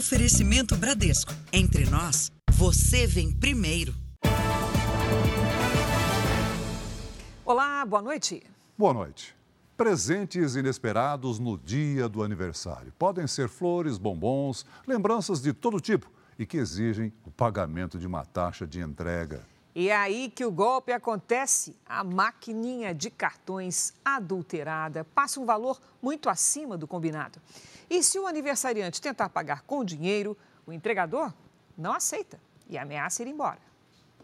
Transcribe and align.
Oferecimento 0.00 0.78
Bradesco. 0.78 1.30
Entre 1.52 1.84
nós, 1.84 2.32
você 2.52 3.06
vem 3.06 3.30
primeiro. 3.30 3.94
Olá, 7.44 7.84
boa 7.84 8.00
noite. 8.00 8.42
Boa 8.78 8.94
noite. 8.94 9.36
Presentes 9.76 10.56
inesperados 10.56 11.38
no 11.38 11.58
dia 11.58 12.08
do 12.08 12.22
aniversário. 12.22 12.94
Podem 12.98 13.26
ser 13.26 13.46
flores, 13.50 13.98
bombons, 13.98 14.64
lembranças 14.86 15.42
de 15.42 15.52
todo 15.52 15.78
tipo 15.78 16.10
e 16.38 16.46
que 16.46 16.56
exigem 16.56 17.12
o 17.26 17.30
pagamento 17.30 17.98
de 17.98 18.06
uma 18.06 18.24
taxa 18.24 18.66
de 18.66 18.80
entrega. 18.80 19.46
E 19.74 19.90
é 19.90 19.96
aí 19.96 20.32
que 20.34 20.46
o 20.46 20.50
golpe 20.50 20.92
acontece. 20.92 21.76
A 21.84 22.02
maquininha 22.02 22.94
de 22.94 23.10
cartões 23.10 23.92
adulterada 24.02 25.04
passa 25.14 25.38
um 25.38 25.44
valor 25.44 25.78
muito 26.00 26.30
acima 26.30 26.78
do 26.78 26.88
combinado. 26.88 27.38
E 27.90 28.04
se 28.04 28.20
o 28.20 28.26
aniversariante 28.28 29.00
tentar 29.00 29.28
pagar 29.30 29.62
com 29.62 29.84
dinheiro, 29.84 30.38
o 30.64 30.72
entregador 30.72 31.34
não 31.76 31.92
aceita 31.92 32.40
e 32.68 32.78
ameaça 32.78 33.22
ir 33.22 33.26
embora. 33.26 33.58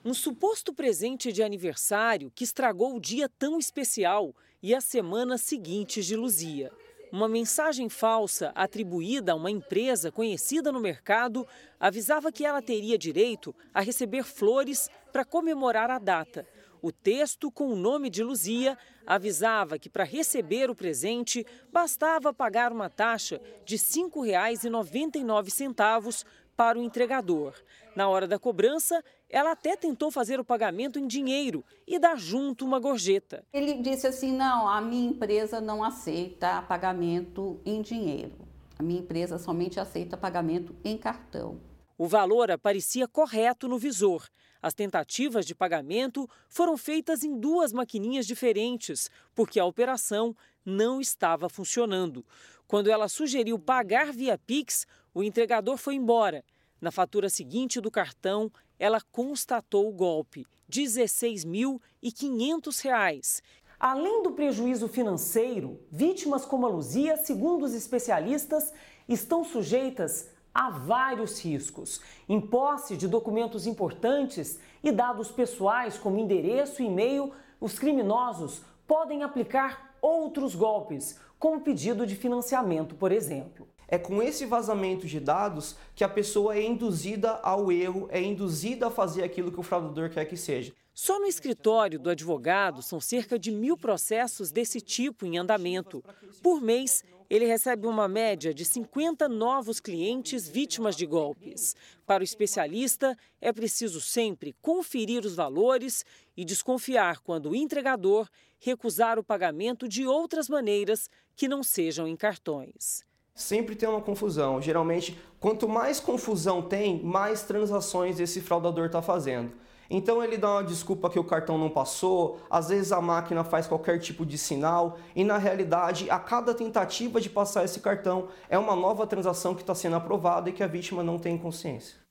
Um 0.04 0.14
suposto 0.14 0.72
presente 0.72 1.32
de 1.32 1.42
aniversário 1.42 2.30
que 2.32 2.44
estragou 2.44 2.94
o 2.94 3.00
dia 3.00 3.28
tão 3.28 3.58
especial 3.58 4.32
e 4.62 4.72
as 4.72 4.84
semanas 4.84 5.40
seguintes 5.40 6.06
de 6.06 6.14
Luzia. 6.14 6.70
Uma 7.10 7.26
mensagem 7.26 7.88
falsa 7.88 8.52
atribuída 8.54 9.32
a 9.32 9.34
uma 9.34 9.50
empresa 9.50 10.12
conhecida 10.12 10.70
no 10.70 10.80
mercado 10.80 11.44
avisava 11.80 12.30
que 12.30 12.44
ela 12.44 12.62
teria 12.62 12.96
direito 12.96 13.52
a 13.74 13.80
receber 13.80 14.22
flores 14.22 14.88
para 15.12 15.24
comemorar 15.24 15.90
a 15.90 15.98
data. 15.98 16.46
O 16.82 16.92
texto, 16.92 17.50
com 17.50 17.68
o 17.68 17.76
nome 17.76 18.10
de 18.10 18.22
Luzia, 18.22 18.76
avisava 19.06 19.78
que 19.78 19.88
para 19.88 20.04
receber 20.04 20.68
o 20.70 20.74
presente 20.74 21.46
bastava 21.72 22.34
pagar 22.34 22.72
uma 22.72 22.90
taxa 22.90 23.40
de 23.64 23.76
R$ 23.76 23.82
5,99 23.82 26.24
para 26.56 26.78
o 26.78 26.82
entregador. 26.82 27.52
Na 27.94 28.08
hora 28.08 28.26
da 28.26 28.38
cobrança, 28.38 29.04
ela 29.28 29.52
até 29.52 29.76
tentou 29.76 30.10
fazer 30.10 30.40
o 30.40 30.44
pagamento 30.44 30.98
em 30.98 31.06
dinheiro 31.06 31.62
e 31.86 31.98
dar 31.98 32.16
junto 32.16 32.64
uma 32.64 32.78
gorjeta. 32.78 33.44
Ele 33.52 33.74
disse 33.74 34.06
assim: 34.06 34.32
não, 34.32 34.68
a 34.68 34.80
minha 34.80 35.10
empresa 35.10 35.60
não 35.60 35.84
aceita 35.84 36.62
pagamento 36.62 37.60
em 37.64 37.82
dinheiro. 37.82 38.34
A 38.78 38.82
minha 38.82 39.00
empresa 39.00 39.38
somente 39.38 39.80
aceita 39.80 40.16
pagamento 40.16 40.74
em 40.84 40.98
cartão. 40.98 41.60
O 41.98 42.06
valor 42.06 42.50
aparecia 42.50 43.08
correto 43.08 43.68
no 43.68 43.78
visor. 43.78 44.28
As 44.66 44.74
tentativas 44.74 45.46
de 45.46 45.54
pagamento 45.54 46.28
foram 46.48 46.76
feitas 46.76 47.22
em 47.22 47.38
duas 47.38 47.72
maquininhas 47.72 48.26
diferentes, 48.26 49.08
porque 49.32 49.60
a 49.60 49.64
operação 49.64 50.34
não 50.64 51.00
estava 51.00 51.48
funcionando. 51.48 52.26
Quando 52.66 52.90
ela 52.90 53.06
sugeriu 53.06 53.60
pagar 53.60 54.12
via 54.12 54.36
Pix, 54.36 54.84
o 55.14 55.22
entregador 55.22 55.76
foi 55.76 55.94
embora. 55.94 56.44
Na 56.80 56.90
fatura 56.90 57.30
seguinte 57.30 57.80
do 57.80 57.92
cartão, 57.92 58.50
ela 58.76 59.00
constatou 59.12 59.88
o 59.88 59.92
golpe, 59.92 60.40
R$ 60.40 60.46
16.500. 60.82 63.40
Além 63.78 64.24
do 64.24 64.32
prejuízo 64.32 64.88
financeiro, 64.88 65.80
vítimas 65.92 66.44
como 66.44 66.66
a 66.66 66.68
Luzia, 66.68 67.16
segundo 67.18 67.64
os 67.64 67.72
especialistas, 67.72 68.72
estão 69.08 69.44
sujeitas 69.44 70.34
a 70.56 70.70
vários 70.70 71.38
riscos. 71.44 72.00
Em 72.26 72.40
posse 72.40 72.96
de 72.96 73.06
documentos 73.06 73.66
importantes 73.66 74.58
e 74.82 74.90
dados 74.90 75.30
pessoais 75.30 75.98
como 75.98 76.18
endereço 76.18 76.82
e 76.82 76.86
e-mail, 76.86 77.30
os 77.60 77.78
criminosos 77.78 78.62
podem 78.86 79.22
aplicar 79.22 79.94
outros 80.00 80.54
golpes, 80.54 81.20
como 81.38 81.60
pedido 81.60 82.06
de 82.06 82.16
financiamento, 82.16 82.94
por 82.94 83.12
exemplo. 83.12 83.68
É 83.86 83.98
com 83.98 84.22
esse 84.22 84.46
vazamento 84.46 85.06
de 85.06 85.20
dados 85.20 85.76
que 85.94 86.02
a 86.02 86.08
pessoa 86.08 86.56
é 86.56 86.62
induzida 86.62 87.32
ao 87.42 87.70
erro, 87.70 88.08
é 88.10 88.22
induzida 88.22 88.86
a 88.86 88.90
fazer 88.90 89.24
aquilo 89.24 89.52
que 89.52 89.60
o 89.60 89.62
fraudador 89.62 90.08
quer 90.08 90.24
que 90.24 90.38
seja. 90.38 90.72
Só 90.94 91.20
no 91.20 91.26
escritório 91.26 92.00
do 92.00 92.08
advogado 92.08 92.80
são 92.80 92.98
cerca 92.98 93.38
de 93.38 93.50
mil 93.50 93.76
processos 93.76 94.50
desse 94.50 94.80
tipo 94.80 95.26
em 95.26 95.36
andamento. 95.36 96.02
Por 96.42 96.62
mês, 96.62 97.04
ele 97.28 97.46
recebe 97.46 97.86
uma 97.86 98.06
média 98.08 98.54
de 98.54 98.64
50 98.64 99.28
novos 99.28 99.80
clientes 99.80 100.48
vítimas 100.48 100.96
de 100.96 101.06
golpes. 101.06 101.74
Para 102.06 102.22
o 102.22 102.24
especialista, 102.24 103.16
é 103.40 103.52
preciso 103.52 104.00
sempre 104.00 104.54
conferir 104.62 105.24
os 105.24 105.34
valores 105.34 106.04
e 106.36 106.44
desconfiar 106.44 107.20
quando 107.20 107.50
o 107.50 107.56
entregador 107.56 108.28
recusar 108.58 109.18
o 109.18 109.24
pagamento 109.24 109.88
de 109.88 110.06
outras 110.06 110.48
maneiras 110.48 111.08
que 111.34 111.48
não 111.48 111.62
sejam 111.62 112.06
em 112.08 112.16
cartões 112.16 113.04
sempre 113.36 113.76
tem 113.76 113.86
uma 113.86 114.00
confusão. 114.00 114.62
Geralmente, 114.62 115.16
quanto 115.38 115.68
mais 115.68 116.00
confusão 116.00 116.62
tem, 116.62 117.02
mais 117.02 117.42
transações 117.42 118.18
esse 118.18 118.40
fraudador 118.40 118.86
está 118.86 119.02
fazendo. 119.02 119.52
Então 119.88 120.22
ele 120.22 120.36
dá 120.36 120.50
uma 120.50 120.64
desculpa 120.64 121.08
que 121.10 121.18
o 121.18 121.24
cartão 121.24 121.56
não 121.58 121.70
passou, 121.70 122.40
às 122.50 122.68
vezes 122.68 122.92
a 122.92 123.00
máquina 123.00 123.44
faz 123.44 123.66
qualquer 123.66 123.98
tipo 123.98 124.26
de 124.26 124.36
sinal 124.36 124.98
e 125.14 125.24
na 125.24 125.38
realidade 125.38 126.10
a 126.10 126.18
cada 126.18 126.54
tentativa 126.54 127.20
de 127.20 127.30
passar 127.30 127.64
esse 127.64 127.80
cartão 127.80 128.28
é 128.48 128.58
uma 128.58 128.74
nova 128.74 129.06
transação 129.06 129.54
que 129.54 129.62
está 129.62 129.74
sendo 129.74 129.96
aprovada 129.96 130.50
e 130.50 130.52
que 130.52 130.62
a 130.62 130.66
vítima 130.66 131.02
não 131.02 131.18
tem 131.18 131.38
consciência. 131.38 132.06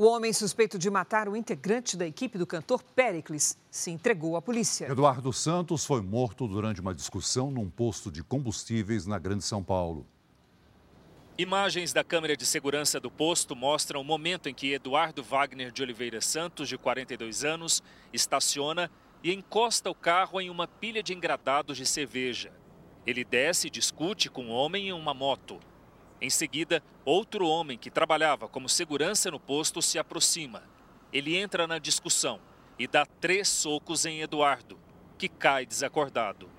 O 0.00 0.06
homem 0.06 0.32
suspeito 0.32 0.78
de 0.78 0.88
matar 0.88 1.28
o 1.28 1.34
integrante 1.34 1.96
da 1.96 2.06
equipe 2.06 2.38
do 2.38 2.46
cantor 2.46 2.84
Pericles 2.94 3.58
se 3.68 3.90
entregou 3.90 4.36
à 4.36 4.40
polícia. 4.40 4.86
Eduardo 4.86 5.32
Santos 5.32 5.84
foi 5.84 6.00
morto 6.00 6.46
durante 6.46 6.80
uma 6.80 6.94
discussão 6.94 7.50
num 7.50 7.68
posto 7.68 8.08
de 8.08 8.22
combustíveis 8.22 9.06
na 9.06 9.18
Grande 9.18 9.42
São 9.42 9.60
Paulo. 9.60 10.06
Imagens 11.40 11.92
da 11.92 12.02
câmera 12.02 12.36
de 12.36 12.44
segurança 12.44 12.98
do 12.98 13.12
posto 13.12 13.54
mostram 13.54 14.00
o 14.00 14.04
momento 14.04 14.48
em 14.48 14.54
que 14.54 14.72
Eduardo 14.72 15.22
Wagner 15.22 15.70
de 15.70 15.80
Oliveira 15.80 16.20
Santos, 16.20 16.68
de 16.68 16.76
42 16.76 17.44
anos, 17.44 17.80
estaciona 18.12 18.90
e 19.22 19.32
encosta 19.32 19.88
o 19.88 19.94
carro 19.94 20.40
em 20.40 20.50
uma 20.50 20.66
pilha 20.66 21.00
de 21.00 21.14
engradados 21.14 21.76
de 21.76 21.86
cerveja. 21.86 22.52
Ele 23.06 23.24
desce 23.24 23.68
e 23.68 23.70
discute 23.70 24.28
com 24.28 24.46
um 24.46 24.50
homem 24.50 24.88
em 24.88 24.92
uma 24.92 25.14
moto. 25.14 25.60
Em 26.20 26.28
seguida, 26.28 26.82
outro 27.04 27.46
homem 27.46 27.78
que 27.78 27.88
trabalhava 27.88 28.48
como 28.48 28.68
segurança 28.68 29.30
no 29.30 29.38
posto 29.38 29.80
se 29.80 29.96
aproxima. 29.96 30.64
Ele 31.12 31.36
entra 31.36 31.68
na 31.68 31.78
discussão 31.78 32.40
e 32.76 32.88
dá 32.88 33.06
três 33.06 33.46
socos 33.46 34.04
em 34.04 34.22
Eduardo, 34.22 34.76
que 35.16 35.28
cai 35.28 35.64
desacordado. 35.64 36.50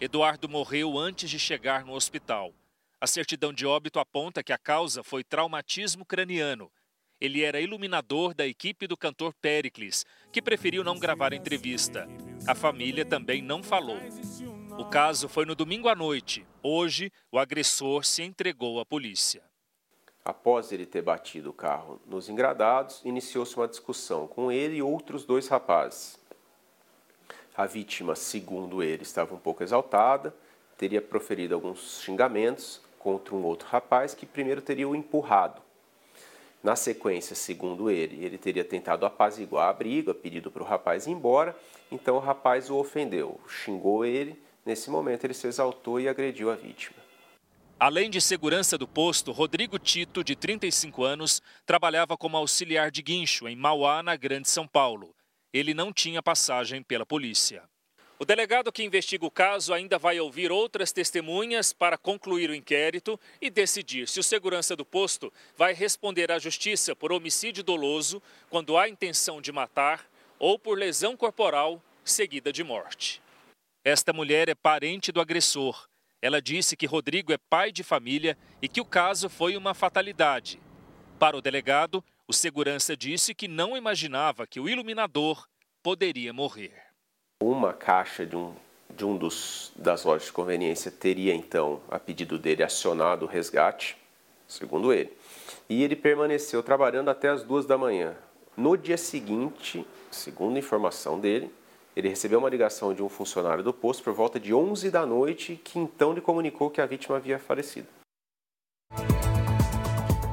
Eduardo 0.00 0.48
morreu 0.48 0.98
antes 0.98 1.30
de 1.30 1.38
chegar 1.38 1.84
no 1.84 1.92
hospital. 1.92 2.52
A 3.00 3.06
certidão 3.06 3.52
de 3.52 3.64
óbito 3.64 4.00
aponta 4.00 4.42
que 4.42 4.52
a 4.52 4.58
causa 4.58 5.04
foi 5.04 5.22
traumatismo 5.22 6.04
craniano. 6.04 6.68
Ele 7.20 7.44
era 7.44 7.60
iluminador 7.60 8.34
da 8.34 8.44
equipe 8.44 8.88
do 8.88 8.96
cantor 8.96 9.32
Pericles, 9.40 10.04
que 10.32 10.42
preferiu 10.42 10.82
não 10.82 10.98
gravar 10.98 11.32
entrevista. 11.32 12.08
A 12.44 12.56
família 12.56 13.04
também 13.04 13.40
não 13.40 13.62
falou. 13.62 13.98
O 14.76 14.84
caso 14.84 15.28
foi 15.28 15.44
no 15.44 15.54
domingo 15.54 15.88
à 15.88 15.94
noite. 15.94 16.44
Hoje, 16.60 17.12
o 17.30 17.38
agressor 17.38 18.04
se 18.04 18.24
entregou 18.24 18.80
à 18.80 18.84
polícia. 18.84 19.44
Após 20.24 20.72
ele 20.72 20.84
ter 20.84 21.02
batido 21.02 21.50
o 21.50 21.54
carro 21.54 22.00
nos 22.04 22.28
engradados, 22.28 23.00
iniciou-se 23.04 23.56
uma 23.56 23.68
discussão 23.68 24.26
com 24.26 24.50
ele 24.50 24.76
e 24.76 24.82
outros 24.82 25.24
dois 25.24 25.46
rapazes. 25.46 26.18
A 27.56 27.64
vítima, 27.64 28.16
segundo 28.16 28.82
ele, 28.82 29.04
estava 29.04 29.34
um 29.34 29.38
pouco 29.38 29.62
exaltada, 29.62 30.34
teria 30.76 31.00
proferido 31.00 31.54
alguns 31.54 32.02
xingamentos 32.02 32.87
contra 32.98 33.34
um 33.34 33.44
outro 33.44 33.68
rapaz 33.68 34.14
que 34.14 34.26
primeiro 34.26 34.60
teria 34.60 34.88
o 34.88 34.96
empurrado. 34.96 35.62
Na 36.62 36.74
sequência, 36.74 37.36
segundo 37.36 37.90
ele, 37.90 38.24
ele 38.24 38.36
teria 38.36 38.64
tentado 38.64 39.06
apaziguar 39.06 39.68
a 39.68 39.72
briga, 39.72 40.12
pedido 40.12 40.50
para 40.50 40.62
o 40.62 40.66
rapaz 40.66 41.06
ir 41.06 41.12
embora, 41.12 41.56
então 41.90 42.16
o 42.16 42.20
rapaz 42.20 42.68
o 42.68 42.76
ofendeu, 42.76 43.40
xingou 43.46 44.04
ele 44.04 44.36
Nesse 44.68 44.90
momento, 44.90 45.24
ele 45.24 45.32
se 45.32 45.46
exaltou 45.46 45.98
e 45.98 46.06
agrediu 46.06 46.50
a 46.50 46.54
vítima. 46.54 46.98
Além 47.80 48.10
de 48.10 48.20
segurança 48.20 48.76
do 48.76 48.86
posto, 48.86 49.32
Rodrigo 49.32 49.78
Tito, 49.78 50.22
de 50.22 50.36
35 50.36 51.02
anos, 51.02 51.40
trabalhava 51.64 52.18
como 52.18 52.36
auxiliar 52.36 52.90
de 52.90 53.00
guincho 53.00 53.48
em 53.48 53.56
Mauá, 53.56 54.02
na 54.02 54.14
Grande 54.14 54.46
São 54.46 54.68
Paulo. 54.68 55.14
Ele 55.54 55.72
não 55.72 55.90
tinha 55.90 56.22
passagem 56.22 56.82
pela 56.82 57.06
polícia. 57.06 57.62
O 58.20 58.24
delegado 58.24 58.72
que 58.72 58.82
investiga 58.82 59.24
o 59.24 59.30
caso 59.30 59.72
ainda 59.72 59.96
vai 59.96 60.18
ouvir 60.18 60.50
outras 60.50 60.90
testemunhas 60.90 61.72
para 61.72 61.96
concluir 61.96 62.50
o 62.50 62.54
inquérito 62.54 63.18
e 63.40 63.48
decidir 63.48 64.08
se 64.08 64.18
o 64.18 64.24
segurança 64.24 64.74
do 64.74 64.84
posto 64.84 65.32
vai 65.56 65.72
responder 65.72 66.32
à 66.32 66.38
justiça 66.38 66.96
por 66.96 67.12
homicídio 67.12 67.62
doloso 67.62 68.20
quando 68.50 68.76
há 68.76 68.88
intenção 68.88 69.40
de 69.40 69.52
matar 69.52 70.04
ou 70.36 70.58
por 70.58 70.76
lesão 70.76 71.16
corporal 71.16 71.80
seguida 72.04 72.52
de 72.52 72.64
morte. 72.64 73.22
Esta 73.84 74.12
mulher 74.12 74.48
é 74.48 74.54
parente 74.54 75.12
do 75.12 75.20
agressor. 75.20 75.88
Ela 76.20 76.42
disse 76.42 76.76
que 76.76 76.86
Rodrigo 76.86 77.32
é 77.32 77.38
pai 77.38 77.70
de 77.70 77.84
família 77.84 78.36
e 78.60 78.68
que 78.68 78.80
o 78.80 78.84
caso 78.84 79.28
foi 79.28 79.56
uma 79.56 79.74
fatalidade. 79.74 80.60
Para 81.20 81.36
o 81.36 81.40
delegado, 81.40 82.04
o 82.26 82.32
segurança 82.32 82.96
disse 82.96 83.32
que 83.32 83.46
não 83.46 83.76
imaginava 83.76 84.44
que 84.44 84.58
o 84.58 84.68
iluminador 84.68 85.46
poderia 85.84 86.32
morrer. 86.32 86.87
Uma 87.40 87.72
caixa 87.72 88.26
de 88.26 88.36
um, 88.36 88.52
de 88.90 89.04
um 89.04 89.16
dos, 89.16 89.70
das 89.76 90.04
lojas 90.04 90.26
de 90.26 90.32
conveniência 90.32 90.90
teria 90.90 91.32
então, 91.32 91.80
a 91.88 91.96
pedido 91.96 92.36
dele, 92.36 92.64
acionado 92.64 93.26
o 93.26 93.28
resgate. 93.28 93.96
segundo 94.48 94.92
ele. 94.92 95.16
E 95.68 95.84
ele 95.84 95.94
permaneceu 95.94 96.64
trabalhando 96.64 97.10
até 97.10 97.28
as 97.28 97.44
duas 97.44 97.64
da 97.64 97.78
manhã. 97.78 98.16
No 98.56 98.76
dia 98.76 98.96
seguinte, 98.96 99.86
segundo 100.10 100.56
a 100.56 100.58
informação 100.58 101.20
dele, 101.20 101.48
ele 101.94 102.08
recebeu 102.08 102.40
uma 102.40 102.50
ligação 102.50 102.92
de 102.92 103.04
um 103.04 103.08
funcionário 103.08 103.62
do 103.62 103.72
posto 103.72 104.02
por 104.02 104.12
volta 104.12 104.40
de 104.40 104.52
11 104.52 104.90
da 104.90 105.06
noite, 105.06 105.60
que 105.62 105.78
então 105.78 106.12
lhe 106.12 106.20
comunicou 106.20 106.68
que 106.70 106.80
a 106.80 106.86
vítima 106.86 107.18
havia 107.18 107.38
falecido. 107.38 107.97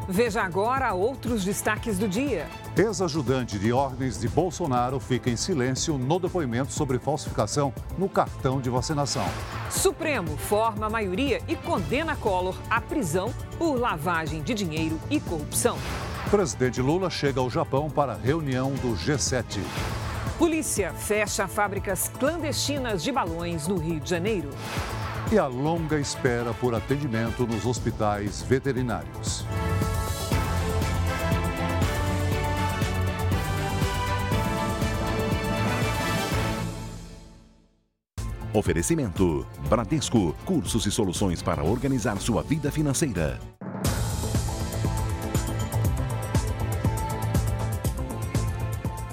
Veja 0.07 0.44
agora 0.44 0.94
outros 0.94 1.44
destaques 1.44 1.98
do 1.98 2.07
dia. 2.07 2.48
Ex-ajudante 2.78 3.57
de 3.57 3.74
ordens 3.74 4.19
de 4.19 4.28
Bolsonaro 4.28 5.00
fica 5.00 5.31
em 5.31 5.36
silêncio 5.36 5.98
no 5.98 6.19
depoimento 6.19 6.72
sobre 6.72 7.00
falsificação 7.00 7.74
no 7.98 8.07
cartão 8.07 8.62
de 8.62 8.69
vacinação. 8.69 9.25
Supremo 9.72 10.38
forma 10.38 10.90
maioria 10.90 11.42
e 11.48 11.56
condena 11.56 12.16
Collor 12.16 12.56
à 12.69 12.80
prisão 12.80 13.34
por 13.57 13.80
lavagem 13.80 14.44
de 14.44 14.54
dinheiro 14.54 15.00
e 15.10 15.19
corrupção. 15.19 15.78
Presidente 16.30 16.81
Lula 16.81 17.10
chega 17.10 17.40
ao 17.40 17.50
Japão 17.50 17.90
para 17.90 18.13
a 18.13 18.18
reunião 18.18 18.74
do 18.74 18.96
G7. 18.96 19.60
Polícia 20.38 20.92
fecha 20.94 21.48
fábricas 21.48 22.12
clandestinas 22.19 23.02
de 23.02 23.12
balões 23.12 23.68
no 23.68 23.78
Rio 23.78 24.00
de 24.00 24.10
Janeiro. 24.10 24.50
E 25.31 25.40
a 25.40 25.48
longa 25.48 25.98
espera 25.98 26.54
por 26.54 26.75
atendimento 26.75 27.48
nos 27.48 27.66
hospitais 27.66 28.44
veterinários. 28.44 29.46
Oferecimento: 38.56 39.46
Bradesco, 39.68 40.34
cursos 40.46 40.86
e 40.86 40.92
soluções 40.92 41.42
para 41.42 41.62
organizar 41.62 42.18
sua 42.22 42.42
vida 42.42 42.72
financeira. 42.72 43.38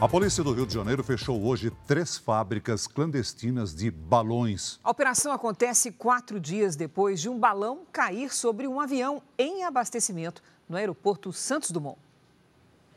A 0.01 0.09
polícia 0.09 0.45
do 0.45 0.53
Rio 0.53 0.65
de 0.65 0.75
Janeiro 0.75 1.03
fechou 1.03 1.45
hoje 1.45 1.73
três 1.89 2.17
fábricas 2.17 2.87
clandestinas 2.87 3.75
de 3.75 3.91
balões. 3.91 4.79
A 4.83 4.91
operação 4.91 5.33
acontece 5.33 5.91
quatro 5.91 6.39
dias 6.39 6.77
depois 6.77 7.21
de 7.21 7.29
um 7.29 7.37
balão 7.37 7.81
cair 7.93 8.33
sobre 8.33 8.69
um 8.69 8.81
avião 8.81 9.23
em 9.37 9.65
abastecimento 9.65 10.41
no 10.69 10.77
aeroporto 10.77 11.33
Santos 11.33 11.73
Dumont. 11.73 11.99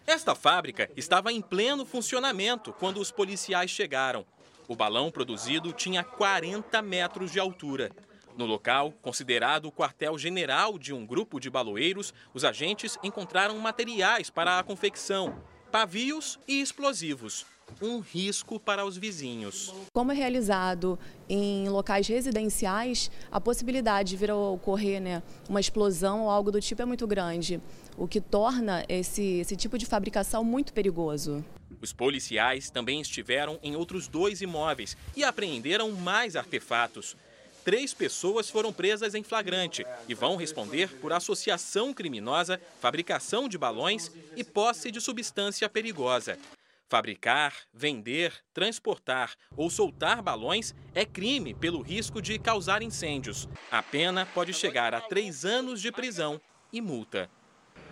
Esta 0.05 0.35
fábrica 0.35 0.89
estava 0.95 1.31
em 1.31 1.41
pleno 1.41 1.85
funcionamento 1.85 2.71
quando 2.73 2.99
os 2.99 3.09
policiais 3.09 3.71
chegaram. 3.71 4.23
O 4.67 4.75
balão 4.75 5.11
produzido 5.11 5.71
tinha 5.71 6.03
40 6.03 6.81
metros 6.81 7.31
de 7.31 7.39
altura. 7.39 7.91
No 8.35 8.45
local, 8.45 8.91
considerado 9.01 9.67
o 9.67 9.71
quartel-general 9.71 10.79
de 10.79 10.91
um 10.91 11.05
grupo 11.05 11.39
de 11.39 11.49
baloeiros, 11.49 12.13
os 12.33 12.43
agentes 12.43 12.97
encontraram 13.03 13.57
materiais 13.59 14.29
para 14.31 14.57
a 14.57 14.63
confecção, 14.63 15.37
pavios 15.71 16.39
e 16.47 16.61
explosivos. 16.61 17.45
Um 17.81 17.99
risco 17.99 18.59
para 18.59 18.85
os 18.85 18.97
vizinhos. 18.97 19.73
Como 19.93 20.11
é 20.11 20.15
realizado 20.15 20.99
em 21.29 21.69
locais 21.69 22.07
residenciais, 22.07 23.09
a 23.31 23.39
possibilidade 23.39 24.09
de 24.09 24.17
vir 24.17 24.31
a 24.31 24.35
ocorrer 24.35 25.01
né, 25.01 25.23
uma 25.47 25.59
explosão 25.59 26.23
ou 26.23 26.29
algo 26.29 26.51
do 26.51 26.61
tipo 26.61 26.81
é 26.81 26.85
muito 26.85 27.07
grande, 27.07 27.59
o 27.97 28.07
que 28.07 28.21
torna 28.21 28.83
esse, 28.87 29.39
esse 29.39 29.55
tipo 29.55 29.77
de 29.77 29.85
fabricação 29.85 30.43
muito 30.43 30.73
perigoso. 30.73 31.43
Os 31.85 31.93
policiais 31.93 32.71
também 32.71 32.99
estiveram 32.99 33.59
em 33.61 33.75
outros 33.75 34.07
dois 34.07 34.41
imóveis 34.41 34.97
e 35.15 35.23
apreenderam 35.23 35.91
mais 35.91 36.35
artefatos. 36.35 37.15
Três 37.63 37.93
pessoas 37.93 38.49
foram 38.49 38.73
presas 38.73 39.13
em 39.13 39.21
flagrante 39.21 39.85
e 40.07 40.15
vão 40.15 40.35
responder 40.35 40.89
por 40.99 41.13
associação 41.13 41.93
criminosa, 41.93 42.59
fabricação 42.81 43.47
de 43.47 43.55
balões 43.55 44.11
e 44.35 44.43
posse 44.43 44.89
de 44.89 44.99
substância 44.99 45.69
perigosa. 45.69 46.39
Fabricar, 46.89 47.53
vender, 47.71 48.33
transportar 48.51 49.35
ou 49.55 49.69
soltar 49.69 50.23
balões 50.23 50.73
é 50.95 51.05
crime 51.05 51.53
pelo 51.53 51.83
risco 51.83 52.19
de 52.19 52.39
causar 52.39 52.81
incêndios. 52.81 53.47
A 53.69 53.83
pena 53.83 54.25
pode 54.25 54.55
chegar 54.55 54.95
a 54.95 55.01
três 55.01 55.45
anos 55.45 55.79
de 55.79 55.91
prisão 55.91 56.41
e 56.73 56.81
multa. 56.81 57.29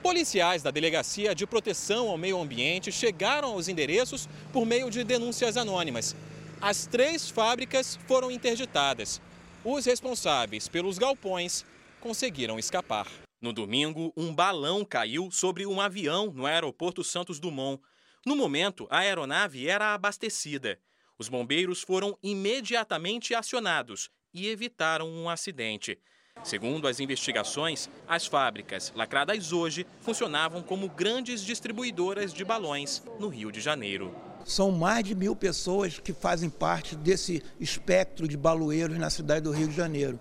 Policiais 0.04 0.62
da 0.62 0.70
Delegacia 0.70 1.34
de 1.34 1.48
Proteção 1.48 2.10
ao 2.10 2.18
Meio 2.18 2.38
Ambiente 2.38 2.92
chegaram 2.92 3.54
aos 3.54 3.70
endereços 3.70 4.28
por 4.52 4.66
meio 4.66 4.92
de 4.92 5.02
denúncias 5.02 5.56
anônimas. 5.56 6.14
As 6.60 6.86
três 6.86 7.30
fábricas 7.30 7.98
foram 8.06 8.30
interditadas. 8.30 9.22
Os 9.64 9.86
responsáveis 9.86 10.68
pelos 10.68 10.98
galpões 10.98 11.66
conseguiram 12.02 12.60
escapar. 12.60 13.08
No 13.42 13.54
domingo, 13.54 14.12
um 14.18 14.36
balão 14.36 14.84
caiu 14.84 15.32
sobre 15.32 15.66
um 15.66 15.80
avião 15.80 16.34
no 16.34 16.46
aeroporto 16.46 17.02
Santos 17.02 17.40
Dumont. 17.40 17.82
No 18.26 18.36
momento, 18.36 18.86
a 18.90 19.00
aeronave 19.00 19.70
era 19.70 19.94
abastecida. 19.94 20.78
Os 21.18 21.30
bombeiros 21.30 21.82
foram 21.82 22.18
imediatamente 22.22 23.34
acionados 23.34 24.10
e 24.34 24.50
evitaram 24.50 25.08
um 25.08 25.30
acidente. 25.30 25.98
Segundo 26.44 26.90
as 26.90 27.00
investigações, 27.00 27.90
as 28.06 28.26
fábricas, 28.26 28.92
lacradas 28.96 29.54
hoje, 29.54 29.88
funcionavam 30.02 30.62
como 30.62 30.90
grandes 30.90 31.42
distribuidoras 31.42 32.34
de 32.34 32.44
balões 32.44 33.02
no 33.18 33.30
Rio 33.30 33.50
de 33.50 33.62
Janeiro. 33.62 34.14
São 34.46 34.70
mais 34.70 35.06
de 35.06 35.16
mil 35.16 35.38
pessoas 35.38 36.00
que 36.00 36.12
fazem 36.12 36.50
parte 36.50 36.98
desse 36.98 37.42
espectro 37.62 38.28
de 38.28 38.36
baloeiros 38.36 38.98
na 38.98 39.10
cidade 39.10 39.42
do 39.42 39.52
Rio 39.52 39.70
de 39.70 39.76
Janeiro. 39.76 40.20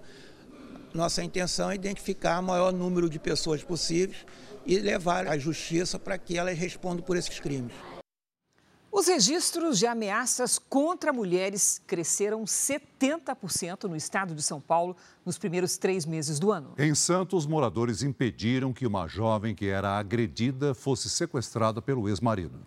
Nossa 0.95 1.25
intenção 1.25 1.71
é 1.71 1.75
identificar 1.75 2.39
o 2.39 2.43
maior 2.43 2.73
número 2.73 3.11
de 3.11 3.19
pessoas 3.19 3.65
possíveis 3.65 4.25
e 4.65 4.79
levar 4.79 5.27
à 5.27 5.37
justiça 5.37 5.99
para 5.99 6.17
que 6.17 6.39
elas 6.39 6.57
respondam 6.57 7.03
por 7.03 7.17
esses 7.17 7.41
crimes. 7.41 7.73
Os 9.03 9.09
registros 9.09 9.81
de 9.81 9.87
ameaças 9.89 10.61
contra 10.61 11.13
mulheres 11.13 11.83
cresceram 11.89 12.45
70% 12.45 13.89
no 13.89 13.97
estado 13.97 14.33
de 14.33 14.41
São 14.45 14.61
Paulo 14.61 14.97
nos 15.27 15.37
primeiros 15.37 15.77
três 15.77 16.07
meses 16.07 16.39
do 16.39 16.53
ano. 16.53 16.73
Em 16.79 16.95
Santos, 16.95 17.45
moradores 17.45 18.05
impediram 18.05 18.73
que 18.73 18.87
uma 18.87 19.09
jovem 19.09 19.57
que 19.57 19.67
era 19.67 19.99
agredida 19.99 20.73
fosse 20.73 21.11
sequestrada 21.11 21.83
pelo 21.83 22.09
ex-marido. 22.09 22.61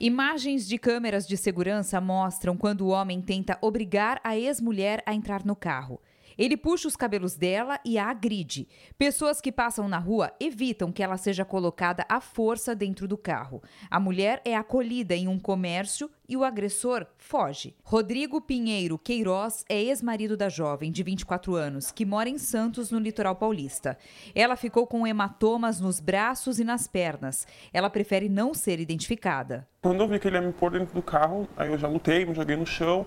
Imagens 0.00 0.66
de 0.66 0.76
câmeras 0.76 1.24
de 1.24 1.36
segurança 1.36 2.00
mostram 2.00 2.56
quando 2.56 2.80
o 2.80 2.88
homem 2.88 3.22
tenta 3.22 3.56
obrigar 3.60 4.20
a 4.24 4.36
ex-mulher 4.36 5.04
a 5.06 5.14
entrar 5.14 5.44
no 5.44 5.54
carro. 5.54 6.00
Ele 6.40 6.56
puxa 6.56 6.88
os 6.88 6.96
cabelos 6.96 7.36
dela 7.36 7.78
e 7.84 7.98
a 7.98 8.08
agride. 8.08 8.66
Pessoas 8.96 9.42
que 9.42 9.52
passam 9.52 9.86
na 9.86 9.98
rua 9.98 10.32
evitam 10.40 10.90
que 10.90 11.02
ela 11.02 11.18
seja 11.18 11.44
colocada 11.44 12.06
à 12.08 12.18
força 12.18 12.74
dentro 12.74 13.06
do 13.06 13.18
carro. 13.18 13.62
A 13.90 14.00
mulher 14.00 14.40
é 14.42 14.56
acolhida 14.56 15.14
em 15.14 15.28
um 15.28 15.38
comércio 15.38 16.10
e 16.26 16.38
o 16.38 16.42
agressor 16.42 17.06
foge. 17.18 17.76
Rodrigo 17.84 18.40
Pinheiro 18.40 18.96
Queiroz 18.96 19.66
é 19.68 19.82
ex-marido 19.82 20.34
da 20.34 20.48
jovem, 20.48 20.90
de 20.90 21.02
24 21.02 21.56
anos, 21.56 21.92
que 21.92 22.06
mora 22.06 22.30
em 22.30 22.38
Santos, 22.38 22.90
no 22.90 22.98
litoral 22.98 23.36
paulista. 23.36 23.98
Ela 24.34 24.56
ficou 24.56 24.86
com 24.86 25.06
hematomas 25.06 25.78
nos 25.78 26.00
braços 26.00 26.58
e 26.58 26.64
nas 26.64 26.86
pernas. 26.86 27.46
Ela 27.70 27.90
prefere 27.90 28.30
não 28.30 28.54
ser 28.54 28.80
identificada. 28.80 29.68
Quando 29.82 30.00
eu 30.00 30.08
vi 30.08 30.18
que 30.18 30.26
ele 30.26 30.36
ia 30.36 30.42
me 30.42 30.54
pôr 30.54 30.70
dentro 30.70 30.94
do 30.94 31.02
carro, 31.02 31.46
aí 31.54 31.70
eu 31.70 31.76
já 31.76 31.86
lutei, 31.86 32.24
me 32.24 32.32
joguei 32.32 32.56
no 32.56 32.64
chão. 32.64 33.04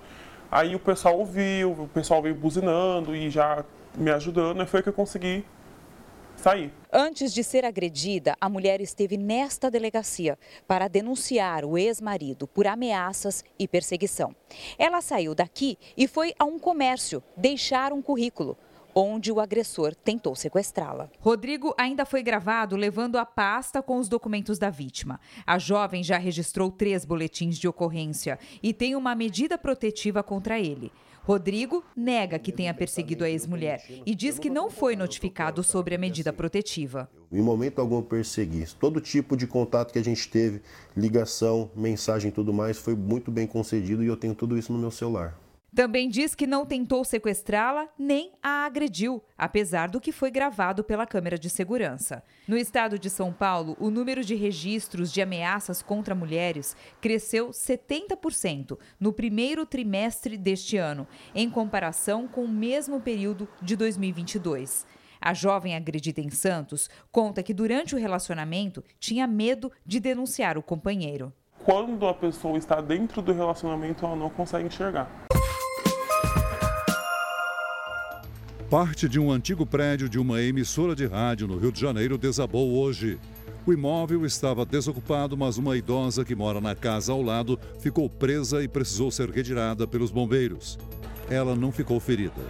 Aí 0.56 0.76
o 0.76 0.80
pessoal 0.80 1.18
ouviu, 1.18 1.72
o 1.72 1.88
pessoal 1.88 2.22
veio 2.22 2.36
buzinando 2.36 3.16
e 3.16 3.28
já 3.28 3.66
me 3.98 4.12
ajudando, 4.12 4.62
e 4.62 4.68
foi 4.68 4.84
que 4.84 4.90
eu 4.90 4.94
consegui 4.94 5.44
sair. 6.36 6.72
Antes 6.92 7.34
de 7.34 7.44
ser 7.44 7.66
agredida, 7.66 8.36
a 8.40 8.48
mulher 8.48 8.80
esteve 8.80 9.18
nesta 9.18 9.72
delegacia 9.72 10.38
para 10.68 10.88
denunciar 10.88 11.66
o 11.66 11.76
ex-marido 11.76 12.46
por 12.46 12.68
ameaças 12.68 13.44
e 13.58 13.68
perseguição. 13.68 14.36
Ela 14.78 15.02
saiu 15.02 15.34
daqui 15.34 15.76
e 15.98 16.08
foi 16.08 16.36
a 16.38 16.46
um 16.46 16.60
comércio 16.60 17.24
deixar 17.36 17.92
um 17.92 18.00
currículo 18.00 18.56
onde 18.96 19.32
o 19.32 19.40
agressor 19.40 19.96
tentou 19.96 20.36
sequestrá-la. 20.36 21.10
Rodrigo 21.20 21.74
ainda 21.78 22.06
foi 22.06 22.24
gravado 22.24 22.76
levando 22.76 23.18
a 23.18 23.26
pasta 23.26 23.82
com 23.82 23.98
os 23.98 24.08
documentos 24.08 24.58
da 24.58 24.70
vítima. 24.70 25.20
A 25.46 25.58
jovem 25.58 26.04
já 26.04 26.18
registrou 26.18 26.72
três 26.72 27.06
boletins 27.06 27.58
de 27.58 27.68
ocorrência 27.68 28.40
e 28.62 28.74
tem 28.74 28.96
uma 28.96 29.16
medida 29.16 29.58
protetiva 29.58 30.22
contra 30.24 30.60
ele. 30.60 30.92
Rodrigo 31.26 31.82
nega 31.96 32.38
que 32.38 32.52
tenha 32.52 32.74
perseguido 32.74 33.24
a 33.24 33.30
ex-mulher 33.30 33.82
e 34.06 34.14
diz 34.14 34.38
que 34.38 34.50
não 34.50 34.70
foi 34.70 34.94
notificado 34.96 35.64
sobre 35.64 35.96
a 35.96 35.98
medida 35.98 36.34
protetiva. 36.34 37.10
Em 37.32 37.42
momento 37.42 37.80
algum 37.80 37.96
eu 37.96 38.04
persegui. 38.04 38.66
Todo 38.78 39.00
tipo 39.00 39.38
de 39.38 39.48
contato 39.48 39.94
que 39.94 40.00
a 40.00 40.04
gente 40.04 40.28
teve, 40.28 40.62
ligação, 40.96 41.72
mensagem 41.74 42.28
e 42.28 42.32
tudo 42.32 42.54
mais, 42.54 42.78
foi 42.78 42.94
muito 42.94 43.32
bem 43.32 43.48
concedido 43.48 44.04
e 44.04 44.08
eu 44.08 44.18
tenho 44.18 44.36
tudo 44.36 44.58
isso 44.58 44.74
no 44.74 44.78
meu 44.78 44.92
celular. 44.92 45.40
Também 45.75 46.08
diz 46.08 46.36
que 46.36 46.46
não 46.46 46.68
tentou 46.68 47.03
sequestrá-la 47.03 47.89
nem 47.98 48.34
a 48.44 48.65
agrediu, 48.65 49.24
apesar 49.36 49.89
do 49.89 50.00
que 50.00 50.12
foi 50.12 50.30
gravado 50.30 50.84
pela 50.84 51.08
câmera 51.08 51.38
de 51.38 51.50
segurança. 51.50 52.24
No 52.48 52.56
estado 52.56 53.00
de 53.00 53.10
São 53.10 53.34
Paulo, 53.34 53.75
o 53.80 53.89
número 53.89 54.24
de 54.24 54.36
registros 54.36 55.12
de 55.12 55.20
ameaças 55.20 55.82
contra 55.82 56.13
mulheres 56.13 56.75
cresceu 57.01 57.50
70% 57.50 58.77
no 59.00 59.12
primeiro 59.12 59.65
trimestre 59.65 60.38
deste 60.38 60.77
ano, 60.77 61.08
em 61.34 61.50
comparação 61.50 62.27
com 62.27 62.44
o 62.44 62.48
mesmo 62.48 63.01
período 63.01 63.50
de 63.60 63.75
2022. 63.75 64.86
A 65.20 65.34
jovem 65.34 65.75
agredida 65.75 66.22
em 66.22 66.30
Santos 66.30 66.88
conta 67.12 67.42
que 67.42 67.53
durante 67.53 67.96
o 67.96 67.98
relacionamento 67.98 68.84
tinha 69.00 69.25
medo 69.25 69.72
de 69.84 70.00
denunciar 70.00 70.56
o 70.56 70.62
companheiro. 70.62 71.34
Quando 71.65 72.06
a 72.06 72.13
pessoa 72.13 72.58
está 72.60 72.80
dentro 72.80 73.24
do 73.24 73.32
relacionamento, 73.32 74.06
ela 74.06 74.15
não 74.15 74.30
consegue 74.30 74.68
enxergar. 74.68 75.10
Parte 78.74 79.08
de 79.08 79.20
um 79.20 79.32
antigo 79.32 79.68
prédio 79.68 80.10
de 80.10 80.18
uma 80.18 80.42
emissora 80.42 80.96
de 80.96 81.06
rádio 81.06 81.48
no 81.48 81.60
Rio 81.60 81.72
de 81.72 81.80
Janeiro 81.80 82.18
desabou 82.18 82.74
hoje. 82.74 83.20
O 83.68 83.72
imóvel 83.72 84.25
estava 84.25 84.65
desocupado, 84.65 85.38
mas 85.38 85.60
uma 85.60 85.77
idosa 85.77 86.25
que 86.25 86.34
mora 86.34 86.60
na 86.60 86.74
casa 86.74 87.12
ao 87.12 87.22
lado 87.22 87.60
ficou 87.77 88.10
presa 88.10 88.63
e 88.63 88.68
precisou 88.68 89.12
ser 89.12 89.30
retirada 89.30 89.86
pelos 89.86 90.10
bombeiros. 90.10 90.80
Ela 91.30 91.56
não 91.56 91.72
ficou 91.72 92.00
ferida. 92.00 92.42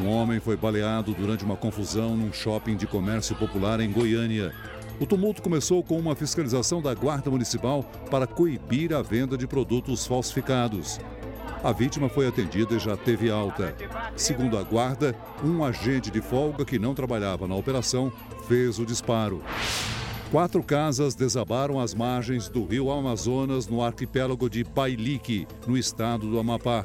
Um 0.00 0.06
homem 0.06 0.38
foi 0.38 0.56
baleado 0.56 1.12
durante 1.14 1.44
uma 1.44 1.56
confusão 1.56 2.16
num 2.16 2.32
shopping 2.32 2.76
de 2.76 2.86
comércio 2.86 3.34
popular 3.34 3.80
em 3.80 3.90
Goiânia. 3.90 4.54
O 5.00 5.04
tumulto 5.04 5.42
começou 5.42 5.82
com 5.82 5.98
uma 5.98 6.14
fiscalização 6.14 6.80
da 6.80 6.94
Guarda 6.94 7.28
Municipal 7.28 7.82
para 8.08 8.24
coibir 8.24 8.94
a 8.94 9.02
venda 9.02 9.36
de 9.36 9.48
produtos 9.48 10.06
falsificados. 10.06 11.00
A 11.64 11.70
vítima 11.70 12.08
foi 12.08 12.26
atendida 12.26 12.74
e 12.74 12.78
já 12.80 12.96
teve 12.96 13.30
alta. 13.30 13.74
Segundo 14.16 14.58
a 14.58 14.64
guarda, 14.64 15.14
um 15.44 15.62
agente 15.62 16.10
de 16.10 16.20
folga 16.20 16.64
que 16.64 16.76
não 16.76 16.92
trabalhava 16.92 17.46
na 17.46 17.54
operação 17.54 18.12
fez 18.48 18.80
o 18.80 18.84
disparo. 18.84 19.40
Quatro 20.32 20.60
casas 20.60 21.14
desabaram 21.14 21.78
às 21.78 21.94
margens 21.94 22.48
do 22.48 22.64
rio 22.64 22.90
Amazonas, 22.90 23.68
no 23.68 23.80
arquipélago 23.80 24.50
de 24.50 24.64
Pailique, 24.64 25.46
no 25.64 25.78
estado 25.78 26.28
do 26.28 26.38
Amapá. 26.38 26.84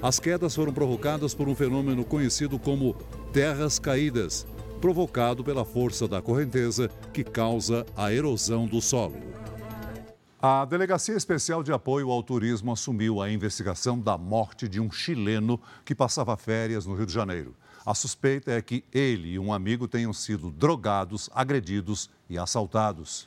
As 0.00 0.18
quedas 0.18 0.54
foram 0.54 0.72
provocadas 0.72 1.34
por 1.34 1.46
um 1.46 1.54
fenômeno 1.54 2.02
conhecido 2.02 2.58
como 2.58 2.94
terras 3.30 3.78
caídas, 3.78 4.46
provocado 4.80 5.44
pela 5.44 5.66
força 5.66 6.08
da 6.08 6.22
correnteza 6.22 6.88
que 7.12 7.24
causa 7.24 7.84
a 7.94 8.10
erosão 8.10 8.64
do 8.66 8.80
solo. 8.80 9.16
A 10.46 10.66
Delegacia 10.66 11.16
Especial 11.16 11.62
de 11.62 11.72
Apoio 11.72 12.10
ao 12.10 12.22
Turismo 12.22 12.70
assumiu 12.70 13.22
a 13.22 13.30
investigação 13.30 13.98
da 13.98 14.18
morte 14.18 14.68
de 14.68 14.78
um 14.78 14.92
chileno 14.92 15.58
que 15.86 15.94
passava 15.94 16.36
férias 16.36 16.84
no 16.84 16.94
Rio 16.94 17.06
de 17.06 17.14
Janeiro. 17.14 17.56
A 17.82 17.94
suspeita 17.94 18.52
é 18.52 18.60
que 18.60 18.84
ele 18.92 19.30
e 19.30 19.38
um 19.38 19.54
amigo 19.54 19.88
tenham 19.88 20.12
sido 20.12 20.50
drogados, 20.50 21.30
agredidos 21.32 22.10
e 22.28 22.36
assaltados. 22.36 23.26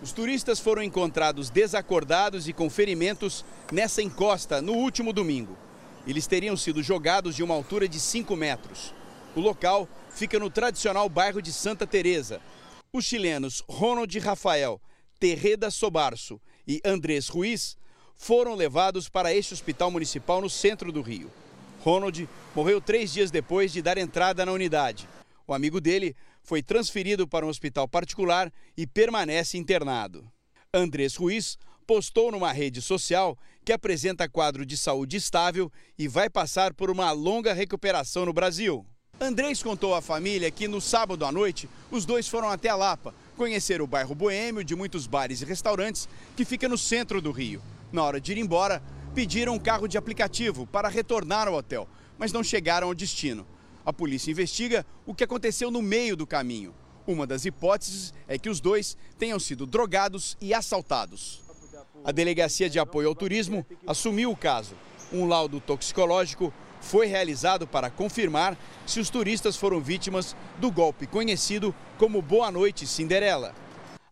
Os 0.00 0.12
turistas 0.12 0.60
foram 0.60 0.80
encontrados 0.80 1.50
desacordados 1.50 2.46
e 2.46 2.52
com 2.52 2.70
ferimentos 2.70 3.44
nessa 3.72 4.00
encosta 4.00 4.62
no 4.62 4.74
último 4.74 5.12
domingo. 5.12 5.58
Eles 6.06 6.28
teriam 6.28 6.56
sido 6.56 6.84
jogados 6.84 7.34
de 7.34 7.42
uma 7.42 7.54
altura 7.56 7.88
de 7.88 7.98
5 7.98 8.36
metros. 8.36 8.94
O 9.34 9.40
local 9.40 9.88
fica 10.08 10.38
no 10.38 10.48
tradicional 10.48 11.08
bairro 11.08 11.42
de 11.42 11.52
Santa 11.52 11.84
Teresa. 11.84 12.40
Os 12.92 13.04
chilenos 13.04 13.64
Ronald 13.68 14.16
Rafael 14.20 14.80
Terreda 15.18 15.70
Sobarso 15.70 16.40
e 16.66 16.80
Andrés 16.84 17.28
Ruiz 17.28 17.76
foram 18.16 18.54
levados 18.54 19.08
para 19.08 19.34
este 19.34 19.52
hospital 19.52 19.90
municipal 19.90 20.40
no 20.40 20.48
centro 20.48 20.92
do 20.92 21.02
Rio. 21.02 21.30
Ronald 21.80 22.28
morreu 22.54 22.80
três 22.80 23.12
dias 23.12 23.30
depois 23.30 23.72
de 23.72 23.82
dar 23.82 23.98
entrada 23.98 24.44
na 24.46 24.52
unidade. 24.52 25.08
O 25.46 25.54
amigo 25.54 25.80
dele 25.80 26.14
foi 26.42 26.62
transferido 26.62 27.26
para 27.26 27.44
um 27.44 27.48
hospital 27.48 27.88
particular 27.88 28.52
e 28.76 28.86
permanece 28.86 29.58
internado. 29.58 30.24
Andrés 30.72 31.16
Ruiz 31.16 31.58
postou 31.86 32.30
numa 32.30 32.52
rede 32.52 32.82
social 32.82 33.36
que 33.64 33.72
apresenta 33.72 34.28
quadro 34.28 34.66
de 34.66 34.76
saúde 34.76 35.16
estável 35.16 35.72
e 35.98 36.06
vai 36.06 36.28
passar 36.28 36.74
por 36.74 36.90
uma 36.90 37.10
longa 37.12 37.52
recuperação 37.52 38.26
no 38.26 38.32
Brasil. 38.32 38.86
Andrés 39.20 39.62
contou 39.62 39.94
à 39.94 40.02
família 40.02 40.50
que 40.50 40.68
no 40.68 40.80
sábado 40.80 41.24
à 41.24 41.32
noite 41.32 41.68
os 41.90 42.04
dois 42.04 42.28
foram 42.28 42.48
até 42.48 42.68
a 42.68 42.76
Lapa 42.76 43.14
conhecer 43.38 43.80
o 43.80 43.86
bairro 43.86 44.14
boêmio 44.14 44.64
de 44.64 44.74
muitos 44.74 45.06
bares 45.06 45.40
e 45.40 45.44
restaurantes 45.44 46.08
que 46.36 46.44
fica 46.44 46.68
no 46.68 46.76
centro 46.76 47.22
do 47.22 47.30
Rio. 47.30 47.62
Na 47.90 48.02
hora 48.02 48.20
de 48.20 48.32
ir 48.32 48.38
embora, 48.38 48.82
pediram 49.14 49.54
um 49.54 49.58
carro 49.58 49.86
de 49.86 49.96
aplicativo 49.96 50.66
para 50.66 50.88
retornar 50.88 51.48
ao 51.48 51.54
hotel, 51.54 51.88
mas 52.18 52.32
não 52.32 52.42
chegaram 52.42 52.88
ao 52.88 52.94
destino. 52.94 53.46
A 53.86 53.92
polícia 53.92 54.30
investiga 54.30 54.84
o 55.06 55.14
que 55.14 55.24
aconteceu 55.24 55.70
no 55.70 55.80
meio 55.80 56.16
do 56.16 56.26
caminho. 56.26 56.74
Uma 57.06 57.26
das 57.26 57.46
hipóteses 57.46 58.12
é 58.26 58.36
que 58.36 58.50
os 58.50 58.60
dois 58.60 58.98
tenham 59.18 59.38
sido 59.38 59.64
drogados 59.64 60.36
e 60.40 60.52
assaltados. 60.52 61.42
A 62.04 62.12
Delegacia 62.12 62.68
de 62.68 62.78
Apoio 62.78 63.08
ao 63.08 63.14
Turismo 63.14 63.64
assumiu 63.86 64.30
o 64.30 64.36
caso. 64.36 64.74
Um 65.10 65.26
laudo 65.26 65.58
toxicológico 65.58 66.52
foi 66.80 67.06
realizado 67.06 67.66
para 67.66 67.90
confirmar 67.90 68.56
se 68.86 69.00
os 69.00 69.10
turistas 69.10 69.56
foram 69.56 69.80
vítimas 69.80 70.36
do 70.58 70.70
golpe 70.70 71.06
conhecido 71.06 71.74
como 71.98 72.22
Boa 72.22 72.50
Noite 72.50 72.86
Cinderela. 72.86 73.54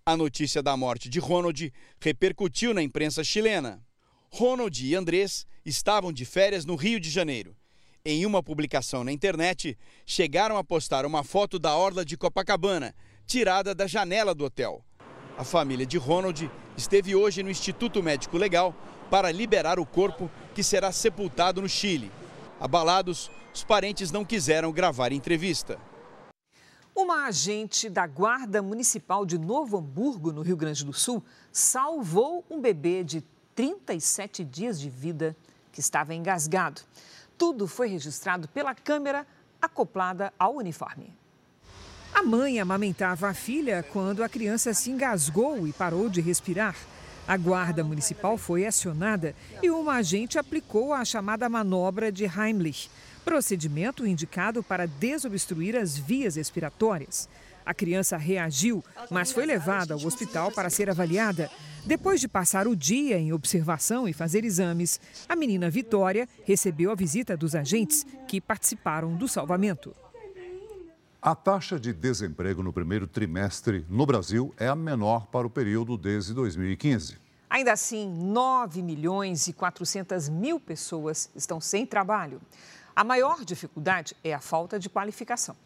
A 0.05 0.17
notícia 0.17 0.63
da 0.63 0.77
morte 0.77 1.09
de 1.09 1.19
Ronald 1.19 1.73
repercutiu 2.01 2.73
na 2.73 2.83
imprensa 2.83 3.25
chilena. 3.25 3.83
Ronald 4.31 4.85
e 4.85 4.95
Andrés 4.95 5.47
estavam 5.65 6.13
de 6.13 6.25
férias 6.25 6.65
no 6.65 6.77
Rio 6.77 7.01
de 7.01 7.11
Janeiro. 7.11 7.57
Em 8.05 8.25
uma 8.25 8.41
publicação 8.41 9.03
na 9.03 9.11
internet, 9.11 9.77
chegaram 10.05 10.57
a 10.57 10.63
postar 10.63 11.05
uma 11.05 11.25
foto 11.25 11.59
da 11.59 11.75
orla 11.75 12.05
de 12.05 12.17
Copacabana, 12.17 12.95
tirada 13.27 13.75
da 13.75 13.89
janela 13.89 14.33
do 14.33 14.45
hotel. 14.45 14.85
A 15.37 15.43
família 15.43 15.85
de 15.85 15.99
Ronald 15.99 16.49
esteve 16.77 17.17
hoje 17.17 17.43
no 17.43 17.51
Instituto 17.51 18.01
Médico 18.03 18.39
Legal 18.39 18.73
para 19.11 19.33
liberar 19.33 19.81
o 19.81 19.85
corpo 19.85 20.31
que 20.55 20.63
será 20.63 20.93
sepultado 20.93 21.61
no 21.61 21.69
Chile. 21.69 22.13
Abalados, 22.59 23.31
os 23.55 23.63
parentes 23.63 24.11
não 24.11 24.25
quiseram 24.25 24.73
gravar 24.73 25.13
entrevista. 25.13 25.79
Uma 26.95 27.27
agente 27.27 27.91
da 27.91 28.07
Guarda 28.07 28.63
Municipal 28.63 29.27
de 29.27 29.37
Novo 29.37 29.77
Hamburgo, 29.77 30.33
no 30.33 30.41
Rio 30.41 30.57
Grande 30.57 30.83
do 30.83 30.95
Sul, 30.95 31.23
salvou 31.53 32.43
um 32.49 32.59
bebê 32.59 33.05
de 33.05 33.23
37 33.55 34.43
dias 34.43 34.81
de 34.81 34.89
vida 34.89 35.37
que 35.71 35.81
estava 35.81 36.15
engasgado. 36.15 36.81
Tudo 37.37 37.67
foi 37.67 37.89
registrado 37.89 38.49
pela 38.49 38.75
câmera 38.75 39.27
acoplada 39.61 40.33
ao 40.39 40.55
uniforme. 40.55 41.15
A 42.15 42.23
mãe 42.23 42.59
amamentava 42.59 43.29
a 43.29 43.35
filha 43.35 43.85
quando 43.93 44.23
a 44.23 44.29
criança 44.29 44.73
se 44.73 44.91
engasgou 44.91 45.67
e 45.69 45.73
parou 45.75 46.09
de 46.09 46.23
respirar. 46.23 46.75
A 47.29 47.37
guarda 47.37 47.83
municipal 47.83 48.39
foi 48.39 48.65
acionada 48.65 49.35
e 49.61 49.69
uma 49.69 49.95
agente 49.95 50.39
aplicou 50.39 50.95
a 50.95 51.05
chamada 51.05 51.49
manobra 51.49 52.13
de 52.13 52.25
Heimlich, 52.25 52.89
procedimento 53.25 54.07
indicado 54.07 54.63
para 54.63 54.87
desobstruir 54.87 55.75
as 55.75 55.99
vias 55.99 56.37
respiratórias. 56.37 57.29
A 57.65 57.75
criança 57.75 58.17
reagiu, 58.17 58.85
mas 59.11 59.33
foi 59.33 59.45
levada 59.45 59.95
ao 59.95 60.05
hospital 60.05 60.53
para 60.53 60.71
ser 60.71 60.89
avaliada. 60.89 61.51
Depois 61.85 62.21
de 62.21 62.29
passar 62.29 62.69
o 62.69 62.77
dia 62.77 63.19
em 63.19 63.33
observação 63.33 64.09
e 64.09 64.13
fazer 64.13 64.45
exames, 64.45 65.01
a 65.29 65.35
menina 65.35 65.69
Vitória 65.69 66.29
recebeu 66.45 66.93
a 66.93 66.95
visita 66.95 67.37
dos 67.37 67.57
agentes 67.57 68.07
que 68.29 68.41
participaram 68.41 69.17
do 69.17 69.27
salvamento. 69.27 69.93
A 71.21 71.35
taxa 71.35 71.81
de 71.81 71.93
desemprego 71.93 72.63
no 72.63 72.73
primeiro 72.73 73.07
trimestre 73.07 73.85
no 73.89 74.05
Brasil 74.07 74.55
é 74.57 74.69
a 74.69 74.77
menor 74.77 75.27
para 75.27 75.47
o 75.47 75.51
período 75.51 75.97
desde 75.97 76.35
2015. 76.35 77.19
Ainda 77.49 77.73
assim, 77.73 78.09
9 78.09 78.83
milhões 78.83 79.47
e 79.47 79.53
400 79.53 80.29
mil 80.29 80.61
pessoas 80.61 81.31
estão 81.35 81.61
sem 81.61 81.87
trabalho. 81.87 82.41
A 82.95 83.03
maior 83.03 83.45
dificuldade 83.45 84.15
é 84.23 84.35
a 84.35 84.41
falta 84.41 84.79
de 84.79 84.89
qualificação. 84.89 85.57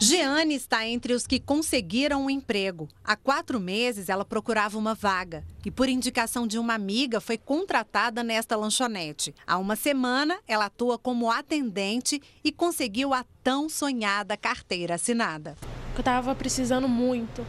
Jeane 0.00 0.54
está 0.54 0.86
entre 0.86 1.12
os 1.12 1.26
que 1.26 1.40
conseguiram 1.40 2.26
um 2.26 2.30
emprego. 2.30 2.88
Há 3.02 3.16
quatro 3.16 3.58
meses 3.58 4.08
ela 4.08 4.24
procurava 4.24 4.78
uma 4.78 4.94
vaga 4.94 5.44
e, 5.66 5.72
por 5.72 5.88
indicação 5.88 6.46
de 6.46 6.56
uma 6.56 6.74
amiga, 6.74 7.20
foi 7.20 7.36
contratada 7.36 8.22
nesta 8.22 8.54
lanchonete. 8.54 9.34
Há 9.44 9.58
uma 9.58 9.74
semana, 9.74 10.38
ela 10.46 10.66
atua 10.66 10.96
como 10.98 11.28
atendente 11.28 12.22
e 12.44 12.52
conseguiu 12.52 13.12
a 13.12 13.24
tão 13.42 13.68
sonhada 13.68 14.36
carteira 14.36 14.94
assinada. 14.94 15.56
Eu 15.94 15.98
estava 15.98 16.32
precisando 16.32 16.86
muito, 16.86 17.44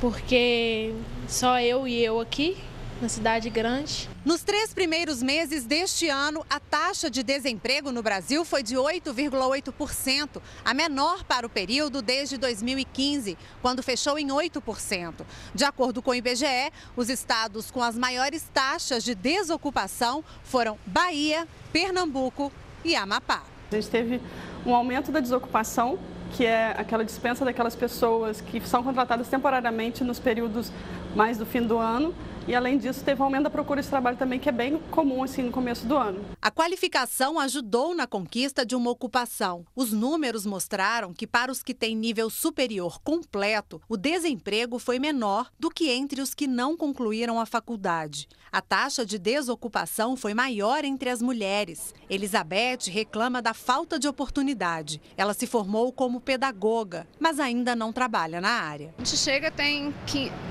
porque 0.00 0.92
só 1.28 1.60
eu 1.60 1.86
e 1.86 2.02
eu 2.02 2.18
aqui 2.18 2.56
na 3.00 3.08
cidade 3.08 3.48
grande. 3.48 4.08
Nos 4.24 4.42
três 4.42 4.74
primeiros 4.74 5.22
meses 5.22 5.64
deste 5.64 6.08
ano, 6.08 6.44
a 6.50 6.58
taxa 6.58 7.10
de 7.10 7.22
desemprego 7.22 7.92
no 7.92 8.02
Brasil 8.02 8.44
foi 8.44 8.62
de 8.62 8.74
8,8%, 8.74 10.40
a 10.64 10.74
menor 10.74 11.24
para 11.24 11.46
o 11.46 11.50
período 11.50 12.02
desde 12.02 12.36
2015, 12.36 13.38
quando 13.62 13.82
fechou 13.82 14.18
em 14.18 14.28
8%. 14.28 15.24
De 15.54 15.64
acordo 15.64 16.02
com 16.02 16.10
o 16.10 16.14
IBGE, 16.14 16.72
os 16.96 17.08
estados 17.08 17.70
com 17.70 17.82
as 17.82 17.96
maiores 17.96 18.48
taxas 18.52 19.04
de 19.04 19.14
desocupação 19.14 20.24
foram 20.42 20.78
Bahia, 20.86 21.46
Pernambuco 21.72 22.52
e 22.84 22.96
Amapá. 22.96 23.42
A 23.70 23.74
gente 23.74 23.88
teve 23.88 24.20
um 24.66 24.74
aumento 24.74 25.12
da 25.12 25.20
desocupação 25.20 25.98
que 26.36 26.44
é 26.44 26.74
aquela 26.76 27.04
dispensa 27.04 27.44
daquelas 27.44 27.74
pessoas 27.74 28.40
que 28.40 28.60
são 28.60 28.82
contratadas 28.82 29.28
temporariamente 29.28 30.04
nos 30.04 30.18
períodos 30.18 30.70
mais 31.14 31.38
do 31.38 31.46
fim 31.46 31.62
do 31.62 31.78
ano. 31.78 32.14
E 32.48 32.54
além 32.54 32.78
disso, 32.78 33.04
teve 33.04 33.20
um 33.20 33.26
aumento 33.26 33.42
da 33.42 33.50
procura 33.50 33.82
de 33.82 33.88
trabalho 33.88 34.16
também, 34.16 34.40
que 34.40 34.48
é 34.48 34.52
bem 34.52 34.78
comum 34.90 35.22
assim 35.22 35.42
no 35.42 35.50
começo 35.52 35.86
do 35.86 35.94
ano. 35.94 36.24
A 36.40 36.50
qualificação 36.50 37.38
ajudou 37.38 37.94
na 37.94 38.06
conquista 38.06 38.64
de 38.64 38.74
uma 38.74 38.90
ocupação. 38.90 39.66
Os 39.76 39.92
números 39.92 40.46
mostraram 40.46 41.12
que 41.12 41.26
para 41.26 41.52
os 41.52 41.62
que 41.62 41.74
têm 41.74 41.94
nível 41.94 42.30
superior 42.30 43.02
completo, 43.02 43.82
o 43.86 43.98
desemprego 43.98 44.78
foi 44.78 44.98
menor 44.98 45.50
do 45.60 45.68
que 45.68 45.90
entre 45.90 46.22
os 46.22 46.32
que 46.32 46.46
não 46.46 46.74
concluíram 46.74 47.38
a 47.38 47.44
faculdade. 47.44 48.26
A 48.50 48.62
taxa 48.62 49.04
de 49.04 49.18
desocupação 49.18 50.16
foi 50.16 50.32
maior 50.32 50.86
entre 50.86 51.10
as 51.10 51.20
mulheres. 51.20 51.94
Elizabeth 52.08 52.88
reclama 52.90 53.42
da 53.42 53.52
falta 53.52 53.98
de 53.98 54.08
oportunidade. 54.08 55.02
Ela 55.18 55.34
se 55.34 55.46
formou 55.46 55.92
como 55.92 56.18
pedagoga, 56.18 57.06
mas 57.20 57.38
ainda 57.38 57.76
não 57.76 57.92
trabalha 57.92 58.40
na 58.40 58.52
área. 58.52 58.94
A 58.96 59.04
gente 59.04 59.18
chega, 59.18 59.50
tem, 59.50 59.92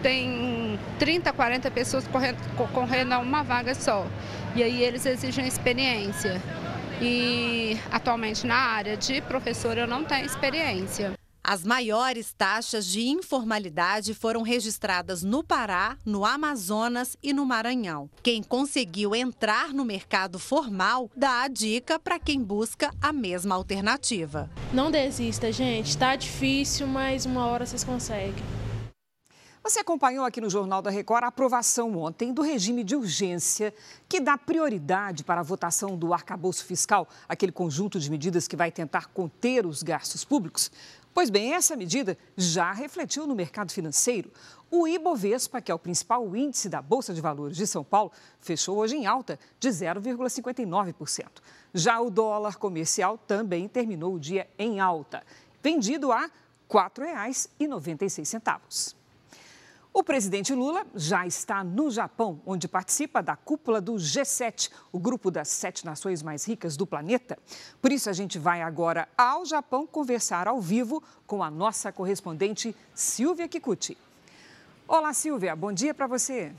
tem 0.04 0.80
30, 1.00 1.34
40 1.34 1.72
pessoas 1.72 1.87
pessoas 1.88 2.06
concorrendo 2.58 3.14
a 3.14 3.20
uma 3.20 3.44
vaga 3.44 3.74
só. 3.74 4.06
E 4.56 4.62
aí 4.62 4.84
eles 4.84 5.06
exigem 5.06 5.48
experiência. 5.48 6.42
E 7.02 7.78
atualmente 7.92 8.46
na 8.46 8.56
área 8.56 8.98
de 8.98 9.22
professora 9.22 9.82
eu 9.82 9.88
não 9.88 10.04
tenho 10.04 10.26
experiência. 10.26 11.14
As 11.44 11.64
maiores 11.64 12.34
taxas 12.34 12.86
de 12.86 13.08
informalidade 13.08 14.14
foram 14.14 14.42
registradas 14.42 15.24
no 15.24 15.42
Pará, 15.42 15.96
no 16.06 16.26
Amazonas 16.26 17.16
e 17.24 17.32
no 17.32 17.46
Maranhão. 17.46 18.10
Quem 18.22 18.44
conseguiu 18.44 19.16
entrar 19.16 19.74
no 19.74 19.86
mercado 19.86 20.40
formal 20.40 21.10
dá 21.16 21.44
a 21.44 21.48
dica 21.48 21.98
para 21.98 22.20
quem 22.20 22.44
busca 22.44 22.92
a 23.02 23.14
mesma 23.14 23.56
alternativa. 23.56 24.50
Não 24.74 24.92
desista, 24.92 25.50
gente. 25.50 25.92
Está 25.92 26.18
difícil, 26.18 26.86
mas 26.86 27.26
uma 27.26 27.46
hora 27.46 27.66
vocês 27.66 27.84
conseguem. 27.84 28.44
Você 29.70 29.82
acompanhou 29.82 30.24
aqui 30.24 30.40
no 30.40 30.50
Jornal 30.50 30.82
da 30.82 30.90
Record 30.90 31.26
a 31.26 31.28
aprovação 31.28 31.98
ontem 31.98 32.32
do 32.32 32.42
regime 32.42 32.86
de 32.86 32.96
urgência 32.96 33.74
que 34.08 34.22
dá 34.22 34.38
prioridade 34.38 35.26
para 35.26 35.42
a 35.42 35.44
votação 35.44 35.98
do 35.98 36.14
arcabouço 36.14 36.64
fiscal, 36.64 37.06
aquele 37.28 37.52
conjunto 37.52 38.00
de 38.00 38.10
medidas 38.10 38.48
que 38.48 38.56
vai 38.56 38.72
tentar 38.72 39.08
conter 39.08 39.66
os 39.66 39.84
gastos 39.84 40.24
públicos. 40.24 40.72
Pois 41.14 41.30
bem, 41.30 41.54
essa 41.54 41.76
medida 41.76 42.18
já 42.38 42.72
refletiu 42.72 43.28
no 43.28 43.36
mercado 43.36 43.74
financeiro. 43.74 44.32
O 44.72 44.88
Ibovespa, 44.88 45.60
que 45.60 45.70
é 45.70 45.76
o 45.76 45.80
principal 45.80 46.34
índice 46.34 46.70
da 46.70 46.82
Bolsa 46.82 47.14
de 47.14 47.20
Valores 47.20 47.58
de 47.58 47.68
São 47.68 47.84
Paulo, 47.84 48.14
fechou 48.40 48.78
hoje 48.78 48.96
em 48.96 49.06
alta 49.06 49.38
de 49.60 49.68
0,59%. 49.68 51.26
Já 51.74 52.00
o 52.00 52.10
dólar 52.10 52.56
comercial 52.56 53.18
também 53.18 53.68
terminou 53.68 54.14
o 54.14 54.20
dia 54.20 54.50
em 54.58 54.80
alta, 54.80 55.26
vendido 55.62 56.14
a 56.14 56.22
R$ 56.22 56.32
4,96. 56.70 58.96
O 59.98 60.04
presidente 60.04 60.54
Lula 60.54 60.86
já 60.94 61.26
está 61.26 61.64
no 61.64 61.90
Japão, 61.90 62.40
onde 62.46 62.68
participa 62.68 63.20
da 63.24 63.36
cúpula 63.36 63.82
do 63.82 63.94
G7, 63.94 64.70
o 64.92 65.00
grupo 65.00 65.32
das 65.32 65.48
sete 65.48 65.84
nações 65.84 66.22
mais 66.22 66.46
ricas 66.46 66.78
do 66.78 66.86
planeta. 66.86 67.36
Por 67.82 67.92
isso, 67.92 68.08
a 68.08 68.14
gente 68.14 68.38
vai 68.38 68.62
agora 68.62 69.10
ao 69.18 69.44
Japão 69.44 69.88
conversar 69.88 70.48
ao 70.48 70.62
vivo 70.62 71.02
com 71.26 71.42
a 71.42 71.50
nossa 71.50 71.92
correspondente 71.92 72.76
Silvia 72.94 73.48
Kikuchi. 73.48 73.98
Olá, 74.88 75.12
Silvia, 75.14 75.56
bom 75.56 75.74
dia 75.74 75.96
para 75.96 76.06
você. 76.06 76.54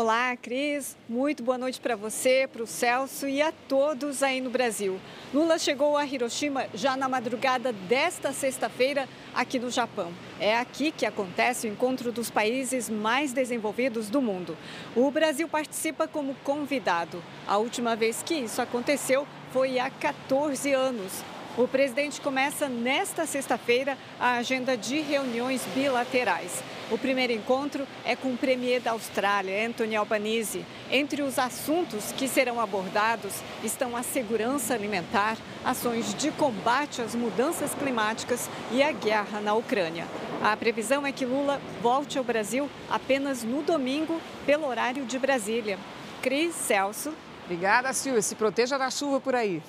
Olá, 0.00 0.36
Cris. 0.36 0.96
Muito 1.08 1.42
boa 1.42 1.58
noite 1.58 1.80
para 1.80 1.96
você, 1.96 2.48
para 2.52 2.62
o 2.62 2.68
Celso 2.68 3.26
e 3.26 3.42
a 3.42 3.50
todos 3.50 4.22
aí 4.22 4.40
no 4.40 4.48
Brasil. 4.48 4.96
Lula 5.34 5.58
chegou 5.58 5.96
a 5.96 6.06
Hiroshima 6.06 6.66
já 6.72 6.96
na 6.96 7.08
madrugada 7.08 7.72
desta 7.72 8.32
sexta-feira 8.32 9.08
aqui 9.34 9.58
no 9.58 9.72
Japão. 9.72 10.12
É 10.38 10.56
aqui 10.56 10.92
que 10.92 11.04
acontece 11.04 11.66
o 11.66 11.70
encontro 11.72 12.12
dos 12.12 12.30
países 12.30 12.88
mais 12.88 13.32
desenvolvidos 13.32 14.08
do 14.08 14.22
mundo. 14.22 14.56
O 14.94 15.10
Brasil 15.10 15.48
participa 15.48 16.06
como 16.06 16.36
convidado. 16.44 17.20
A 17.44 17.56
última 17.56 17.96
vez 17.96 18.22
que 18.22 18.34
isso 18.34 18.62
aconteceu 18.62 19.26
foi 19.52 19.80
há 19.80 19.90
14 19.90 20.72
anos, 20.74 21.24
o 21.58 21.66
presidente 21.66 22.20
começa 22.20 22.68
nesta 22.68 23.26
sexta-feira 23.26 23.98
a 24.20 24.36
agenda 24.36 24.76
de 24.76 25.00
reuniões 25.00 25.60
bilaterais. 25.74 26.62
O 26.88 26.96
primeiro 26.96 27.32
encontro 27.32 27.84
é 28.04 28.14
com 28.14 28.32
o 28.32 28.36
premier 28.36 28.80
da 28.80 28.92
Austrália, 28.92 29.66
Anthony 29.66 29.96
Albanese. 29.96 30.64
Entre 30.88 31.20
os 31.20 31.36
assuntos 31.36 32.12
que 32.12 32.28
serão 32.28 32.60
abordados 32.60 33.42
estão 33.64 33.96
a 33.96 34.04
segurança 34.04 34.72
alimentar, 34.72 35.36
ações 35.64 36.14
de 36.14 36.30
combate 36.30 37.02
às 37.02 37.16
mudanças 37.16 37.74
climáticas 37.74 38.48
e 38.70 38.80
a 38.80 38.92
guerra 38.92 39.40
na 39.40 39.52
Ucrânia. 39.54 40.06
A 40.40 40.56
previsão 40.56 41.04
é 41.04 41.10
que 41.10 41.26
Lula 41.26 41.60
volte 41.82 42.18
ao 42.18 42.24
Brasil 42.24 42.70
apenas 42.88 43.42
no 43.42 43.62
domingo, 43.62 44.20
pelo 44.46 44.68
horário 44.68 45.04
de 45.04 45.18
Brasília. 45.18 45.76
Cris 46.22 46.54
Celso. 46.54 47.12
Obrigada, 47.44 47.92
Silvia. 47.92 48.22
Se 48.22 48.36
proteja 48.36 48.78
da 48.78 48.90
chuva 48.90 49.20
por 49.20 49.34
aí. 49.34 49.60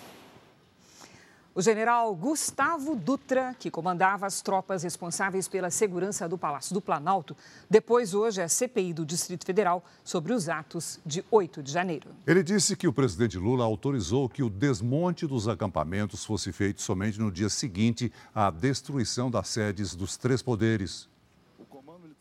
O 1.56 1.62
general 1.64 2.16
Gustavo 2.16 2.96
Dutra, 2.96 3.56
que 3.58 3.72
comandava 3.72 4.28
as 4.28 4.40
tropas 4.40 4.84
responsáveis 4.84 5.48
pela 5.48 5.72
segurança 5.72 6.30
do 6.30 6.38
Palácio 6.38 6.76
do 6.76 6.82
Planalto, 6.82 7.36
depois 7.68 8.14
hoje 8.14 8.40
a 8.40 8.48
CPI 8.48 8.94
do 8.94 9.04
Distrito 9.04 9.46
Federal 9.46 9.84
sobre 10.04 10.32
os 10.32 10.48
atos 10.48 11.00
de 11.04 11.26
8 11.32 11.64
de 11.64 11.72
janeiro. 11.72 12.10
Ele 12.28 12.44
disse 12.44 12.76
que 12.76 12.88
o 12.88 12.94
presidente 12.94 13.38
Lula 13.38 13.66
autorizou 13.66 14.30
que 14.30 14.44
o 14.44 14.50
desmonte 14.50 15.26
dos 15.26 15.48
acampamentos 15.48 16.24
fosse 16.24 16.52
feito 16.52 16.84
somente 16.84 17.20
no 17.20 17.32
dia 17.32 17.50
seguinte 17.50 18.12
à 18.34 18.52
destruição 18.52 19.32
das 19.32 19.48
sedes 19.48 19.96
dos 19.96 20.18
três 20.18 20.44
poderes. 20.44 21.10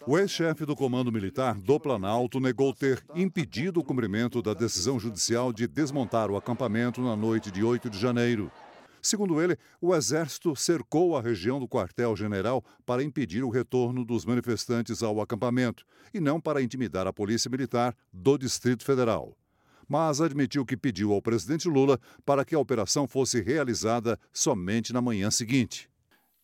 O 0.07 0.17
ex-chefe 0.17 0.65
do 0.65 0.75
Comando 0.75 1.13
Militar 1.13 1.55
do 1.55 1.79
Planalto 1.79 2.41
negou 2.41 2.73
ter 2.73 3.05
impedido 3.15 3.81
o 3.81 3.85
cumprimento 3.85 4.41
da 4.41 4.55
decisão 4.55 4.99
judicial 4.99 5.53
de 5.53 5.67
desmontar 5.67 6.31
o 6.31 6.37
acampamento 6.37 7.03
na 7.03 7.15
noite 7.15 7.51
de 7.51 7.63
8 7.63 7.91
de 7.91 7.99
janeiro. 7.99 8.51
Segundo 9.01 9.41
ele, 9.41 9.57
o 9.81 9.95
Exército 9.95 10.55
cercou 10.57 11.17
a 11.17 11.23
região 11.23 11.61
do 11.61 11.69
quartel-general 11.69 12.65
para 12.85 13.03
impedir 13.03 13.43
o 13.43 13.51
retorno 13.51 14.05
dos 14.05 14.25
manifestantes 14.25 15.03
ao 15.03 15.21
acampamento 15.21 15.85
e 16.13 16.21
não 16.21 16.41
para 16.41 16.63
intimidar 16.63 17.07
a 17.07 17.13
Polícia 17.13 17.51
Militar 17.51 17.95
do 18.13 18.37
Distrito 18.37 18.85
Federal. 18.85 19.37
Mas 19.89 20.21
admitiu 20.21 20.67
que 20.67 20.77
pediu 20.77 21.13
ao 21.13 21.23
presidente 21.23 21.69
Lula 21.69 21.99
para 22.25 22.45
que 22.45 22.55
a 22.55 22.59
operação 22.59 23.09
fosse 23.09 23.41
realizada 23.41 24.19
somente 24.33 24.93
na 24.93 25.01
manhã 25.01 25.31
seguinte. 25.31 25.89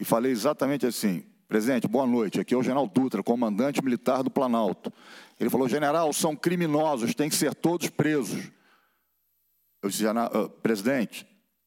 E 0.01 0.05
falei 0.05 0.33
exatamente 0.33 0.87
assim: 0.87 1.25
Presidente, 1.47 1.87
boa 1.87 2.07
noite. 2.07 2.40
Aqui 2.40 2.55
é 2.55 2.57
o 2.57 2.62
general 2.62 2.87
Dutra, 2.87 3.23
comandante 3.23 3.85
militar 3.85 4.23
do 4.23 4.31
Planalto. 4.31 4.93
Ele 5.38 5.51
falou: 5.51 5.69
general, 5.69 6.12
são 6.12 6.35
criminosos, 6.35 7.14
têm 7.14 7.29
que 7.29 7.37
ser 7.37 7.55
todos 7.55 7.90
presos. 7.90 8.51
Eu 9.83 9.90
disse: 9.90 10.07
uh, 10.07 10.49
presidente, 10.62 11.27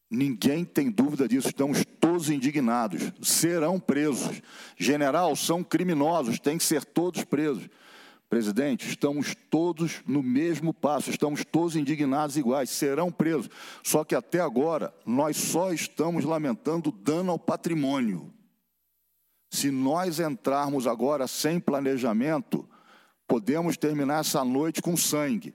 Ninguém 0.09 0.63
tem 0.63 0.89
dúvida 0.89 1.27
disso, 1.27 1.49
estamos 1.49 1.83
todos 1.99 2.29
indignados, 2.29 3.11
serão 3.21 3.79
presos. 3.79 4.41
General, 4.77 5.35
são 5.35 5.63
criminosos, 5.63 6.39
têm 6.39 6.57
que 6.57 6.63
ser 6.63 6.85
todos 6.85 7.25
presos. 7.25 7.67
Presidente, 8.29 8.87
estamos 8.87 9.35
todos 9.49 10.01
no 10.05 10.21
mesmo 10.21 10.73
passo, 10.73 11.09
estamos 11.09 11.45
todos 11.45 11.75
indignados 11.75 12.35
iguais, 12.35 12.69
serão 12.69 13.11
presos. 13.11 13.49
Só 13.83 14.03
que 14.03 14.15
até 14.15 14.39
agora, 14.39 14.93
nós 15.05 15.37
só 15.37 15.71
estamos 15.71 16.25
lamentando 16.25 16.91
dano 16.91 17.31
ao 17.31 17.39
patrimônio. 17.39 18.33
Se 19.49 19.71
nós 19.71 20.19
entrarmos 20.19 20.87
agora 20.87 21.25
sem 21.25 21.59
planejamento, 21.59 22.67
podemos 23.25 23.77
terminar 23.77 24.21
essa 24.21 24.43
noite 24.43 24.81
com 24.81 24.95
sangue. 24.97 25.53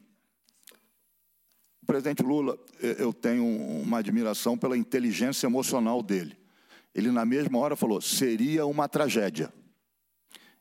O 1.83 1.87
presidente 1.87 2.23
Lula, 2.23 2.57
eu 2.81 3.12
tenho 3.12 3.45
uma 3.45 3.99
admiração 3.99 4.57
pela 4.57 4.77
inteligência 4.77 5.47
emocional 5.47 6.03
dele. 6.03 6.38
Ele, 6.95 7.11
na 7.11 7.25
mesma 7.25 7.59
hora, 7.59 7.75
falou: 7.75 8.01
seria 8.01 8.64
uma 8.66 8.88
tragédia. 8.88 9.53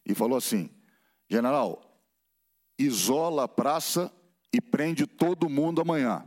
E 0.05 0.15
falou 0.15 0.38
assim: 0.38 0.69
general, 1.29 1.81
isola 2.77 3.43
a 3.43 3.47
praça 3.47 4.12
e 4.51 4.60
prende 4.60 5.05
todo 5.05 5.47
mundo 5.49 5.81
amanhã. 5.81 6.25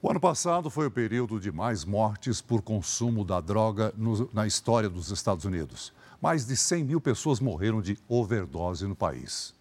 O 0.00 0.10
ano 0.10 0.20
passado 0.20 0.70
foi 0.70 0.86
o 0.86 0.90
período 0.90 1.40
de 1.40 1.50
mais 1.50 1.84
mortes 1.84 2.40
por 2.40 2.62
consumo 2.62 3.24
da 3.24 3.40
droga 3.40 3.92
no, 3.96 4.30
na 4.32 4.46
história 4.46 4.88
dos 4.88 5.10
Estados 5.10 5.44
Unidos. 5.44 5.92
Mais 6.20 6.46
de 6.46 6.56
100 6.56 6.84
mil 6.84 7.00
pessoas 7.00 7.40
morreram 7.40 7.80
de 7.80 7.98
overdose 8.08 8.86
no 8.86 8.94
país. 8.94 9.57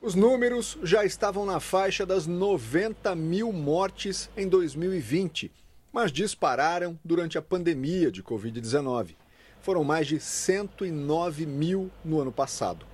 Os 0.00 0.14
números 0.14 0.78
já 0.84 1.04
estavam 1.04 1.44
na 1.44 1.58
faixa 1.58 2.06
das 2.06 2.24
90 2.24 3.16
mil 3.16 3.52
mortes 3.52 4.30
em 4.36 4.48
2020, 4.48 5.50
mas 5.92 6.12
dispararam 6.12 6.96
durante 7.04 7.36
a 7.36 7.42
pandemia 7.42 8.08
de 8.08 8.22
Covid-19. 8.22 9.16
Foram 9.60 9.82
mais 9.82 10.06
de 10.06 10.20
109 10.20 11.46
mil 11.46 11.90
no 12.04 12.20
ano 12.20 12.30
passado. 12.30 12.86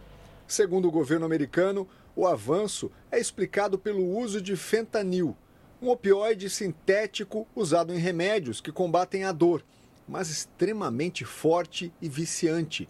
Segundo 0.49 0.89
o 0.89 0.91
governo 0.91 1.27
americano, 1.27 1.87
o 2.17 2.27
avanço 2.27 2.91
é 3.13 3.21
explicado 3.21 3.79
pelo 3.79 4.03
uso 4.03 4.41
de 4.41 4.57
fentanil, 4.57 5.37
um 5.83 5.91
opioide 5.91 6.49
sintético 6.49 7.47
usado 7.55 7.93
em 7.93 7.99
remédios 7.99 8.63
que 8.63 8.73
combatem 8.73 9.25
a 9.25 9.33
dor, 9.33 9.63
mas 10.09 10.31
extremamente 10.31 11.23
forte 11.23 11.93
e 12.01 12.09
viciante. 12.09 12.89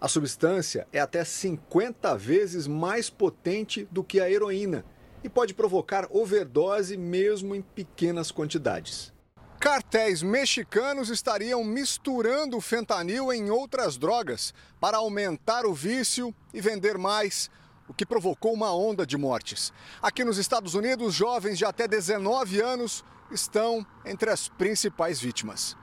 A 0.00 0.08
substância 0.08 0.88
é 0.92 0.98
até 0.98 1.22
50 1.24 2.16
vezes 2.16 2.66
mais 2.66 3.10
potente 3.10 3.86
do 3.90 4.02
que 4.02 4.18
a 4.18 4.30
heroína 4.30 4.82
e 5.22 5.28
pode 5.28 5.52
provocar 5.52 6.06
overdose 6.10 6.96
mesmo 6.96 7.54
em 7.54 7.60
pequenas 7.60 8.30
quantidades. 8.30 9.12
Cartéis 9.60 10.22
mexicanos 10.22 11.10
estariam 11.10 11.62
misturando 11.62 12.58
fentanil 12.62 13.30
em 13.30 13.50
outras 13.50 13.98
drogas 13.98 14.54
para 14.80 14.96
aumentar 14.96 15.66
o 15.66 15.74
vício 15.74 16.34
e 16.54 16.62
vender 16.62 16.96
mais, 16.96 17.50
o 17.86 17.92
que 17.92 18.06
provocou 18.06 18.54
uma 18.54 18.74
onda 18.74 19.04
de 19.04 19.18
mortes. 19.18 19.70
Aqui 20.00 20.24
nos 20.24 20.38
Estados 20.38 20.74
Unidos, 20.74 21.12
jovens 21.12 21.58
de 21.58 21.66
até 21.66 21.86
19 21.86 22.58
anos 22.62 23.04
estão 23.30 23.86
entre 24.06 24.30
as 24.30 24.48
principais 24.48 25.20
vítimas. 25.20 25.76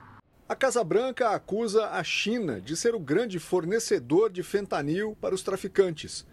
A 0.48 0.56
Casa 0.56 0.82
Branca 0.82 1.28
acusa 1.28 1.90
a 1.90 2.02
China 2.02 2.58
de 2.58 2.74
ser 2.74 2.94
o 2.94 2.98
grande 2.98 3.38
fornecedor 3.38 4.30
de 4.30 4.42
fentanil 4.42 5.14
para 5.20 5.34
os 5.34 5.42
traficantes. 5.42 6.24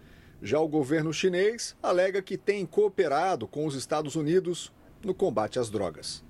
Já 0.41 0.57
o 0.57 0.69
governo 0.69 1.11
chinês 1.11 1.75
alega 1.83 2.21
que 2.21 2.37
tem 2.37 2.65
cooperado 2.65 3.45
com 3.45 3.65
os 3.65 3.75
Estados 3.75 4.15
Unidos 4.15 4.71
no 5.03 5.13
combate 5.13 5.59
às 5.59 5.69
drogas. 5.69 6.23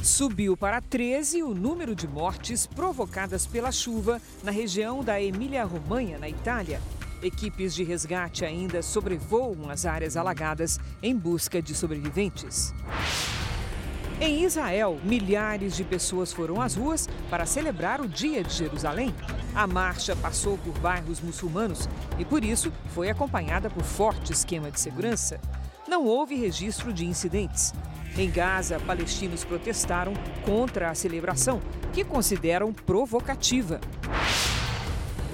Subiu 0.00 0.56
para 0.56 0.80
13 0.80 1.42
o 1.42 1.52
número 1.52 1.92
de 1.92 2.06
mortes 2.06 2.68
provocadas 2.68 3.48
pela 3.48 3.72
chuva 3.72 4.22
na 4.44 4.52
região 4.52 5.02
da 5.02 5.20
Emília-Romanha, 5.20 6.18
na 6.18 6.28
Itália. 6.28 6.80
Equipes 7.22 7.74
de 7.74 7.82
resgate 7.82 8.44
ainda 8.44 8.82
sobrevoam 8.82 9.70
as 9.70 9.86
áreas 9.86 10.16
alagadas 10.16 10.78
em 11.02 11.16
busca 11.16 11.62
de 11.62 11.74
sobreviventes. 11.74 12.74
Em 14.20 14.44
Israel, 14.44 14.98
milhares 15.04 15.76
de 15.76 15.84
pessoas 15.84 16.32
foram 16.32 16.60
às 16.60 16.74
ruas 16.74 17.06
para 17.28 17.44
celebrar 17.44 18.00
o 18.00 18.08
Dia 18.08 18.42
de 18.42 18.54
Jerusalém. 18.54 19.14
A 19.54 19.66
marcha 19.66 20.16
passou 20.16 20.56
por 20.58 20.78
bairros 20.78 21.20
muçulmanos 21.20 21.86
e, 22.18 22.24
por 22.24 22.42
isso, 22.42 22.72
foi 22.94 23.10
acompanhada 23.10 23.68
por 23.68 23.82
forte 23.82 24.32
esquema 24.32 24.70
de 24.70 24.80
segurança. 24.80 25.38
Não 25.86 26.04
houve 26.04 26.34
registro 26.34 26.92
de 26.92 27.04
incidentes. 27.06 27.74
Em 28.16 28.30
Gaza, 28.30 28.80
palestinos 28.80 29.44
protestaram 29.44 30.14
contra 30.44 30.90
a 30.90 30.94
celebração, 30.94 31.60
que 31.92 32.02
consideram 32.02 32.72
provocativa. 32.72 33.78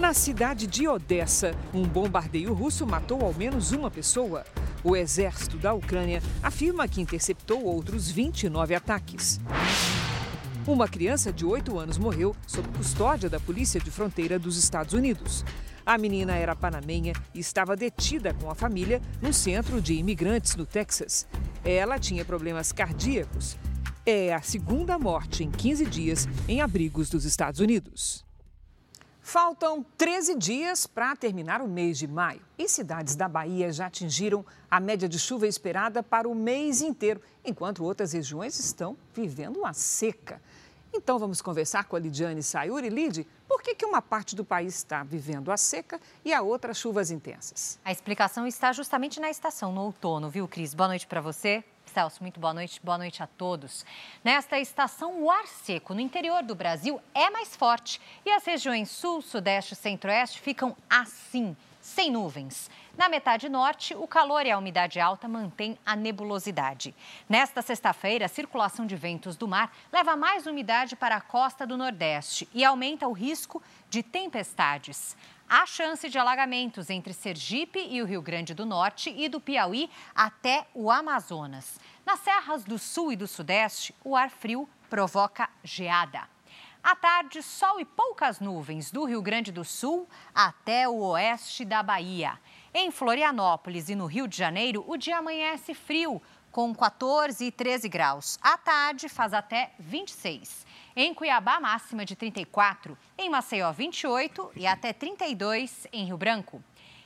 Na 0.02 0.12
cidade 0.12 0.66
de 0.66 0.88
Odessa, 0.88 1.54
um 1.72 1.84
bombardeio 1.84 2.52
russo 2.52 2.84
matou 2.84 3.24
ao 3.24 3.32
menos 3.32 3.70
uma 3.70 3.88
pessoa. 3.88 4.44
O 4.82 4.96
exército 4.96 5.56
da 5.58 5.72
Ucrânia 5.74 6.20
afirma 6.42 6.88
que 6.88 7.00
interceptou 7.00 7.62
outros 7.62 8.10
29 8.10 8.74
ataques. 8.74 9.38
Uma 10.66 10.88
criança 10.88 11.32
de 11.32 11.46
8 11.46 11.78
anos 11.78 11.98
morreu 11.98 12.34
sob 12.48 12.66
custódia 12.76 13.30
da 13.30 13.38
Polícia 13.38 13.78
de 13.78 13.92
Fronteira 13.92 14.40
dos 14.40 14.56
Estados 14.56 14.92
Unidos. 14.92 15.44
A 15.86 15.96
menina 15.96 16.34
era 16.34 16.56
panamenha 16.56 17.12
e 17.32 17.38
estava 17.38 17.76
detida 17.76 18.34
com 18.34 18.50
a 18.50 18.56
família 18.56 19.00
num 19.22 19.32
centro 19.32 19.80
de 19.80 19.94
imigrantes 19.94 20.56
no 20.56 20.66
Texas. 20.66 21.28
Ela 21.64 21.96
tinha 21.96 22.24
problemas 22.24 22.72
cardíacos. 22.72 23.56
É 24.04 24.34
a 24.34 24.42
segunda 24.42 24.98
morte 24.98 25.44
em 25.44 25.50
15 25.52 25.86
dias 25.86 26.28
em 26.48 26.60
abrigos 26.60 27.08
dos 27.08 27.24
Estados 27.24 27.60
Unidos. 27.60 28.24
Faltam 29.24 29.87
13 29.96 30.35
dias 30.35 30.85
para 30.85 31.14
terminar 31.14 31.62
o 31.62 31.68
mês 31.68 31.96
de 31.96 32.08
maio 32.08 32.42
e 32.58 32.68
cidades 32.68 33.14
da 33.14 33.28
Bahia 33.28 33.72
já 33.72 33.87
atingiram 33.87 34.44
a 34.68 34.80
média 34.80 35.08
de 35.08 35.16
chuva 35.16 35.46
esperada 35.46 36.02
para 36.02 36.28
o 36.28 36.35
mês 36.35 36.82
inteiro, 36.82 37.22
enquanto 37.44 37.85
outras 37.85 38.12
regiões 38.12 38.58
estão 38.58 38.96
vivendo 39.14 39.58
uma 39.58 39.72
seca. 39.72 40.42
Então 40.92 41.20
vamos 41.20 41.40
conversar 41.40 41.85
com 41.85 41.94
a 41.94 42.00
Lidiane 42.00 42.42
Sayuri. 42.42 42.90
Lid, 42.90 43.26
por 43.48 43.62
que, 43.62 43.76
que 43.76 43.87
uma 43.87 44.02
parte 44.02 44.35
do 44.35 44.44
país 44.44 44.74
está 44.74 45.04
vivendo 45.04 45.52
a 45.52 45.56
seca 45.56 46.00
e 46.24 46.35
a 46.35 46.42
outra 46.42 46.74
chuvas 46.74 47.12
intensas? 47.12 47.78
A 47.85 47.92
explicação 47.92 48.44
está 48.44 48.72
justamente 48.72 49.20
na 49.20 49.30
estação, 49.30 49.72
no 49.72 49.82
outono, 49.82 50.28
viu, 50.28 50.48
Cris? 50.48 50.74
Boa 50.74 50.88
noite 50.88 51.06
para 51.06 51.20
você. 51.20 51.64
Celso, 51.92 52.22
muito 52.22 52.40
boa 52.40 52.55
noite, 52.55 52.81
boa 52.83 52.96
noite 52.96 53.22
a 53.22 53.26
todos. 53.26 53.85
Nesta 54.24 54.59
estação, 54.59 55.22
o 55.22 55.31
ar 55.31 55.46
seco 55.46 55.92
no 55.92 56.00
interior 56.00 56.42
do 56.42 56.55
Brasil 56.55 56.98
é 57.14 57.28
mais 57.28 57.55
forte 57.55 58.00
e 58.24 58.31
as 58.31 58.46
regiões 58.46 58.90
sul, 58.90 59.20
sudeste 59.20 59.74
e 59.74 59.76
centro-oeste 59.76 60.40
ficam 60.40 60.74
assim, 60.88 61.55
sem 61.83 62.11
nuvens. 62.11 62.70
Na 62.96 63.11
metade 63.11 63.46
norte, 63.46 63.94
o 63.94 64.07
calor 64.07 64.46
e 64.46 64.50
a 64.50 64.57
umidade 64.57 65.00
alta 65.00 65.28
mantêm 65.28 65.78
a 65.85 65.94
nebulosidade. 65.94 66.94
Nesta 67.28 67.61
sexta-feira, 67.61 68.24
a 68.24 68.28
circulação 68.28 68.87
de 68.87 68.96
ventos 68.96 69.37
do 69.37 69.46
mar 69.46 69.70
leva 69.92 70.16
mais 70.16 70.46
umidade 70.46 70.96
para 70.96 71.16
a 71.16 71.20
costa 71.20 71.66
do 71.66 71.76
Nordeste 71.76 72.48
e 72.55 72.64
aumenta 72.64 73.07
o 73.07 73.12
risco 73.12 73.62
de 73.90 74.02
tempestades. 74.02 75.14
Há 75.54 75.66
chance 75.66 76.08
de 76.08 76.18
alagamentos 76.18 76.88
entre 76.88 77.12
Sergipe 77.12 77.78
e 77.78 78.00
o 78.00 78.06
Rio 78.06 78.22
Grande 78.22 78.54
do 78.54 78.64
Norte 78.64 79.10
e 79.14 79.28
do 79.28 79.38
Piauí 79.38 79.90
até 80.14 80.66
o 80.72 80.90
Amazonas. 80.90 81.78
Nas 82.06 82.20
serras 82.20 82.64
do 82.64 82.78
sul 82.78 83.12
e 83.12 83.16
do 83.16 83.28
sudeste, 83.28 83.94
o 84.02 84.16
ar 84.16 84.30
frio 84.30 84.66
provoca 84.88 85.50
geada. 85.62 86.26
À 86.82 86.96
tarde, 86.96 87.42
sol 87.42 87.78
e 87.78 87.84
poucas 87.84 88.40
nuvens 88.40 88.90
do 88.90 89.04
Rio 89.04 89.20
Grande 89.20 89.52
do 89.52 89.62
Sul 89.62 90.08
até 90.34 90.88
o 90.88 90.96
oeste 91.10 91.66
da 91.66 91.82
Bahia. 91.82 92.40
Em 92.72 92.90
Florianópolis 92.90 93.90
e 93.90 93.94
no 93.94 94.06
Rio 94.06 94.26
de 94.26 94.38
Janeiro, 94.38 94.82
o 94.88 94.96
dia 94.96 95.18
amanhece 95.18 95.74
frio, 95.74 96.22
com 96.50 96.74
14 96.74 97.44
e 97.44 97.52
13 97.52 97.90
graus. 97.90 98.38
À 98.40 98.56
tarde, 98.56 99.06
faz 99.06 99.34
até 99.34 99.74
26. 99.78 100.64
Em 100.94 101.14
Cuiabá, 101.14 101.59
máxima 101.59 102.05
de 102.05 102.14
34. 102.14 102.98
Em 103.16 103.31
Maceió, 103.31 103.72
28 103.72 104.52
e 104.55 104.66
até 104.66 104.92
32 104.92 105.87
em 105.90 106.05
Rio 106.05 106.18
Branco. 106.18 106.62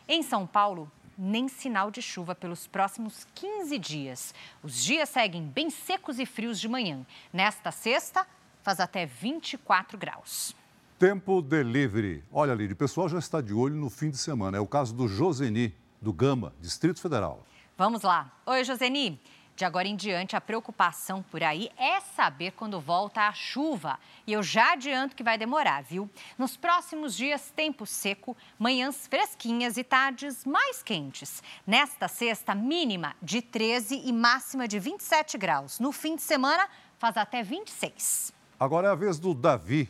Em 0.09 0.25
São 0.25 0.45
Paulo, 0.45 0.91
nem 1.17 1.47
sinal 1.47 1.89
de 1.89 2.03
chuva 2.03 2.35
pelos 2.35 2.67
próximos 2.67 3.27
15 3.37 3.79
dias. 3.79 4.35
Os 4.61 4.83
dias 4.83 5.09
seguem 5.09 5.43
bem 5.47 5.71
secos 5.71 6.19
e 6.19 6.27
frios 6.27 6.59
de 6.59 6.69
manhã. 6.69 7.07
Nesta 7.33 7.71
sexta, 7.71 8.27
faz 8.61 8.81
até 8.81 9.07
24 9.07 9.97
graus. 9.97 10.53
Tempo 10.99 11.41
delivery. 11.41 12.25
Olha, 12.33 12.53
ali, 12.53 12.67
o 12.67 12.75
pessoal 12.75 13.09
já 13.09 13.21
está 13.21 13.41
de 13.41 13.55
olho 13.55 13.77
no 13.77 13.89
fim 13.89 14.11
de 14.11 14.19
semana. 14.19 14.57
É 14.57 14.61
o 14.61 14.67
caso 14.67 14.93
do 14.93 15.07
Joseni, 15.07 15.73
do 16.03 16.13
Gama, 16.13 16.53
Distrito 16.61 17.01
Federal. 17.01 17.47
Vamos 17.79 18.03
lá. 18.03 18.33
Oi, 18.47 18.65
Joseni. 18.65 19.21
De 19.57 19.65
agora 19.65 19.89
em 19.89 19.97
diante, 19.97 20.37
a 20.37 20.41
preocupação 20.41 21.23
por 21.23 21.43
aí 21.43 21.71
é 21.79 21.99
saber 21.99 22.53
quando 22.53 22.79
volta 22.79 23.23
a 23.23 23.33
chuva. 23.33 23.99
E 24.27 24.35
eu 24.35 24.43
já 24.43 24.75
adianto 24.75 25.17
que 25.17 25.23
vai 25.23 25.39
demorar, 25.39 25.83
viu? 25.83 26.11
Nos 26.37 26.59
próximos 26.59 27.17
dias, 27.17 27.51
tempo 27.57 27.87
seco, 27.87 28.37
manhãs 28.59 29.07
fresquinhas 29.07 29.79
e 29.79 29.83
tardes 29.83 30.45
mais 30.45 30.83
quentes. 30.83 31.43
Nesta 31.67 32.07
sexta, 32.07 32.55
mínima 32.55 33.17
de 33.23 33.41
13 33.41 34.03
e 34.05 34.13
máxima 34.13 34.69
de 34.69 34.79
27 34.79 35.39
graus. 35.39 35.81
No 35.81 35.91
fim 35.91 36.17
de 36.17 36.23
semana, 36.23 36.69
faz 36.99 37.17
até 37.17 37.43
26. 37.43 38.35
Agora 38.61 38.89
é 38.89 38.91
a 38.91 38.95
vez 38.95 39.19
do 39.19 39.33
Davi, 39.33 39.89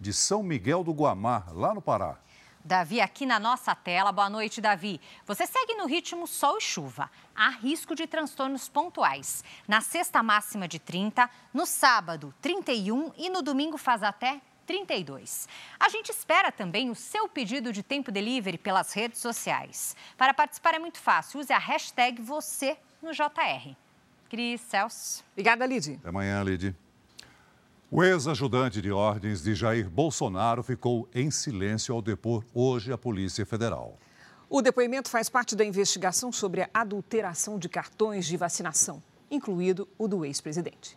de 0.00 0.14
São 0.14 0.42
Miguel 0.42 0.82
do 0.82 0.92
Guamá, 0.92 1.44
lá 1.50 1.74
no 1.74 1.82
Pará. 1.82 2.16
Davi, 2.64 3.00
aqui 3.00 3.26
na 3.26 3.40
nossa 3.40 3.74
tela. 3.74 4.12
Boa 4.12 4.30
noite, 4.30 4.60
Davi. 4.60 5.00
Você 5.26 5.46
segue 5.46 5.74
no 5.74 5.86
ritmo 5.86 6.28
sol 6.28 6.58
e 6.58 6.60
chuva. 6.60 7.10
Há 7.34 7.48
risco 7.48 7.94
de 7.94 8.06
transtornos 8.06 8.68
pontuais. 8.68 9.42
Na 9.66 9.80
sexta 9.80 10.22
máxima 10.22 10.68
de 10.68 10.78
30, 10.78 11.28
no 11.52 11.66
sábado 11.66 12.32
31 12.40 13.12
e 13.16 13.28
no 13.28 13.42
domingo 13.42 13.76
faz 13.76 14.02
até 14.04 14.40
32. 14.64 15.48
A 15.78 15.88
gente 15.88 16.10
espera 16.10 16.52
também 16.52 16.88
o 16.88 16.94
seu 16.94 17.28
pedido 17.28 17.72
de 17.72 17.82
tempo 17.82 18.12
delivery 18.12 18.58
pelas 18.58 18.92
redes 18.92 19.20
sociais. 19.20 19.96
Para 20.16 20.32
participar 20.32 20.74
é 20.74 20.78
muito 20.78 20.98
fácil. 20.98 21.40
Use 21.40 21.52
a 21.52 21.58
hashtag 21.58 22.22
você 22.22 22.76
no 23.02 23.12
JR. 23.12 23.74
Cris, 24.30 24.60
Celso. 24.60 25.24
Obrigada, 25.32 25.66
Lid. 25.66 25.94
Até 25.94 26.08
amanhã, 26.08 26.42
Lid. 26.44 26.74
O 27.94 28.02
ex-ajudante 28.02 28.80
de 28.80 28.90
ordens 28.90 29.42
de 29.42 29.54
Jair 29.54 29.90
Bolsonaro 29.90 30.62
ficou 30.62 31.06
em 31.14 31.30
silêncio 31.30 31.94
ao 31.94 32.00
depor 32.00 32.42
hoje 32.54 32.90
a 32.90 32.96
Polícia 32.96 33.44
Federal. 33.44 33.98
O 34.48 34.62
depoimento 34.62 35.10
faz 35.10 35.28
parte 35.28 35.54
da 35.54 35.62
investigação 35.62 36.32
sobre 36.32 36.62
a 36.62 36.70
adulteração 36.72 37.58
de 37.58 37.68
cartões 37.68 38.24
de 38.24 38.34
vacinação, 38.34 39.02
incluído 39.30 39.86
o 39.98 40.08
do 40.08 40.24
ex-presidente. 40.24 40.96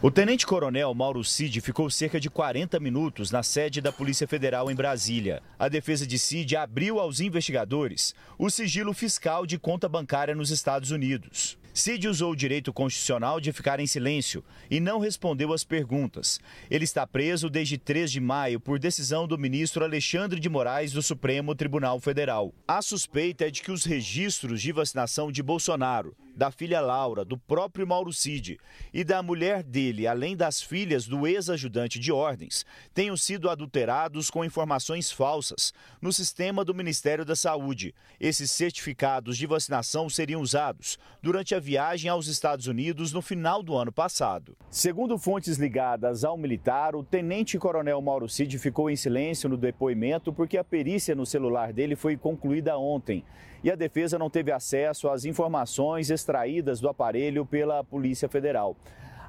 O 0.00 0.10
tenente-coronel 0.10 0.94
Mauro 0.94 1.22
Cid 1.22 1.60
ficou 1.60 1.90
cerca 1.90 2.18
de 2.18 2.30
40 2.30 2.80
minutos 2.80 3.30
na 3.30 3.42
sede 3.42 3.82
da 3.82 3.92
Polícia 3.92 4.26
Federal 4.26 4.70
em 4.70 4.74
Brasília. 4.74 5.42
A 5.58 5.68
defesa 5.68 6.06
de 6.06 6.18
Cid 6.18 6.56
abriu 6.56 6.98
aos 6.98 7.20
investigadores 7.20 8.14
o 8.38 8.48
sigilo 8.48 8.94
fiscal 8.94 9.44
de 9.44 9.58
conta 9.58 9.90
bancária 9.90 10.34
nos 10.34 10.50
Estados 10.50 10.90
Unidos. 10.90 11.59
Cid 11.72 12.08
usou 12.08 12.32
o 12.32 12.36
direito 12.36 12.72
constitucional 12.72 13.40
de 13.40 13.52
ficar 13.52 13.78
em 13.78 13.86
silêncio 13.86 14.44
e 14.70 14.80
não 14.80 14.98
respondeu 14.98 15.52
às 15.52 15.62
perguntas. 15.62 16.40
Ele 16.70 16.84
está 16.84 17.06
preso 17.06 17.48
desde 17.48 17.78
3 17.78 18.10
de 18.10 18.20
maio 18.20 18.58
por 18.58 18.78
decisão 18.78 19.26
do 19.26 19.38
ministro 19.38 19.84
Alexandre 19.84 20.40
de 20.40 20.48
Moraes 20.48 20.92
do 20.92 21.02
Supremo 21.02 21.54
Tribunal 21.54 22.00
Federal. 22.00 22.52
A 22.66 22.82
suspeita 22.82 23.46
é 23.46 23.50
de 23.50 23.62
que 23.62 23.70
os 23.70 23.84
registros 23.84 24.60
de 24.60 24.72
vacinação 24.72 25.30
de 25.30 25.42
Bolsonaro 25.42 26.16
da 26.40 26.50
filha 26.50 26.80
Laura, 26.80 27.22
do 27.22 27.36
próprio 27.36 27.86
Mauro 27.86 28.14
Cid 28.14 28.58
e 28.94 29.04
da 29.04 29.22
mulher 29.22 29.62
dele, 29.62 30.06
além 30.06 30.34
das 30.34 30.62
filhas 30.62 31.06
do 31.06 31.26
ex-ajudante 31.26 31.98
de 31.98 32.10
ordens, 32.10 32.64
tenham 32.94 33.14
sido 33.14 33.50
adulterados 33.50 34.30
com 34.30 34.42
informações 34.42 35.12
falsas 35.12 35.74
no 36.00 36.10
sistema 36.10 36.64
do 36.64 36.74
Ministério 36.74 37.26
da 37.26 37.36
Saúde. 37.36 37.94
Esses 38.18 38.50
certificados 38.50 39.36
de 39.36 39.46
vacinação 39.46 40.08
seriam 40.08 40.40
usados 40.40 40.98
durante 41.20 41.54
a 41.54 41.60
viagem 41.60 42.10
aos 42.10 42.26
Estados 42.26 42.66
Unidos 42.66 43.12
no 43.12 43.20
final 43.20 43.62
do 43.62 43.76
ano 43.76 43.92
passado. 43.92 44.56
Segundo 44.70 45.18
fontes 45.18 45.58
ligadas 45.58 46.24
ao 46.24 46.38
militar, 46.38 46.96
o 46.96 47.04
tenente-coronel 47.04 48.00
Mauro 48.00 48.30
Cid 48.30 48.58
ficou 48.58 48.88
em 48.88 48.96
silêncio 48.96 49.46
no 49.46 49.58
depoimento 49.58 50.32
porque 50.32 50.56
a 50.56 50.64
perícia 50.64 51.14
no 51.14 51.26
celular 51.26 51.70
dele 51.70 51.96
foi 51.96 52.16
concluída 52.16 52.78
ontem 52.78 53.26
e 53.62 53.70
a 53.70 53.74
defesa 53.74 54.18
não 54.18 54.30
teve 54.30 54.50
acesso 54.52 55.08
às 55.08 55.24
informações 55.24 56.10
extraídas 56.10 56.80
do 56.80 56.88
aparelho 56.88 57.44
pela 57.44 57.84
Polícia 57.84 58.28
Federal. 58.28 58.76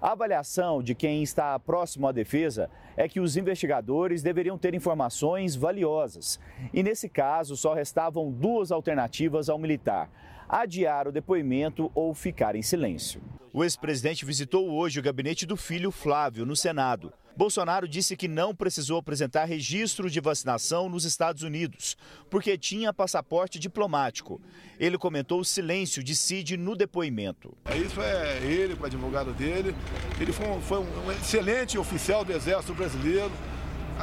A 0.01 0.13
avaliação 0.13 0.81
de 0.81 0.95
quem 0.95 1.21
está 1.21 1.57
próximo 1.59 2.07
à 2.07 2.11
defesa 2.11 2.71
é 2.97 3.07
que 3.07 3.19
os 3.19 3.37
investigadores 3.37 4.23
deveriam 4.23 4.57
ter 4.57 4.73
informações 4.73 5.55
valiosas. 5.55 6.39
E 6.73 6.81
nesse 6.81 7.07
caso, 7.07 7.55
só 7.55 7.73
restavam 7.75 8.31
duas 8.31 8.71
alternativas 8.71 9.47
ao 9.47 9.59
militar: 9.59 10.09
adiar 10.49 11.07
o 11.07 11.11
depoimento 11.11 11.91
ou 11.93 12.15
ficar 12.15 12.55
em 12.55 12.63
silêncio. 12.63 13.21
O 13.53 13.63
ex-presidente 13.63 14.25
visitou 14.25 14.71
hoje 14.71 14.99
o 14.99 15.03
gabinete 15.03 15.45
do 15.45 15.55
filho 15.55 15.91
Flávio, 15.91 16.45
no 16.45 16.55
Senado. 16.55 17.13
Bolsonaro 17.35 17.87
disse 17.87 18.15
que 18.15 18.27
não 18.27 18.53
precisou 18.53 18.97
apresentar 18.97 19.45
registro 19.45 20.09
de 20.09 20.19
vacinação 20.19 20.89
nos 20.89 21.05
Estados 21.05 21.43
Unidos, 21.43 21.97
porque 22.29 22.57
tinha 22.57 22.93
passaporte 22.93 23.57
diplomático. 23.57 24.41
Ele 24.79 24.97
comentou 24.97 25.39
o 25.39 25.45
silêncio 25.45 26.03
de 26.03 26.15
Cid 26.15 26.57
no 26.57 26.75
depoimento. 26.75 27.55
Isso 27.75 28.01
é 28.01 28.39
ele, 28.43 28.75
com 28.75 28.83
o 28.83 28.85
advogado 28.85 29.33
dele. 29.33 29.75
Ele 30.19 30.31
foi 30.31 30.47
um, 30.47 30.61
foi 30.61 30.79
um 30.79 31.11
excelente 31.11 31.77
oficial 31.77 32.25
do 32.25 32.33
Exército 32.33 32.73
Brasileiro, 32.73 33.31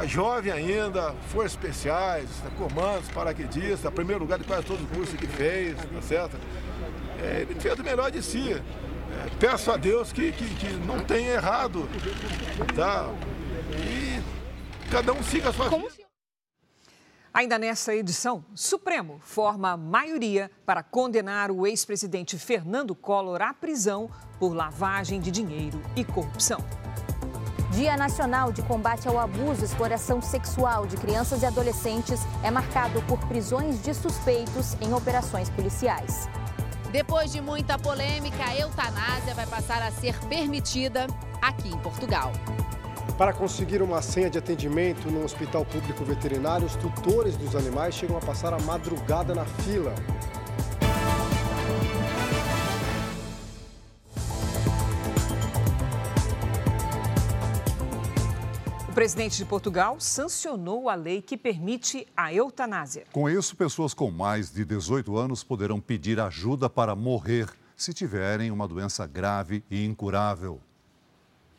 jovem 0.06 0.52
ainda, 0.52 1.12
forças 1.28 1.52
especiais, 1.52 2.28
comandos, 2.56 3.08
paraquedista, 3.08 3.90
primeiro 3.90 4.22
lugar 4.22 4.38
de 4.38 4.44
quase 4.44 4.64
todos 4.64 4.82
os 4.84 4.90
cursos 4.90 5.18
que 5.18 5.26
fez, 5.26 5.76
tá 5.76 6.02
certo? 6.02 6.36
É, 7.20 7.40
ele 7.42 7.58
fez 7.58 7.78
o 7.78 7.82
melhor 7.82 8.10
de 8.10 8.22
si. 8.22 8.56
Peço 9.38 9.70
a 9.70 9.76
Deus 9.76 10.12
que, 10.12 10.32
que, 10.32 10.54
que, 10.54 10.72
não 10.86 11.04
tenha 11.04 11.32
errado, 11.32 11.88
tá? 12.74 13.08
E 13.76 14.22
cada 14.90 15.12
um 15.12 15.22
siga 15.22 15.50
a 15.50 15.52
sua 15.52 15.68
vida. 15.68 16.08
Ainda 17.32 17.58
nessa 17.58 17.94
edição, 17.94 18.44
Supremo 18.54 19.20
forma 19.20 19.76
maioria 19.76 20.50
para 20.66 20.82
condenar 20.82 21.50
o 21.50 21.66
ex-presidente 21.66 22.36
Fernando 22.38 22.94
Collor 22.94 23.42
à 23.42 23.54
prisão 23.54 24.10
por 24.40 24.52
lavagem 24.54 25.20
de 25.20 25.30
dinheiro 25.30 25.80
e 25.94 26.04
corrupção. 26.04 26.58
Dia 27.70 27.96
Nacional 27.96 28.50
de 28.50 28.62
Combate 28.62 29.06
ao 29.06 29.18
Abuso 29.18 29.60
e 29.60 29.64
Exploração 29.64 30.20
Sexual 30.20 30.86
de 30.86 30.96
Crianças 30.96 31.42
e 31.42 31.46
Adolescentes 31.46 32.18
é 32.42 32.50
marcado 32.50 33.00
por 33.02 33.20
prisões 33.28 33.80
de 33.82 33.94
suspeitos 33.94 34.74
em 34.80 34.92
operações 34.92 35.48
policiais. 35.50 36.28
Depois 36.90 37.30
de 37.30 37.40
muita 37.40 37.78
polêmica, 37.78 38.42
a 38.42 38.56
eutanásia 38.56 39.34
vai 39.34 39.46
passar 39.46 39.82
a 39.82 39.90
ser 39.90 40.18
permitida 40.20 41.06
aqui 41.42 41.68
em 41.68 41.78
Portugal. 41.78 42.32
Para 43.18 43.34
conseguir 43.34 43.82
uma 43.82 44.00
senha 44.00 44.30
de 44.30 44.38
atendimento 44.38 45.10
no 45.10 45.22
hospital 45.22 45.66
público 45.66 46.02
veterinário, 46.02 46.66
os 46.66 46.76
tutores 46.76 47.36
dos 47.36 47.54
animais 47.54 47.94
chegam 47.94 48.16
a 48.16 48.20
passar 48.20 48.54
a 48.54 48.58
madrugada 48.60 49.34
na 49.34 49.44
fila. 49.44 49.94
Presidente 58.98 59.36
de 59.36 59.44
Portugal 59.44 60.00
sancionou 60.00 60.88
a 60.88 60.96
lei 60.96 61.22
que 61.22 61.36
permite 61.36 62.04
a 62.16 62.34
eutanásia. 62.34 63.04
Com 63.12 63.30
isso, 63.30 63.54
pessoas 63.54 63.94
com 63.94 64.10
mais 64.10 64.50
de 64.50 64.64
18 64.64 65.16
anos 65.16 65.44
poderão 65.44 65.80
pedir 65.80 66.18
ajuda 66.18 66.68
para 66.68 66.96
morrer 66.96 67.48
se 67.76 67.94
tiverem 67.94 68.50
uma 68.50 68.66
doença 68.66 69.06
grave 69.06 69.62
e 69.70 69.84
incurável. 69.84 70.60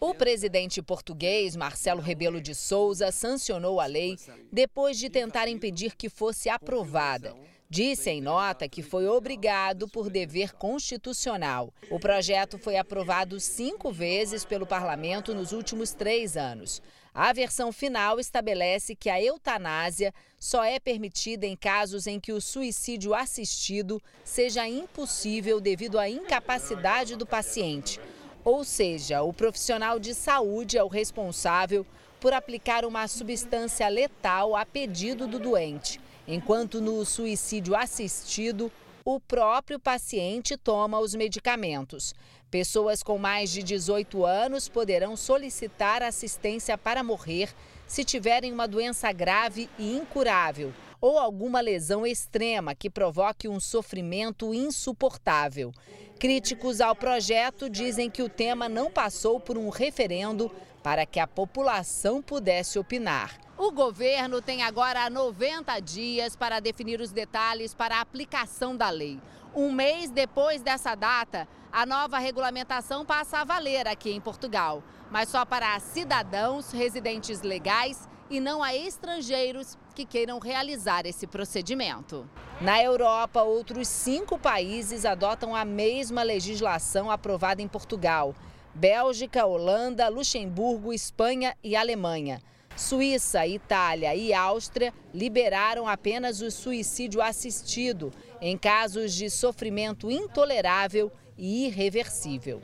O 0.02 0.14
presidente 0.14 0.82
português 0.82 1.56
Marcelo 1.56 2.02
Rebelo 2.02 2.42
de 2.42 2.54
Souza 2.54 3.10
sancionou 3.10 3.80
a 3.80 3.86
lei 3.86 4.18
depois 4.52 4.98
de 4.98 5.10
tentar 5.10 5.48
impedir 5.48 5.96
que 5.96 6.10
fosse 6.10 6.50
aprovada. 6.50 7.34
Disse 7.70 8.10
em 8.10 8.20
nota 8.20 8.68
que 8.68 8.82
foi 8.82 9.08
obrigado 9.08 9.88
por 9.88 10.10
dever 10.10 10.54
constitucional. 10.54 11.74
O 11.90 12.00
projeto 12.00 12.58
foi 12.58 12.76
aprovado 12.76 13.40
cinco 13.40 13.94
vezes 13.94 14.44
pelo 14.44 14.66
parlamento 14.66 15.34
nos 15.34 15.54
últimos 15.54 15.94
três 15.94 16.36
anos. 16.36 16.82
A 17.14 17.34
versão 17.34 17.72
final 17.72 18.20
estabelece 18.20 18.96
que 18.96 19.10
a 19.10 19.22
eutanásia 19.22 20.14
só 20.40 20.64
é 20.64 20.80
permitida 20.80 21.46
em 21.46 21.56
casos 21.56 22.08
em 22.08 22.20
que 22.20 22.32
o 22.32 22.40
suicídio 22.40 23.14
assistido 23.14 24.02
seja 24.24 24.68
impossível 24.68 25.60
devido 25.60 25.98
à 25.98 26.08
incapacidade 26.08 27.16
do 27.16 27.26
paciente. 27.26 28.00
Ou 28.44 28.64
seja, 28.64 29.22
o 29.22 29.34
profissional 29.34 30.00
de 30.00 30.14
saúde 30.14 30.78
é 30.78 30.84
o 30.84 30.88
responsável 30.88 31.86
por 32.20 32.34
aplicar 32.34 32.86
uma 32.86 33.08
substância 33.08 33.88
letal 33.88 34.56
a 34.56 34.66
pedido 34.66 35.28
do 35.28 35.40
doente, 35.40 36.00
enquanto 36.28 36.80
no 36.80 37.04
suicídio 37.06 37.76
assistido, 37.76 38.72
o 39.04 39.20
próprio 39.20 39.80
paciente 39.80 40.56
toma 40.58 41.00
os 41.00 41.16
medicamentos. 41.16 42.14
Pessoas 42.52 43.04
com 43.04 43.20
mais 43.20 43.52
de 43.52 43.62
18 43.62 44.26
anos 44.26 44.68
poderão 44.68 45.16
solicitar 45.16 46.02
assistência 46.02 46.76
para 46.78 47.04
morrer 47.04 47.54
se 47.86 48.04
tiverem 48.04 48.52
uma 48.52 48.68
doença 48.68 49.12
grave 49.12 49.70
e 49.78 49.96
incurável 49.96 50.74
ou 51.00 51.20
alguma 51.20 51.62
lesão 51.62 52.06
extrema 52.08 52.74
que 52.74 52.90
provoque 52.90 53.48
um 53.48 53.60
sofrimento 53.60 54.54
insuportável. 54.54 55.72
Críticos 56.20 56.82
ao 56.82 56.96
projeto 56.96 57.70
dizem 57.70 58.10
que 58.10 58.24
o 58.24 58.28
tema 58.28 58.68
não 58.68 58.92
passou 58.92 59.40
por 59.40 59.56
um 59.56 59.70
referendo 59.70 60.52
para 60.84 61.06
que 61.06 61.20
a 61.20 61.28
população 61.28 62.22
pudesse 62.22 62.80
opinar. 62.80 63.38
O 63.58 63.72
governo 63.72 64.42
tem 64.42 64.64
agora 64.64 65.10
90 65.10 65.80
dias 65.82 66.36
para 66.36 66.60
definir 66.60 67.00
os 67.00 67.12
detalhes 67.12 67.74
para 67.74 67.98
a 67.98 68.02
aplicação 68.02 68.76
da 68.76 68.90
lei. 68.90 69.20
Um 69.56 69.72
mês 69.72 70.10
depois 70.10 70.62
dessa 70.62 70.96
data, 70.96 71.48
a 71.72 71.86
nova 71.86 72.18
regulamentação 72.18 73.06
passa 73.06 73.40
a 73.40 73.44
valer 73.44 73.88
aqui 73.88 74.12
em 74.12 74.20
Portugal, 74.20 74.84
mas 75.12 75.30
só 75.30 75.46
para 75.46 75.80
cidadãos 75.80 76.72
residentes 76.72 77.42
legais 77.42 78.10
e 78.30 78.40
não 78.40 78.64
a 78.64 78.76
estrangeiros 78.76 79.78
que 79.94 80.06
queiram 80.06 80.40
realizar 80.40 81.06
esse 81.06 81.28
procedimento. 81.28 82.28
Na 82.60 82.82
Europa, 82.82 83.44
outros 83.44 83.88
cinco 83.88 84.38
países 84.38 85.06
adotam 85.06 85.56
a 85.56 85.64
mesma 85.64 86.24
legislação 86.24 87.12
aprovada 87.12 87.62
em 87.62 87.68
Portugal: 87.68 88.36
Bélgica, 88.74 89.46
Holanda, 89.46 90.08
Luxemburgo, 90.10 90.92
Espanha 90.92 91.56
e 91.64 91.76
Alemanha. 91.76 92.42
Suíça, 92.76 93.46
Itália 93.46 94.16
e 94.16 94.34
Áustria 94.34 94.94
liberaram 95.14 95.88
apenas 95.88 96.42
o 96.42 96.50
suicídio 96.50 97.22
assistido 97.22 98.12
em 98.40 98.58
casos 98.58 99.14
de 99.14 99.30
sofrimento 99.30 100.10
intolerável 100.10 101.12
irreversível. 101.40 102.62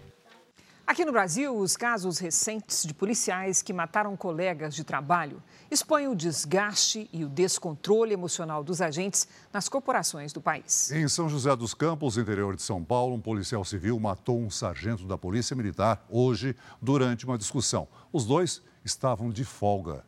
Aqui 0.87 1.03
no 1.03 1.11
Brasil, 1.11 1.57
os 1.57 1.75
casos 1.75 2.19
recentes 2.19 2.83
de 2.85 2.93
policiais 2.93 3.63
que 3.63 3.73
mataram 3.73 4.15
colegas 4.15 4.75
de 4.75 4.83
trabalho 4.83 5.41
expõem 5.71 6.07
o 6.07 6.15
desgaste 6.15 7.09
e 7.11 7.25
o 7.25 7.29
descontrole 7.29 8.13
emocional 8.13 8.63
dos 8.63 8.81
agentes 8.81 9.27
nas 9.51 9.67
corporações 9.67 10.31
do 10.31 10.39
país. 10.39 10.91
Em 10.91 11.07
São 11.07 11.27
José 11.27 11.55
dos 11.55 11.73
Campos, 11.73 12.19
interior 12.19 12.55
de 12.55 12.61
São 12.61 12.83
Paulo, 12.83 13.15
um 13.15 13.19
policial 13.19 13.65
civil 13.65 13.99
matou 13.99 14.39
um 14.39 14.51
sargento 14.51 15.07
da 15.07 15.17
Polícia 15.17 15.55
Militar 15.55 16.05
hoje 16.07 16.55
durante 16.79 17.25
uma 17.25 17.37
discussão. 17.37 17.87
Os 18.13 18.23
dois 18.23 18.61
estavam 18.83 19.31
de 19.31 19.43
folga. 19.43 20.05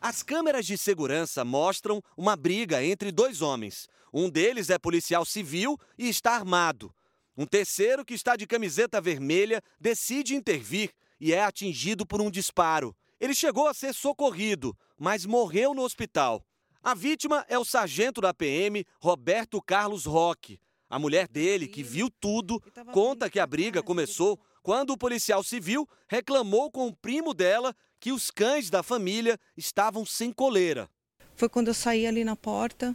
As 0.00 0.22
câmeras 0.22 0.64
de 0.64 0.78
segurança 0.78 1.44
mostram 1.44 2.00
uma 2.16 2.36
briga 2.36 2.84
entre 2.84 3.10
dois 3.10 3.42
homens. 3.42 3.88
Um 4.12 4.30
deles 4.30 4.70
é 4.70 4.78
policial 4.78 5.24
civil 5.24 5.76
e 5.98 6.08
está 6.08 6.36
armado. 6.36 6.94
Um 7.36 7.46
terceiro, 7.46 8.04
que 8.04 8.14
está 8.14 8.36
de 8.36 8.46
camiseta 8.46 9.00
vermelha, 9.00 9.62
decide 9.80 10.34
intervir 10.34 10.90
e 11.18 11.32
é 11.32 11.42
atingido 11.42 12.04
por 12.04 12.20
um 12.20 12.30
disparo. 12.30 12.94
Ele 13.18 13.34
chegou 13.34 13.68
a 13.68 13.74
ser 13.74 13.94
socorrido, 13.94 14.76
mas 14.98 15.24
morreu 15.24 15.72
no 15.72 15.82
hospital. 15.82 16.44
A 16.82 16.94
vítima 16.94 17.46
é 17.48 17.58
o 17.58 17.64
sargento 17.64 18.20
da 18.20 18.34
PM, 18.34 18.84
Roberto 19.00 19.62
Carlos 19.62 20.04
Roque. 20.04 20.58
A 20.90 20.98
mulher 20.98 21.28
dele, 21.28 21.68
que 21.68 21.82
viu 21.82 22.10
tudo, 22.10 22.60
conta 22.92 23.30
que 23.30 23.38
a 23.38 23.46
briga 23.46 23.82
começou 23.82 24.38
quando 24.62 24.90
o 24.90 24.98
policial 24.98 25.42
civil 25.42 25.88
reclamou 26.08 26.70
com 26.70 26.88
o 26.88 26.94
primo 26.94 27.32
dela 27.32 27.74
que 27.98 28.12
os 28.12 28.30
cães 28.30 28.68
da 28.68 28.82
família 28.82 29.38
estavam 29.56 30.04
sem 30.04 30.32
coleira. 30.32 30.90
Foi 31.36 31.48
quando 31.48 31.68
eu 31.68 31.74
saí 31.74 32.06
ali 32.06 32.24
na 32.24 32.36
porta 32.36 32.94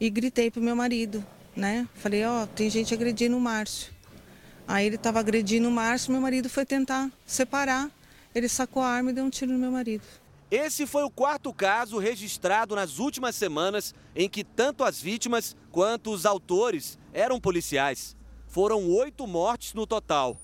e 0.00 0.10
gritei 0.10 0.50
pro 0.50 0.62
meu 0.62 0.74
marido, 0.74 1.24
né? 1.58 1.88
Falei, 1.94 2.24
ó, 2.24 2.44
oh, 2.44 2.46
tem 2.46 2.70
gente 2.70 2.94
agredindo 2.94 3.36
o 3.36 3.40
Márcio. 3.40 3.92
Aí 4.66 4.86
ele 4.86 4.96
estava 4.96 5.18
agredindo 5.18 5.68
o 5.68 5.72
Márcio, 5.72 6.12
meu 6.12 6.20
marido 6.20 6.48
foi 6.48 6.64
tentar 6.64 7.10
separar. 7.26 7.90
Ele 8.34 8.48
sacou 8.48 8.82
a 8.82 8.88
arma 8.88 9.10
e 9.10 9.14
deu 9.14 9.24
um 9.24 9.30
tiro 9.30 9.52
no 9.52 9.58
meu 9.58 9.72
marido. 9.72 10.04
Esse 10.50 10.86
foi 10.86 11.02
o 11.02 11.10
quarto 11.10 11.52
caso 11.52 11.98
registrado 11.98 12.74
nas 12.74 12.98
últimas 12.98 13.34
semanas 13.34 13.94
em 14.14 14.28
que 14.28 14.44
tanto 14.44 14.84
as 14.84 15.00
vítimas 15.00 15.56
quanto 15.72 16.10
os 16.10 16.24
autores 16.24 16.98
eram 17.12 17.40
policiais. 17.40 18.16
Foram 18.46 18.88
oito 18.90 19.26
mortes 19.26 19.74
no 19.74 19.86
total. 19.86 20.40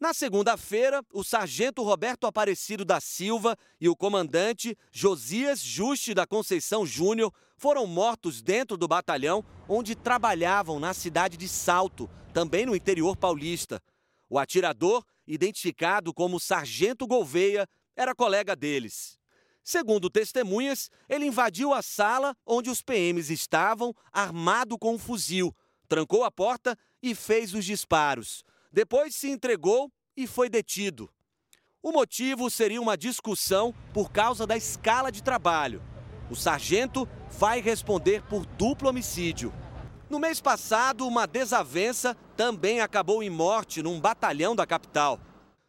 Na 0.00 0.14
segunda-feira, 0.14 1.04
o 1.12 1.22
sargento 1.22 1.82
Roberto 1.82 2.26
Aparecido 2.26 2.86
da 2.86 3.00
Silva 3.00 3.54
e 3.78 3.86
o 3.86 3.94
comandante 3.94 4.74
Josias 4.90 5.60
Juste 5.60 6.14
da 6.14 6.26
Conceição 6.26 6.86
Júnior 6.86 7.30
foram 7.54 7.86
mortos 7.86 8.40
dentro 8.40 8.78
do 8.78 8.88
batalhão 8.88 9.44
onde 9.68 9.94
trabalhavam 9.94 10.80
na 10.80 10.94
cidade 10.94 11.36
de 11.36 11.46
Salto, 11.46 12.08
também 12.32 12.64
no 12.64 12.74
interior 12.74 13.14
paulista. 13.14 13.78
O 14.30 14.38
atirador, 14.38 15.04
identificado 15.26 16.14
como 16.14 16.40
Sargento 16.40 17.06
Gouveia, 17.06 17.68
era 17.94 18.14
colega 18.14 18.56
deles. 18.56 19.18
Segundo 19.62 20.08
testemunhas, 20.08 20.90
ele 21.10 21.26
invadiu 21.26 21.74
a 21.74 21.82
sala 21.82 22.34
onde 22.46 22.70
os 22.70 22.80
PMs 22.80 23.28
estavam, 23.28 23.94
armado 24.10 24.78
com 24.78 24.94
um 24.94 24.98
fuzil, 24.98 25.54
trancou 25.86 26.24
a 26.24 26.30
porta 26.30 26.74
e 27.02 27.14
fez 27.14 27.52
os 27.52 27.66
disparos. 27.66 28.42
Depois 28.72 29.14
se 29.14 29.28
entregou 29.28 29.90
e 30.16 30.26
foi 30.26 30.48
detido. 30.48 31.10
O 31.82 31.92
motivo 31.92 32.50
seria 32.50 32.80
uma 32.80 32.96
discussão 32.96 33.74
por 33.92 34.12
causa 34.12 34.46
da 34.46 34.56
escala 34.56 35.10
de 35.10 35.22
trabalho. 35.22 35.82
O 36.30 36.36
sargento 36.36 37.08
vai 37.30 37.60
responder 37.60 38.22
por 38.22 38.46
duplo 38.46 38.88
homicídio. 38.88 39.52
No 40.08 40.18
mês 40.18 40.40
passado, 40.40 41.06
uma 41.06 41.26
desavença 41.26 42.14
também 42.36 42.80
acabou 42.80 43.22
em 43.22 43.30
morte 43.30 43.82
num 43.82 44.00
batalhão 44.00 44.54
da 44.54 44.66
capital. 44.66 45.18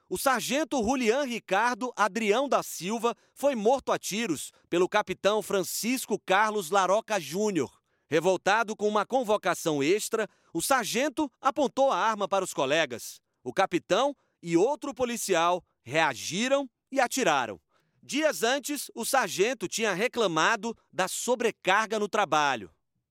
O 0.09 0.17
sargento 0.17 0.83
Julian 0.83 1.23
Ricardo 1.23 1.93
Adrião 1.95 2.49
da 2.49 2.61
Silva 2.61 3.15
foi 3.33 3.55
morto 3.55 3.91
a 3.91 3.97
tiros 3.97 4.51
pelo 4.69 4.89
capitão 4.89 5.41
Francisco 5.41 6.19
Carlos 6.19 6.69
Laroca 6.69 7.19
Júnior. 7.19 7.71
Revoltado 8.09 8.75
com 8.75 8.89
uma 8.89 9.05
convocação 9.05 9.81
extra, 9.81 10.27
o 10.53 10.61
sargento 10.61 11.31
apontou 11.41 11.91
a 11.91 11.97
arma 11.97 12.27
para 12.27 12.43
os 12.43 12.53
colegas. 12.53 13.21
O 13.43 13.53
capitão 13.53 14.15
e 14.41 14.57
outro 14.57 14.93
policial 14.93 15.63
reagiram 15.83 16.69
e 16.91 16.99
atiraram. 16.99 17.59
Dias 18.03 18.43
antes, 18.43 18.89
o 18.95 19.05
sargento 19.05 19.67
tinha 19.67 19.93
reclamado 19.93 20.75
da 20.91 21.07
sobrecarga 21.07 21.99
no 21.99 22.09
trabalho. 22.09 22.69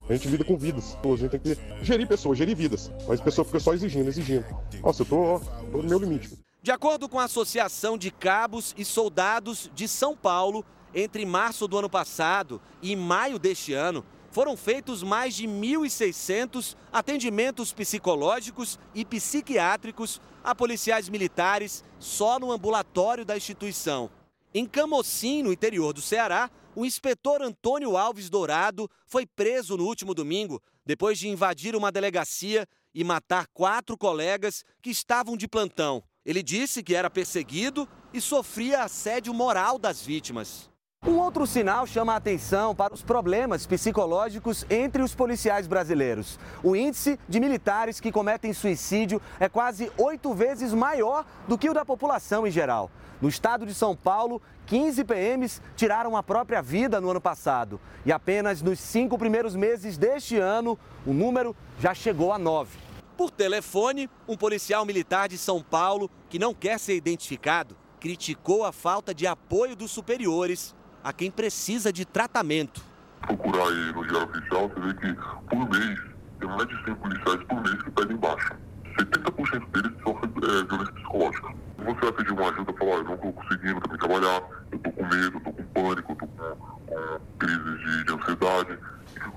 A 0.08 0.12
gente 0.12 0.28
lida 0.28 0.44
com 0.44 0.56
vidas. 0.56 0.96
A 1.02 1.16
gente 1.16 1.30
tem 1.30 1.40
que 1.40 1.84
gerir 1.84 2.06
pessoas, 2.06 2.36
gerir 2.36 2.56
vidas. 2.56 2.90
Mas 3.06 3.20
a 3.20 3.22
pessoa 3.22 3.44
fica 3.44 3.60
só 3.60 3.72
exigindo, 3.72 4.08
exigindo. 4.08 4.44
Nossa, 4.82 5.02
eu 5.02 5.06
tô, 5.06 5.40
tô 5.70 5.78
no 5.82 5.88
meu 5.88 5.98
limite. 5.98 6.38
De 6.62 6.70
acordo 6.70 7.08
com 7.08 7.18
a 7.18 7.24
Associação 7.24 7.96
de 7.96 8.10
Cabos 8.10 8.74
e 8.76 8.84
Soldados 8.84 9.70
de 9.74 9.86
São 9.86 10.16
Paulo, 10.16 10.64
entre 10.94 11.24
março 11.24 11.68
do 11.68 11.78
ano 11.78 11.88
passado 11.88 12.60
e 12.82 12.94
maio 12.96 13.38
deste 13.38 13.72
ano, 13.72 14.04
foram 14.30 14.56
feitos 14.56 15.02
mais 15.02 15.34
de 15.34 15.46
1.600 15.46 16.76
atendimentos 16.92 17.72
psicológicos 17.72 18.78
e 18.94 19.04
psiquiátricos 19.04 20.20
a 20.42 20.54
policiais 20.54 21.08
militares 21.08 21.84
só 21.98 22.38
no 22.38 22.52
ambulatório 22.52 23.24
da 23.24 23.36
instituição. 23.36 24.10
Em 24.54 24.66
Camocim, 24.66 25.42
no 25.42 25.52
interior 25.52 25.92
do 25.92 26.00
Ceará, 26.00 26.50
o 26.74 26.84
inspetor 26.84 27.42
Antônio 27.42 27.96
Alves 27.96 28.30
Dourado 28.30 28.88
foi 29.06 29.26
preso 29.26 29.76
no 29.76 29.84
último 29.84 30.14
domingo 30.14 30.62
depois 30.84 31.18
de 31.18 31.28
invadir 31.28 31.76
uma 31.76 31.92
delegacia 31.92 32.66
e 32.94 33.04
matar 33.04 33.46
quatro 33.52 33.96
colegas 33.96 34.64
que 34.82 34.90
estavam 34.90 35.36
de 35.36 35.46
plantão. 35.46 36.02
Ele 36.24 36.42
disse 36.42 36.82
que 36.82 36.94
era 36.94 37.10
perseguido 37.10 37.88
e 38.12 38.20
sofria 38.20 38.82
assédio 38.82 39.32
moral 39.32 39.78
das 39.78 40.02
vítimas. 40.02 40.70
Um 41.06 41.16
outro 41.16 41.46
sinal 41.46 41.86
chama 41.86 42.12
a 42.12 42.16
atenção 42.16 42.74
para 42.74 42.92
os 42.92 43.02
problemas 43.02 43.66
psicológicos 43.66 44.66
entre 44.68 45.02
os 45.02 45.14
policiais 45.14 45.66
brasileiros. 45.66 46.38
O 46.62 46.76
índice 46.76 47.18
de 47.26 47.40
militares 47.40 47.98
que 47.98 48.12
cometem 48.12 48.52
suicídio 48.52 49.18
é 49.40 49.48
quase 49.48 49.90
oito 49.96 50.34
vezes 50.34 50.74
maior 50.74 51.24
do 51.48 51.56
que 51.56 51.70
o 51.70 51.72
da 51.72 51.86
população 51.86 52.46
em 52.46 52.50
geral. 52.50 52.90
No 53.18 53.30
estado 53.30 53.64
de 53.64 53.72
São 53.72 53.96
Paulo, 53.96 54.42
15 54.66 55.02
PMs 55.04 55.62
tiraram 55.74 56.18
a 56.18 56.22
própria 56.22 56.60
vida 56.60 57.00
no 57.00 57.08
ano 57.08 57.20
passado. 57.20 57.80
E 58.04 58.12
apenas 58.12 58.60
nos 58.60 58.78
cinco 58.78 59.16
primeiros 59.16 59.56
meses 59.56 59.96
deste 59.96 60.36
ano, 60.36 60.78
o 61.06 61.14
número 61.14 61.56
já 61.78 61.94
chegou 61.94 62.30
a 62.30 62.38
nove. 62.38 62.78
Por 63.16 63.30
telefone, 63.30 64.10
um 64.28 64.36
policial 64.36 64.84
militar 64.84 65.30
de 65.30 65.38
São 65.38 65.62
Paulo, 65.62 66.10
que 66.28 66.38
não 66.38 66.52
quer 66.52 66.78
ser 66.78 66.94
identificado, 66.94 67.74
criticou 67.98 68.64
a 68.64 68.70
falta 68.72 69.14
de 69.14 69.26
apoio 69.26 69.74
dos 69.74 69.90
superiores 69.90 70.78
a 71.02 71.12
quem 71.12 71.30
precisa 71.30 71.92
de 71.92 72.04
tratamento. 72.04 72.82
Procurar 73.22 73.68
aí 73.68 73.92
no 73.92 74.06
Diário 74.06 74.28
Oficial, 74.28 74.68
você 74.68 74.80
vê 74.80 74.94
que 74.94 75.14
por 75.48 75.68
mês 75.70 76.00
tem 76.38 76.48
mais 76.48 76.68
de 76.68 76.84
100 76.84 76.94
policiais 76.94 77.42
por 77.44 77.62
mês 77.62 77.82
que 77.82 77.90
pedem 77.90 78.16
baixa. 78.16 78.56
70% 78.98 79.70
deles 79.70 79.92
sofrem 80.02 80.32
é, 80.36 80.64
violência 80.64 80.92
psicológica. 80.94 81.48
Você 81.78 82.00
vai 82.00 82.12
pedir 82.12 82.32
uma 82.32 82.48
ajuda 82.50 82.72
e 82.72 82.78
falar, 82.78 82.96
eu 82.96 83.04
não 83.04 83.14
estou 83.14 83.32
conseguindo 83.32 83.80
também 83.80 83.98
trabalhar, 83.98 84.42
eu 84.70 84.76
estou 84.76 84.92
com 84.92 85.02
medo, 85.04 85.38
estou 85.38 85.52
com 85.52 85.62
pânico, 85.64 86.12
estou 86.12 86.28
com, 86.28 86.56
com 86.56 87.20
crises 87.38 87.78
de, 87.80 88.04
de 88.04 88.12
ansiedade. 88.12 88.78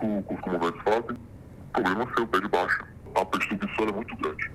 O 0.01 0.23
que 0.23 0.33
os 0.33 0.41
comandantes 0.41 0.81
fazem? 0.83 1.17
Problema 1.71 2.07
seu, 2.15 2.27
pede 2.27 2.47
baixa. 2.47 2.85
A 3.15 3.25
perseguição 3.25 3.87
é 3.87 3.91
muito 3.91 4.15
grande. 4.17 4.51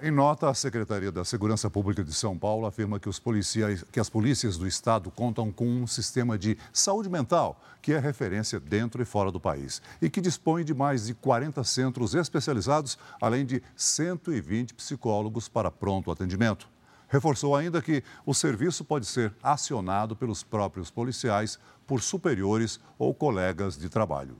Em 0.00 0.12
nota, 0.12 0.48
a 0.48 0.54
Secretaria 0.54 1.10
da 1.10 1.24
Segurança 1.24 1.68
Pública 1.68 2.04
de 2.04 2.14
São 2.14 2.38
Paulo 2.38 2.66
afirma 2.66 3.00
que, 3.00 3.08
os 3.08 3.18
policiais, 3.18 3.84
que 3.90 3.98
as 3.98 4.08
polícias 4.08 4.56
do 4.56 4.64
estado 4.64 5.10
contam 5.10 5.50
com 5.50 5.66
um 5.66 5.88
sistema 5.88 6.38
de 6.38 6.56
saúde 6.72 7.08
mental 7.08 7.60
que 7.82 7.92
é 7.92 7.98
referência 7.98 8.60
dentro 8.60 9.02
e 9.02 9.04
fora 9.04 9.32
do 9.32 9.40
país 9.40 9.82
e 10.00 10.08
que 10.08 10.20
dispõe 10.20 10.64
de 10.64 10.72
mais 10.72 11.06
de 11.06 11.14
40 11.14 11.64
centros 11.64 12.14
especializados, 12.14 12.96
além 13.20 13.44
de 13.44 13.60
120 13.74 14.72
psicólogos 14.74 15.48
para 15.48 15.68
pronto 15.68 16.12
atendimento. 16.12 16.68
Reforçou 17.08 17.56
ainda 17.56 17.82
que 17.82 18.04
o 18.24 18.32
serviço 18.32 18.84
pode 18.84 19.04
ser 19.04 19.34
acionado 19.42 20.14
pelos 20.14 20.44
próprios 20.44 20.92
policiais, 20.92 21.58
por 21.88 22.02
superiores 22.02 22.78
ou 22.96 23.12
colegas 23.12 23.76
de 23.76 23.88
trabalho. 23.88 24.36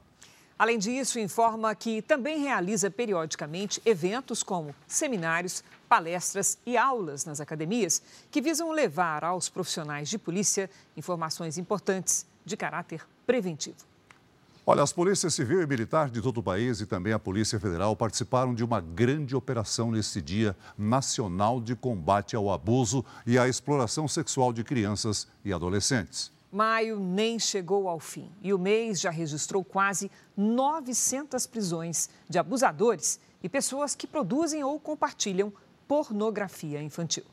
Além 0.58 0.76
disso, 0.76 1.20
informa 1.20 1.72
que 1.72 2.02
também 2.02 2.40
realiza 2.40 2.90
periodicamente 2.90 3.80
eventos 3.86 4.42
como 4.42 4.74
seminários, 4.88 5.62
palestras 5.88 6.58
e 6.66 6.76
aulas 6.76 7.24
nas 7.24 7.40
academias 7.40 8.02
que 8.28 8.40
visam 8.40 8.72
levar 8.72 9.22
aos 9.22 9.48
profissionais 9.48 10.08
de 10.08 10.18
polícia 10.18 10.68
informações 10.96 11.58
importantes 11.58 12.26
de 12.44 12.56
caráter 12.56 13.06
preventivo. 13.24 13.76
Olha, 14.66 14.82
as 14.82 14.92
polícias 14.92 15.32
civil 15.32 15.62
e 15.62 15.66
militar 15.66 16.10
de 16.10 16.20
todo 16.20 16.38
o 16.38 16.42
país 16.42 16.80
e 16.80 16.86
também 16.86 17.12
a 17.12 17.18
Polícia 17.18 17.58
Federal 17.60 17.94
participaram 17.94 18.52
de 18.52 18.64
uma 18.64 18.80
grande 18.80 19.36
operação 19.36 19.92
neste 19.92 20.20
Dia 20.20 20.56
Nacional 20.76 21.60
de 21.60 21.74
Combate 21.76 22.34
ao 22.34 22.50
Abuso 22.50 23.04
e 23.24 23.38
à 23.38 23.48
Exploração 23.48 24.08
Sexual 24.08 24.52
de 24.52 24.64
Crianças 24.64 25.28
e 25.42 25.52
Adolescentes. 25.52 26.36
Maio 26.50 26.98
nem 26.98 27.38
chegou 27.38 27.88
ao 27.88 28.00
fim 28.00 28.30
e 28.42 28.54
o 28.54 28.58
mês 28.58 28.98
já 29.00 29.10
registrou 29.10 29.62
quase 29.62 30.10
900 30.34 31.46
prisões 31.46 32.08
de 32.28 32.38
abusadores 32.38 33.20
e 33.42 33.48
pessoas 33.48 33.94
que 33.94 34.06
produzem 34.06 34.64
ou 34.64 34.80
compartilham 34.80 35.52
pornografia 35.86 36.80
infantil. 36.80 37.24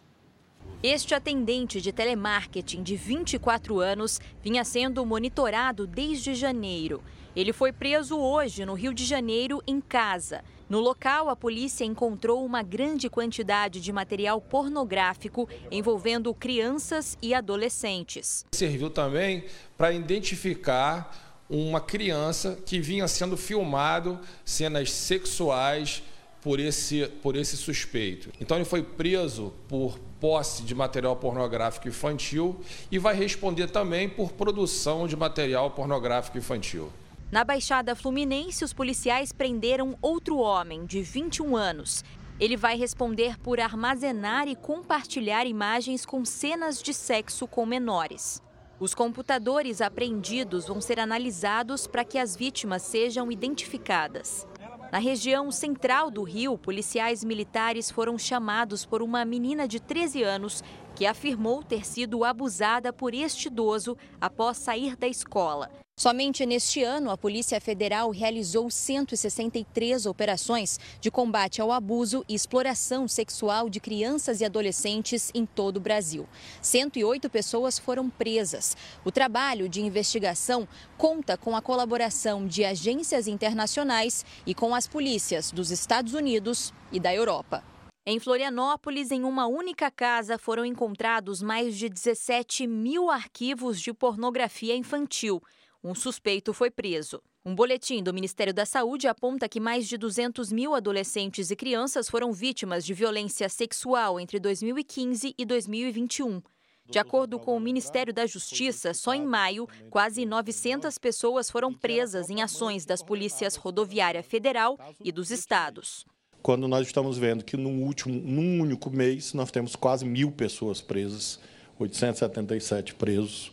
Este 0.84 1.16
atendente 1.16 1.80
de 1.80 1.94
telemarketing 1.94 2.84
de 2.84 2.98
24 2.98 3.80
anos 3.80 4.20
vinha 4.44 4.66
sendo 4.66 5.06
monitorado 5.06 5.88
desde 5.88 6.36
janeiro. 6.36 7.02
Ele 7.36 7.54
foi 7.54 7.72
preso 7.72 8.18
hoje 8.18 8.66
no 8.66 8.74
Rio 8.74 8.94
de 8.94 9.06
Janeiro 9.06 9.64
em 9.66 9.80
casa. 9.80 10.44
No 10.68 10.80
local, 10.80 11.30
a 11.30 11.36
polícia 11.36 11.86
encontrou 11.86 12.44
uma 12.44 12.64
grande 12.64 13.08
quantidade 13.08 13.80
de 13.80 13.94
material 13.94 14.42
pornográfico 14.42 15.48
envolvendo 15.70 16.34
crianças 16.34 17.16
e 17.22 17.36
adolescentes. 17.36 18.44
Serviu 18.52 18.90
também 18.90 19.46
para 19.78 19.94
identificar 19.94 21.46
uma 21.48 21.80
criança 21.80 22.58
que 22.66 22.80
vinha 22.80 23.08
sendo 23.08 23.38
filmado 23.38 24.20
cenas 24.44 24.92
sexuais 24.92 26.02
por 26.42 26.60
esse, 26.60 27.06
por 27.22 27.36
esse 27.36 27.56
suspeito. 27.56 28.32
Então 28.42 28.58
ele 28.58 28.66
foi 28.66 28.82
preso 28.82 29.54
por 29.68 30.00
posse 30.20 30.64
de 30.64 30.74
material 30.74 31.16
pornográfico 31.16 31.88
infantil 31.88 32.60
e 32.92 32.98
vai 32.98 33.14
responder 33.14 33.70
também 33.70 34.10
por 34.10 34.32
produção 34.32 35.08
de 35.08 35.16
material 35.16 35.70
pornográfico 35.70 36.40
infantil. 36.40 36.92
Na 37.32 37.44
Baixada 37.44 37.96
Fluminense, 37.96 38.64
os 38.64 38.72
policiais 38.72 39.32
prenderam 39.32 39.98
outro 40.00 40.38
homem 40.38 40.86
de 40.86 41.02
21 41.02 41.56
anos. 41.58 42.04
Ele 42.40 42.56
vai 42.56 42.78
responder 42.78 43.40
por 43.40 43.60
armazenar 43.60 44.48
e 44.48 44.56
compartilhar 44.56 45.46
imagens 45.46 46.06
com 46.06 46.24
cenas 46.24 46.82
de 46.82 46.94
sexo 46.94 47.48
com 47.48 47.66
menores. 47.66 48.42
Os 48.80 48.94
computadores 48.94 49.82
apreendidos 49.82 50.68
vão 50.68 50.80
ser 50.80 51.00
analisados 51.00 51.88
para 51.88 52.06
que 52.06 52.20
as 52.20 52.36
vítimas 52.36 52.84
sejam 52.84 53.32
identificadas. 53.32 54.46
Na 54.92 55.00
região 55.00 55.52
central 55.52 56.12
do 56.12 56.22
Rio, 56.24 56.58
policiais 56.58 57.24
militares 57.24 57.90
foram 57.90 58.20
chamados 58.20 58.86
por 58.86 59.02
uma 59.02 59.26
menina 59.26 59.68
de 59.68 59.80
13 59.80 60.22
anos 60.22 60.64
que 60.96 61.08
afirmou 61.08 61.64
ter 61.64 61.86
sido 61.86 62.24
abusada 62.24 62.94
por 62.94 63.14
este 63.14 63.48
idoso 63.48 63.98
após 64.22 64.58
sair 64.58 64.96
da 64.96 65.08
escola. 65.08 65.72
Somente 65.98 66.46
neste 66.46 66.84
ano, 66.84 67.10
a 67.10 67.18
Polícia 67.18 67.62
Federal 67.62 68.12
realizou 68.12 68.70
163 68.70 70.06
operações 70.06 70.78
de 71.00 71.10
combate 71.10 71.62
ao 71.62 71.72
abuso 71.72 72.26
e 72.28 72.36
exploração 72.36 73.08
sexual 73.08 73.70
de 73.70 73.80
crianças 73.80 74.42
e 74.42 74.46
adolescentes 74.46 75.32
em 75.34 75.46
todo 75.46 75.78
o 75.78 75.80
Brasil. 75.80 76.28
108 76.62 77.30
pessoas 77.30 77.80
foram 77.80 78.10
presas. 78.10 78.76
O 79.06 79.12
trabalho 79.12 79.70
de 79.70 79.80
investigação 79.80 80.68
conta 80.98 81.38
com 81.38 81.56
a 81.56 81.62
colaboração 81.62 82.46
de 82.46 82.66
agências 82.66 83.26
internacionais 83.26 84.26
e 84.46 84.54
com 84.54 84.76
as 84.76 84.88
polícias 84.88 85.50
dos 85.50 85.72
Estados 85.72 86.14
Unidos 86.14 86.74
e 86.92 87.00
da 87.00 87.16
Europa. 87.16 87.64
Em 88.06 88.20
Florianópolis, 88.20 89.12
em 89.12 89.24
uma 89.24 89.48
única 89.48 89.90
casa, 89.90 90.38
foram 90.38 90.66
encontrados 90.66 91.42
mais 91.42 91.76
de 91.76 91.88
17 91.88 92.68
mil 92.68 93.10
arquivos 93.10 93.82
de 93.82 93.94
pornografia 93.94 94.76
infantil. 94.76 95.42
Um 95.88 95.94
suspeito 95.94 96.52
foi 96.52 96.72
preso. 96.72 97.22
Um 97.46 97.54
boletim 97.54 98.02
do 98.02 98.12
Ministério 98.12 98.52
da 98.52 98.66
Saúde 98.66 99.08
aponta 99.08 99.48
que 99.48 99.60
mais 99.60 99.88
de 99.88 100.00
200 100.00 100.52
mil 100.52 100.74
adolescentes 100.74 101.52
e 101.52 101.56
crianças 101.56 102.10
foram 102.10 102.34
vítimas 102.34 102.84
de 102.84 102.92
violência 102.92 103.48
sexual 103.48 104.20
entre 104.20 104.40
2015 104.40 105.36
e 105.38 105.46
2021. 105.46 106.42
De 106.90 106.98
acordo 106.98 107.38
com 107.38 107.56
o 107.56 107.60
Ministério 107.60 108.12
da 108.12 108.26
Justiça, 108.26 108.96
só 108.96 109.14
em 109.14 109.24
maio, 109.24 109.70
quase 109.92 110.26
900 110.26 110.98
pessoas 110.98 111.52
foram 111.52 111.72
presas 111.72 112.32
em 112.32 112.42
ações 112.42 112.84
das 112.84 113.04
polícias 113.04 113.56
rodoviária 113.56 114.24
federal 114.24 114.80
e 115.04 115.12
dos 115.12 115.30
estados. 115.30 116.04
Quando 116.42 116.68
nós 116.68 116.88
estamos 116.88 117.16
vendo 117.16 117.46
que 117.46 117.56
no 117.56 117.70
último, 117.70 118.20
num 118.20 118.60
único 118.60 118.90
mês, 118.90 119.36
nós 119.36 119.52
temos 119.52 119.76
quase 119.76 120.04
mil 120.04 120.32
pessoas 120.32 120.82
presas, 120.82 121.40
877 121.78 122.96
presos 122.96 123.52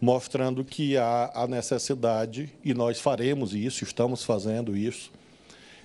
mostrando 0.00 0.64
que 0.64 0.96
há 0.96 1.30
a 1.34 1.46
necessidade, 1.46 2.52
e 2.64 2.74
nós 2.74 3.00
faremos 3.00 3.54
isso, 3.54 3.84
estamos 3.84 4.24
fazendo 4.24 4.76
isso, 4.76 5.10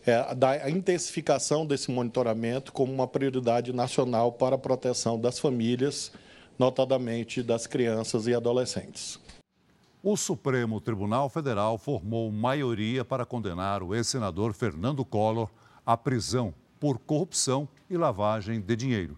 é, 0.06 0.34
da 0.34 0.70
intensificação 0.70 1.66
desse 1.66 1.92
monitoramento 1.92 2.74
como 2.74 2.92
uma 2.92 3.08
prioridade 3.08 3.72
nacional 3.72 4.32
para 4.32 4.56
a 4.56 4.60
proteção 4.60 5.20
das 5.20 5.40
famílias, 5.40 6.12
notadamente 6.58 7.42
das 7.42 7.68
crianças 7.68 8.28
e 8.28 8.34
adolescentes. 8.34 9.20
O 10.04 10.18
Supremo 10.18 10.82
Tribunal 10.82 11.30
Federal 11.30 11.78
formou 11.78 12.32
maioria 12.32 13.06
para 13.06 13.26
condenar 13.26 13.84
o 13.84 13.94
ex-senador 13.94 14.54
Fernando 14.54 15.06
Collor 15.06 15.50
à 15.86 15.96
prisão 15.96 16.54
por 16.80 16.98
corrupção 16.98 17.68
e 17.88 17.96
lavagem 17.96 18.60
de 18.60 18.76
dinheiro. 18.76 19.16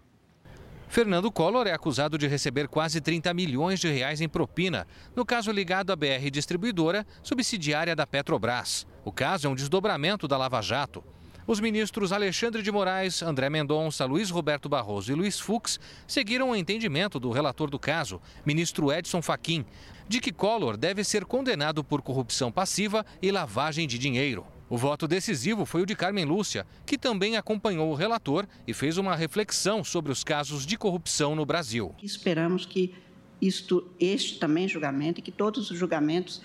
Fernando 0.94 1.28
Collor 1.28 1.66
é 1.66 1.72
acusado 1.72 2.16
de 2.16 2.28
receber 2.28 2.68
quase 2.68 3.00
30 3.00 3.34
milhões 3.34 3.80
de 3.80 3.90
reais 3.90 4.20
em 4.20 4.28
propina, 4.28 4.86
no 5.16 5.26
caso 5.26 5.50
ligado 5.50 5.90
à 5.90 5.96
BR 5.96 6.30
Distribuidora, 6.30 7.04
subsidiária 7.20 7.96
da 7.96 8.06
Petrobras. 8.06 8.86
O 9.04 9.10
caso 9.10 9.48
é 9.48 9.50
um 9.50 9.56
desdobramento 9.56 10.28
da 10.28 10.36
Lava 10.36 10.62
Jato. 10.62 11.02
Os 11.48 11.58
ministros 11.58 12.12
Alexandre 12.12 12.62
de 12.62 12.70
Moraes, 12.70 13.22
André 13.22 13.50
Mendonça, 13.50 14.04
Luiz 14.04 14.30
Roberto 14.30 14.68
Barroso 14.68 15.10
e 15.10 15.16
Luiz 15.16 15.40
Fux 15.40 15.80
seguiram 16.06 16.50
o 16.50 16.54
entendimento 16.54 17.18
do 17.18 17.32
relator 17.32 17.68
do 17.68 17.78
caso, 17.78 18.22
ministro 18.46 18.92
Edson 18.92 19.20
Fachin, 19.20 19.66
de 20.06 20.20
que 20.20 20.30
Collor 20.30 20.76
deve 20.76 21.02
ser 21.02 21.24
condenado 21.24 21.82
por 21.82 22.02
corrupção 22.02 22.52
passiva 22.52 23.04
e 23.20 23.32
lavagem 23.32 23.88
de 23.88 23.98
dinheiro. 23.98 24.46
O 24.68 24.78
voto 24.78 25.06
decisivo 25.06 25.66
foi 25.66 25.82
o 25.82 25.86
de 25.86 25.94
Carmen 25.94 26.24
Lúcia, 26.24 26.66
que 26.86 26.96
também 26.96 27.36
acompanhou 27.36 27.90
o 27.90 27.94
relator 27.94 28.46
e 28.66 28.72
fez 28.72 28.96
uma 28.96 29.14
reflexão 29.14 29.84
sobre 29.84 30.10
os 30.10 30.24
casos 30.24 30.64
de 30.64 30.78
corrupção 30.78 31.36
no 31.36 31.44
Brasil. 31.44 31.94
Esperamos 32.02 32.64
que 32.64 32.94
isto, 33.40 33.86
este 34.00 34.38
também 34.38 34.66
julgamento 34.66 35.20
e 35.20 35.22
que 35.22 35.30
todos 35.30 35.70
os 35.70 35.78
julgamentos 35.78 36.40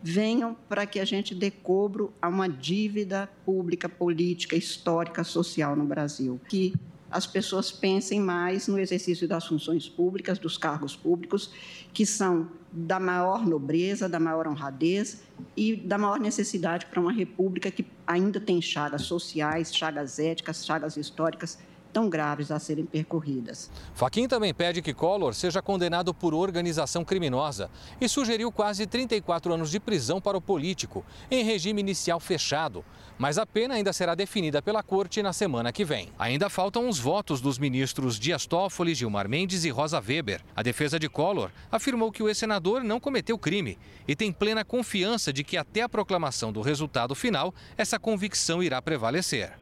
venham 0.00 0.56
para 0.68 0.86
que 0.86 1.00
a 1.00 1.04
gente 1.04 1.34
dê 1.34 1.50
cobro 1.50 2.12
a 2.22 2.28
uma 2.28 2.48
dívida 2.48 3.28
pública, 3.44 3.88
política, 3.88 4.54
histórica, 4.54 5.24
social 5.24 5.74
no 5.74 5.84
Brasil. 5.84 6.40
Que 6.48 6.72
as 7.10 7.26
pessoas 7.26 7.72
pensem 7.72 8.20
mais 8.20 8.68
no 8.68 8.78
exercício 8.78 9.26
das 9.26 9.46
funções 9.46 9.88
públicas, 9.88 10.38
dos 10.38 10.56
cargos 10.56 10.94
públicos, 10.94 11.50
que 11.92 12.06
são 12.06 12.48
da 12.70 13.00
maior 13.00 13.46
nobreza, 13.46 14.08
da 14.08 14.20
maior 14.20 14.46
honradez 14.46 15.22
e 15.56 15.76
da 15.76 15.96
maior 15.96 16.20
necessidade 16.20 16.86
para 16.86 17.00
uma 17.00 17.12
república 17.12 17.70
que 17.70 17.86
ainda 18.06 18.40
tem 18.40 18.60
chagas 18.60 19.02
sociais, 19.02 19.74
chagas 19.74 20.18
éticas, 20.18 20.64
chagas 20.64 20.96
históricas 20.96 21.58
tão 21.92 22.08
graves 22.08 22.50
a 22.50 22.58
serem 22.58 22.86
percorridas. 22.86 23.70
Faquim 23.94 24.28
também 24.28 24.54
pede 24.54 24.82
que 24.82 24.94
Collor 24.94 25.34
seja 25.34 25.60
condenado 25.62 26.14
por 26.14 26.34
organização 26.34 27.04
criminosa 27.04 27.70
e 28.00 28.08
sugeriu 28.08 28.52
quase 28.52 28.86
34 28.86 29.52
anos 29.52 29.70
de 29.70 29.80
prisão 29.80 30.20
para 30.20 30.36
o 30.36 30.40
político, 30.40 31.04
em 31.30 31.44
regime 31.44 31.80
inicial 31.80 32.20
fechado. 32.20 32.84
Mas 33.18 33.36
a 33.36 33.44
pena 33.44 33.74
ainda 33.74 33.92
será 33.92 34.14
definida 34.14 34.62
pela 34.62 34.82
corte 34.82 35.22
na 35.22 35.32
semana 35.32 35.72
que 35.72 35.84
vem. 35.84 36.08
Ainda 36.18 36.48
faltam 36.48 36.88
os 36.88 36.98
votos 36.98 37.40
dos 37.40 37.58
ministros 37.58 38.18
Dias 38.18 38.46
Toffoli, 38.46 38.94
Gilmar 38.94 39.28
Mendes 39.28 39.64
e 39.64 39.70
Rosa 39.70 40.00
Weber. 40.00 40.40
A 40.54 40.62
defesa 40.62 40.98
de 40.98 41.08
Collor 41.08 41.50
afirmou 41.70 42.12
que 42.12 42.22
o 42.22 42.28
ex-senador 42.28 42.84
não 42.84 43.00
cometeu 43.00 43.36
crime 43.36 43.76
e 44.06 44.14
tem 44.14 44.32
plena 44.32 44.64
confiança 44.64 45.32
de 45.32 45.42
que 45.42 45.56
até 45.56 45.82
a 45.82 45.88
proclamação 45.88 46.52
do 46.52 46.60
resultado 46.60 47.14
final, 47.14 47.52
essa 47.76 47.98
convicção 47.98 48.62
irá 48.62 48.80
prevalecer. 48.80 49.58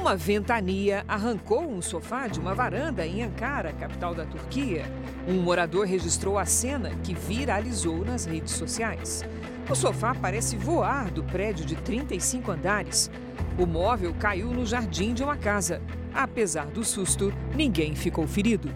Uma 0.00 0.16
ventania 0.16 1.04
arrancou 1.06 1.70
um 1.70 1.82
sofá 1.82 2.26
de 2.26 2.40
uma 2.40 2.54
varanda 2.54 3.06
em 3.06 3.22
Ankara, 3.22 3.70
capital 3.74 4.14
da 4.14 4.24
Turquia. 4.24 4.90
Um 5.28 5.34
morador 5.42 5.86
registrou 5.86 6.38
a 6.38 6.46
cena 6.46 6.96
que 7.04 7.14
viralizou 7.14 8.02
nas 8.02 8.24
redes 8.24 8.54
sociais. 8.54 9.22
O 9.68 9.74
sofá 9.74 10.14
parece 10.14 10.56
voar 10.56 11.10
do 11.10 11.22
prédio 11.22 11.66
de 11.66 11.76
35 11.76 12.50
andares. 12.50 13.10
O 13.58 13.66
móvel 13.66 14.14
caiu 14.18 14.50
no 14.50 14.64
jardim 14.64 15.12
de 15.12 15.22
uma 15.22 15.36
casa. 15.36 15.82
Apesar 16.14 16.64
do 16.68 16.82
susto, 16.82 17.30
ninguém 17.54 17.94
ficou 17.94 18.26
ferido. 18.26 18.72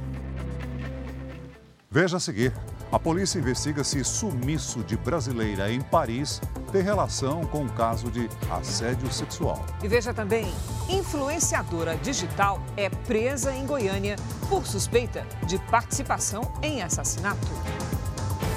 Veja 1.91 2.19
a 2.19 2.21
seguir. 2.21 2.53
A 2.95 2.99
polícia 3.01 3.41
investiga 3.41 3.83
se 3.83 4.05
sumiço 4.05 4.85
de 4.85 4.97
brasileira 4.97 5.69
em 5.69 5.81
Paris 5.81 6.41
tem 6.71 6.81
relação 6.81 7.45
com 7.45 7.63
um 7.63 7.69
caso 7.69 8.09
de 8.09 8.31
assédio 8.49 9.13
sexual. 9.13 9.67
E 9.83 9.89
veja 9.89 10.15
também: 10.15 10.47
influenciadora 10.89 11.97
digital 11.97 12.63
é 12.77 12.89
presa 12.89 13.53
em 13.53 13.67
Goiânia 13.67 14.15
por 14.49 14.65
suspeita 14.65 15.27
de 15.45 15.59
participação 15.59 16.53
em 16.63 16.83
assassinato. 16.83 17.49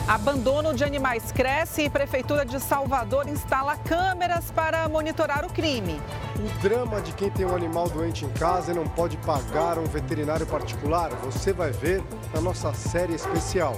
Abandono 0.08 0.72
de 0.74 0.84
animais 0.84 1.32
cresce 1.32 1.82
e 1.82 1.90
Prefeitura 1.90 2.46
de 2.46 2.60
Salvador 2.60 3.28
instala 3.28 3.76
câmeras 3.76 4.52
para 4.52 4.88
monitorar 4.88 5.46
o 5.46 5.52
crime. 5.52 6.00
O 6.38 6.62
drama 6.62 7.02
de 7.02 7.12
quem 7.14 7.32
tem 7.32 7.46
um 7.46 7.56
animal 7.56 7.90
doente 7.90 8.24
em 8.24 8.30
casa 8.30 8.72
e 8.72 8.76
não 8.76 8.88
pode 8.88 9.18
pagar 9.18 9.80
um 9.80 9.86
veterinário 9.86 10.46
particular, 10.46 11.10
você 11.24 11.52
vai 11.52 11.72
ver 11.72 12.04
na 12.36 12.40
nossa 12.40 12.72
série 12.74 13.16
especial. 13.16 13.78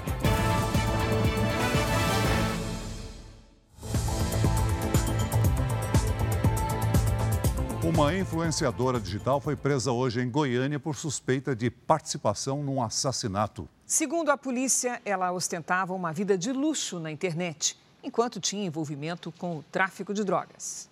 Uma 7.81 8.13
influenciadora 8.13 8.99
digital 8.99 9.39
foi 9.39 9.55
presa 9.55 9.93
hoje 9.93 10.19
em 10.19 10.29
Goiânia 10.29 10.77
por 10.77 10.97
suspeita 10.97 11.55
de 11.55 11.71
participação 11.71 12.61
num 12.61 12.83
assassinato. 12.83 13.69
Segundo 13.85 14.29
a 14.31 14.37
polícia, 14.37 15.01
ela 15.05 15.31
ostentava 15.31 15.93
uma 15.93 16.11
vida 16.11 16.37
de 16.37 16.51
luxo 16.51 16.99
na 16.99 17.09
internet, 17.09 17.79
enquanto 18.03 18.41
tinha 18.41 18.65
envolvimento 18.65 19.31
com 19.31 19.59
o 19.59 19.63
tráfico 19.71 20.13
de 20.13 20.25
drogas. 20.25 20.88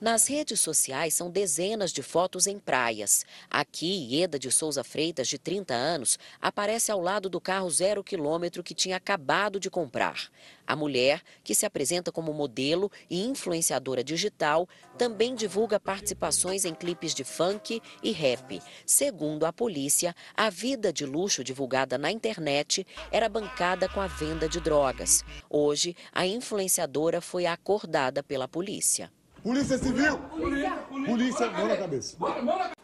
Nas 0.00 0.26
redes 0.28 0.58
sociais 0.62 1.12
são 1.12 1.30
dezenas 1.30 1.92
de 1.92 2.02
fotos 2.02 2.46
em 2.46 2.58
praias. 2.58 3.22
Aqui, 3.50 4.08
Ieda 4.10 4.38
de 4.38 4.50
Souza 4.50 4.82
Freitas, 4.82 5.28
de 5.28 5.38
30 5.38 5.74
anos, 5.74 6.18
aparece 6.40 6.90
ao 6.90 7.02
lado 7.02 7.28
do 7.28 7.38
carro 7.38 7.68
zero 7.68 8.02
quilômetro 8.02 8.62
que 8.62 8.72
tinha 8.72 8.96
acabado 8.96 9.60
de 9.60 9.68
comprar. 9.68 10.30
A 10.66 10.74
mulher, 10.74 11.20
que 11.44 11.54
se 11.54 11.66
apresenta 11.66 12.10
como 12.10 12.32
modelo 12.32 12.90
e 13.10 13.26
influenciadora 13.26 14.02
digital, 14.02 14.66
também 14.96 15.34
divulga 15.34 15.78
participações 15.78 16.64
em 16.64 16.74
clipes 16.74 17.14
de 17.14 17.22
funk 17.22 17.82
e 18.02 18.10
rap. 18.10 18.62
Segundo 18.86 19.44
a 19.44 19.52
polícia, 19.52 20.16
a 20.34 20.48
vida 20.48 20.90
de 20.90 21.04
luxo 21.04 21.44
divulgada 21.44 21.98
na 21.98 22.10
internet 22.10 22.86
era 23.12 23.28
bancada 23.28 23.86
com 23.86 24.00
a 24.00 24.06
venda 24.06 24.48
de 24.48 24.60
drogas. 24.60 25.22
Hoje, 25.50 25.94
a 26.10 26.26
influenciadora 26.26 27.20
foi 27.20 27.44
acordada 27.44 28.22
pela 28.22 28.48
polícia. 28.48 29.12
Polícia 29.42 29.78
Civil! 29.78 30.18
Polícia, 30.18 30.70
polícia, 31.06 31.50
mão 31.50 31.68
na 31.68 31.76
cabeça. 31.76 32.16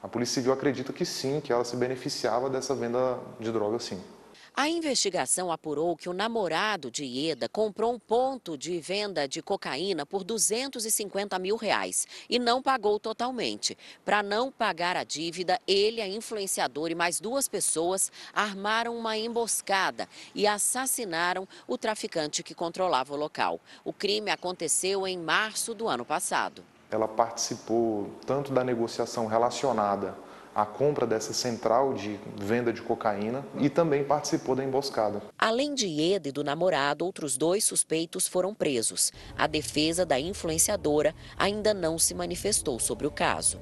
A 0.02 0.08
Polícia 0.08 0.36
Civil 0.36 0.52
acredita 0.52 0.92
que 0.92 1.04
sim, 1.04 1.40
que 1.40 1.52
ela 1.52 1.64
se 1.64 1.76
beneficiava 1.76 2.48
dessa 2.48 2.74
venda 2.74 3.18
de 3.38 3.52
droga, 3.52 3.78
sim. 3.78 4.00
A 4.58 4.70
investigação 4.70 5.52
apurou 5.52 5.94
que 5.94 6.08
o 6.08 6.14
namorado 6.14 6.90
de 6.90 7.04
Ieda 7.04 7.46
comprou 7.46 7.92
um 7.92 7.98
ponto 7.98 8.56
de 8.56 8.80
venda 8.80 9.28
de 9.28 9.42
cocaína 9.42 10.06
por 10.06 10.24
250 10.24 11.38
mil 11.38 11.56
reais 11.56 12.06
e 12.26 12.38
não 12.38 12.62
pagou 12.62 12.98
totalmente. 12.98 13.76
Para 14.02 14.22
não 14.22 14.50
pagar 14.50 14.96
a 14.96 15.04
dívida, 15.04 15.60
ele, 15.68 16.00
a 16.00 16.08
influenciadora 16.08 16.90
e 16.90 16.94
mais 16.94 17.20
duas 17.20 17.46
pessoas 17.46 18.10
armaram 18.32 18.96
uma 18.96 19.18
emboscada 19.18 20.08
e 20.34 20.46
assassinaram 20.46 21.46
o 21.68 21.76
traficante 21.76 22.42
que 22.42 22.54
controlava 22.54 23.12
o 23.12 23.18
local. 23.18 23.60
O 23.84 23.92
crime 23.92 24.30
aconteceu 24.30 25.06
em 25.06 25.18
março 25.18 25.74
do 25.74 25.86
ano 25.86 26.02
passado. 26.02 26.64
Ela 26.90 27.06
participou 27.06 28.08
tanto 28.24 28.54
da 28.54 28.64
negociação 28.64 29.26
relacionada 29.26 30.16
a 30.56 30.64
compra 30.64 31.06
dessa 31.06 31.34
central 31.34 31.92
de 31.92 32.18
venda 32.34 32.72
de 32.72 32.80
cocaína 32.80 33.44
e 33.58 33.68
também 33.68 34.02
participou 34.02 34.56
da 34.56 34.64
emboscada. 34.64 35.20
Além 35.38 35.74
de 35.74 35.86
Ieda 35.86 36.30
e 36.30 36.32
do 36.32 36.42
namorado, 36.42 37.04
outros 37.04 37.36
dois 37.36 37.62
suspeitos 37.62 38.26
foram 38.26 38.54
presos. 38.54 39.12
A 39.36 39.46
defesa 39.46 40.06
da 40.06 40.18
influenciadora 40.18 41.14
ainda 41.36 41.74
não 41.74 41.98
se 41.98 42.14
manifestou 42.14 42.80
sobre 42.80 43.06
o 43.06 43.10
caso. 43.10 43.60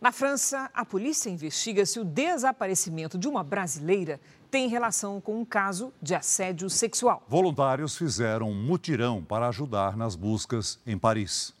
Na 0.00 0.10
França, 0.10 0.68
a 0.74 0.84
polícia 0.84 1.30
investiga 1.30 1.86
se 1.86 2.00
o 2.00 2.04
desaparecimento 2.04 3.16
de 3.16 3.28
uma 3.28 3.44
brasileira 3.44 4.20
tem 4.50 4.68
relação 4.68 5.20
com 5.20 5.40
um 5.40 5.44
caso 5.44 5.92
de 6.02 6.12
assédio 6.12 6.68
sexual. 6.68 7.22
Voluntários 7.28 7.96
fizeram 7.96 8.50
um 8.50 8.54
mutirão 8.54 9.22
para 9.22 9.46
ajudar 9.46 9.96
nas 9.96 10.16
buscas 10.16 10.80
em 10.84 10.98
Paris. 10.98 11.56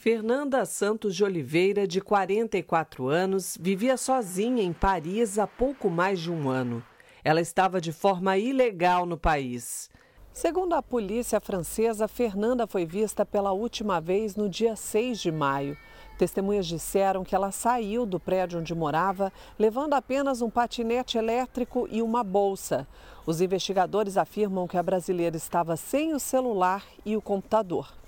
Fernanda 0.00 0.64
Santos 0.64 1.14
de 1.14 1.22
Oliveira, 1.22 1.86
de 1.86 2.00
44 2.00 3.08
anos, 3.08 3.54
vivia 3.60 3.98
sozinha 3.98 4.62
em 4.62 4.72
Paris 4.72 5.38
há 5.38 5.46
pouco 5.46 5.90
mais 5.90 6.18
de 6.18 6.32
um 6.32 6.48
ano. 6.48 6.82
Ela 7.22 7.42
estava 7.42 7.82
de 7.82 7.92
forma 7.92 8.38
ilegal 8.38 9.04
no 9.04 9.18
país. 9.18 9.90
Segundo 10.32 10.72
a 10.72 10.82
polícia 10.82 11.38
francesa, 11.38 12.08
Fernanda 12.08 12.66
foi 12.66 12.86
vista 12.86 13.26
pela 13.26 13.52
última 13.52 14.00
vez 14.00 14.36
no 14.36 14.48
dia 14.48 14.74
6 14.74 15.20
de 15.20 15.30
maio. 15.30 15.76
Testemunhas 16.16 16.66
disseram 16.66 17.22
que 17.22 17.34
ela 17.34 17.52
saiu 17.52 18.06
do 18.06 18.18
prédio 18.18 18.58
onde 18.58 18.74
morava, 18.74 19.30
levando 19.58 19.92
apenas 19.92 20.40
um 20.40 20.48
patinete 20.48 21.18
elétrico 21.18 21.86
e 21.90 22.00
uma 22.00 22.24
bolsa. 22.24 22.88
Os 23.26 23.42
investigadores 23.42 24.16
afirmam 24.16 24.66
que 24.66 24.78
a 24.78 24.82
brasileira 24.82 25.36
estava 25.36 25.76
sem 25.76 26.14
o 26.14 26.18
celular 26.18 26.86
e 27.04 27.18
o 27.18 27.20
computador. 27.20 28.00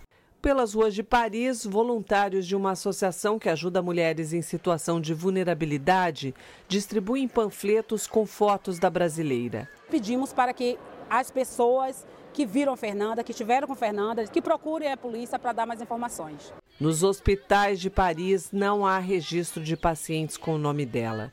Pelas 0.42 0.74
ruas 0.74 0.92
de 0.92 1.04
Paris, 1.04 1.64
voluntários 1.64 2.48
de 2.48 2.56
uma 2.56 2.72
associação 2.72 3.38
que 3.38 3.48
ajuda 3.48 3.80
mulheres 3.80 4.32
em 4.32 4.42
situação 4.42 5.00
de 5.00 5.14
vulnerabilidade 5.14 6.34
distribuem 6.66 7.28
panfletos 7.28 8.08
com 8.08 8.26
fotos 8.26 8.76
da 8.76 8.90
brasileira. 8.90 9.68
Pedimos 9.88 10.32
para 10.32 10.52
que 10.52 10.76
as 11.08 11.30
pessoas 11.30 12.04
que 12.32 12.44
viram 12.44 12.76
Fernanda, 12.76 13.22
que 13.22 13.30
estiveram 13.30 13.68
com 13.68 13.76
Fernanda, 13.76 14.26
que 14.26 14.42
procurem 14.42 14.90
a 14.90 14.96
polícia 14.96 15.38
para 15.38 15.52
dar 15.52 15.64
mais 15.64 15.80
informações. 15.80 16.52
Nos 16.80 17.04
hospitais 17.04 17.78
de 17.78 17.88
Paris 17.88 18.50
não 18.50 18.84
há 18.84 18.98
registro 18.98 19.62
de 19.62 19.76
pacientes 19.76 20.36
com 20.36 20.56
o 20.56 20.58
nome 20.58 20.84
dela. 20.84 21.32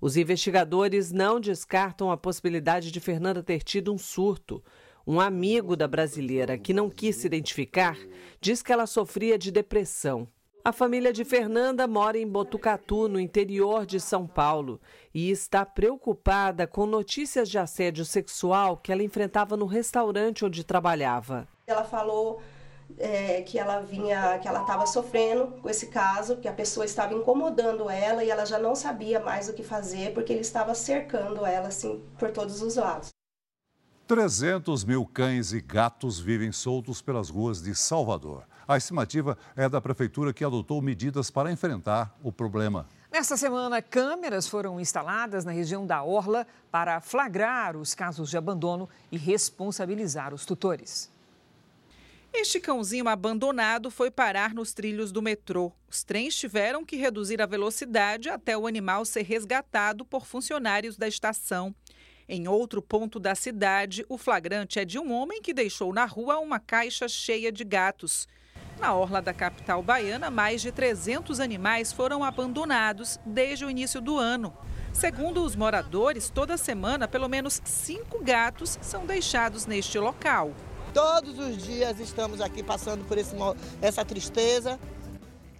Os 0.00 0.16
investigadores 0.16 1.10
não 1.10 1.40
descartam 1.40 2.08
a 2.08 2.16
possibilidade 2.16 2.92
de 2.92 3.00
Fernanda 3.00 3.42
ter 3.42 3.64
tido 3.64 3.92
um 3.92 3.98
surto. 3.98 4.62
Um 5.06 5.20
amigo 5.20 5.76
da 5.76 5.86
brasileira, 5.86 6.56
que 6.56 6.72
não 6.72 6.88
quis 6.88 7.16
se 7.16 7.26
identificar, 7.26 7.94
diz 8.40 8.62
que 8.62 8.72
ela 8.72 8.86
sofria 8.86 9.36
de 9.36 9.52
depressão. 9.52 10.26
A 10.64 10.72
família 10.72 11.12
de 11.12 11.26
Fernanda 11.26 11.86
mora 11.86 12.16
em 12.16 12.26
Botucatu, 12.26 13.06
no 13.06 13.20
interior 13.20 13.84
de 13.84 14.00
São 14.00 14.26
Paulo, 14.26 14.80
e 15.12 15.30
está 15.30 15.62
preocupada 15.66 16.66
com 16.66 16.86
notícias 16.86 17.50
de 17.50 17.58
assédio 17.58 18.02
sexual 18.02 18.78
que 18.78 18.90
ela 18.90 19.02
enfrentava 19.02 19.58
no 19.58 19.66
restaurante 19.66 20.42
onde 20.42 20.64
trabalhava. 20.64 21.46
Ela 21.66 21.84
falou 21.84 22.40
é, 22.96 23.42
que 23.42 23.58
ela 23.58 23.80
vinha, 23.80 24.38
que 24.38 24.48
ela 24.48 24.62
estava 24.62 24.86
sofrendo 24.86 25.48
com 25.60 25.68
esse 25.68 25.88
caso, 25.88 26.38
que 26.38 26.48
a 26.48 26.52
pessoa 26.54 26.86
estava 26.86 27.12
incomodando 27.12 27.90
ela 27.90 28.24
e 28.24 28.30
ela 28.30 28.46
já 28.46 28.58
não 28.58 28.74
sabia 28.74 29.20
mais 29.20 29.50
o 29.50 29.52
que 29.52 29.62
fazer 29.62 30.14
porque 30.14 30.32
ele 30.32 30.40
estava 30.40 30.74
cercando 30.74 31.44
ela 31.44 31.68
assim 31.68 32.02
por 32.18 32.30
todos 32.30 32.62
os 32.62 32.76
lados. 32.76 33.10
300 34.06 34.84
mil 34.84 35.06
cães 35.06 35.54
e 35.54 35.62
gatos 35.62 36.20
vivem 36.20 36.52
soltos 36.52 37.00
pelas 37.00 37.30
ruas 37.30 37.62
de 37.62 37.74
Salvador. 37.74 38.44
A 38.68 38.76
estimativa 38.76 39.38
é 39.56 39.66
da 39.66 39.80
prefeitura 39.80 40.32
que 40.32 40.44
adotou 40.44 40.82
medidas 40.82 41.30
para 41.30 41.50
enfrentar 41.50 42.14
o 42.22 42.30
problema. 42.30 42.86
Nesta 43.10 43.34
semana, 43.36 43.80
câmeras 43.80 44.46
foram 44.46 44.78
instaladas 44.78 45.44
na 45.44 45.52
região 45.52 45.86
da 45.86 46.02
Orla 46.02 46.46
para 46.70 47.00
flagrar 47.00 47.76
os 47.76 47.94
casos 47.94 48.28
de 48.28 48.36
abandono 48.36 48.88
e 49.10 49.16
responsabilizar 49.16 50.34
os 50.34 50.44
tutores. 50.44 51.10
Este 52.30 52.60
cãozinho 52.60 53.08
abandonado 53.08 53.90
foi 53.90 54.10
parar 54.10 54.52
nos 54.52 54.74
trilhos 54.74 55.12
do 55.12 55.22
metrô. 55.22 55.72
Os 55.88 56.02
trens 56.02 56.34
tiveram 56.34 56.84
que 56.84 56.96
reduzir 56.96 57.40
a 57.40 57.46
velocidade 57.46 58.28
até 58.28 58.58
o 58.58 58.66
animal 58.66 59.04
ser 59.04 59.22
resgatado 59.22 60.04
por 60.04 60.26
funcionários 60.26 60.96
da 60.96 61.08
estação. 61.08 61.74
Em 62.26 62.48
outro 62.48 62.80
ponto 62.80 63.20
da 63.20 63.34
cidade, 63.34 64.04
o 64.08 64.16
flagrante 64.16 64.78
é 64.78 64.84
de 64.84 64.98
um 64.98 65.12
homem 65.12 65.42
que 65.42 65.52
deixou 65.52 65.92
na 65.92 66.06
rua 66.06 66.38
uma 66.38 66.58
caixa 66.58 67.06
cheia 67.06 67.52
de 67.52 67.64
gatos. 67.64 68.26
Na 68.78 68.94
orla 68.94 69.20
da 69.20 69.34
capital 69.34 69.82
baiana, 69.82 70.30
mais 70.30 70.62
de 70.62 70.72
300 70.72 71.38
animais 71.38 71.92
foram 71.92 72.24
abandonados 72.24 73.20
desde 73.26 73.64
o 73.64 73.70
início 73.70 74.00
do 74.00 74.18
ano. 74.18 74.56
Segundo 74.92 75.44
os 75.44 75.54
moradores, 75.54 76.30
toda 76.30 76.56
semana, 76.56 77.06
pelo 77.06 77.28
menos 77.28 77.60
cinco 77.64 78.22
gatos 78.24 78.78
são 78.80 79.04
deixados 79.04 79.66
neste 79.66 79.98
local. 79.98 80.54
Todos 80.94 81.38
os 81.38 81.62
dias 81.62 82.00
estamos 82.00 82.40
aqui 82.40 82.62
passando 82.62 83.04
por 83.04 83.18
esse, 83.18 83.34
essa 83.82 84.04
tristeza 84.04 84.78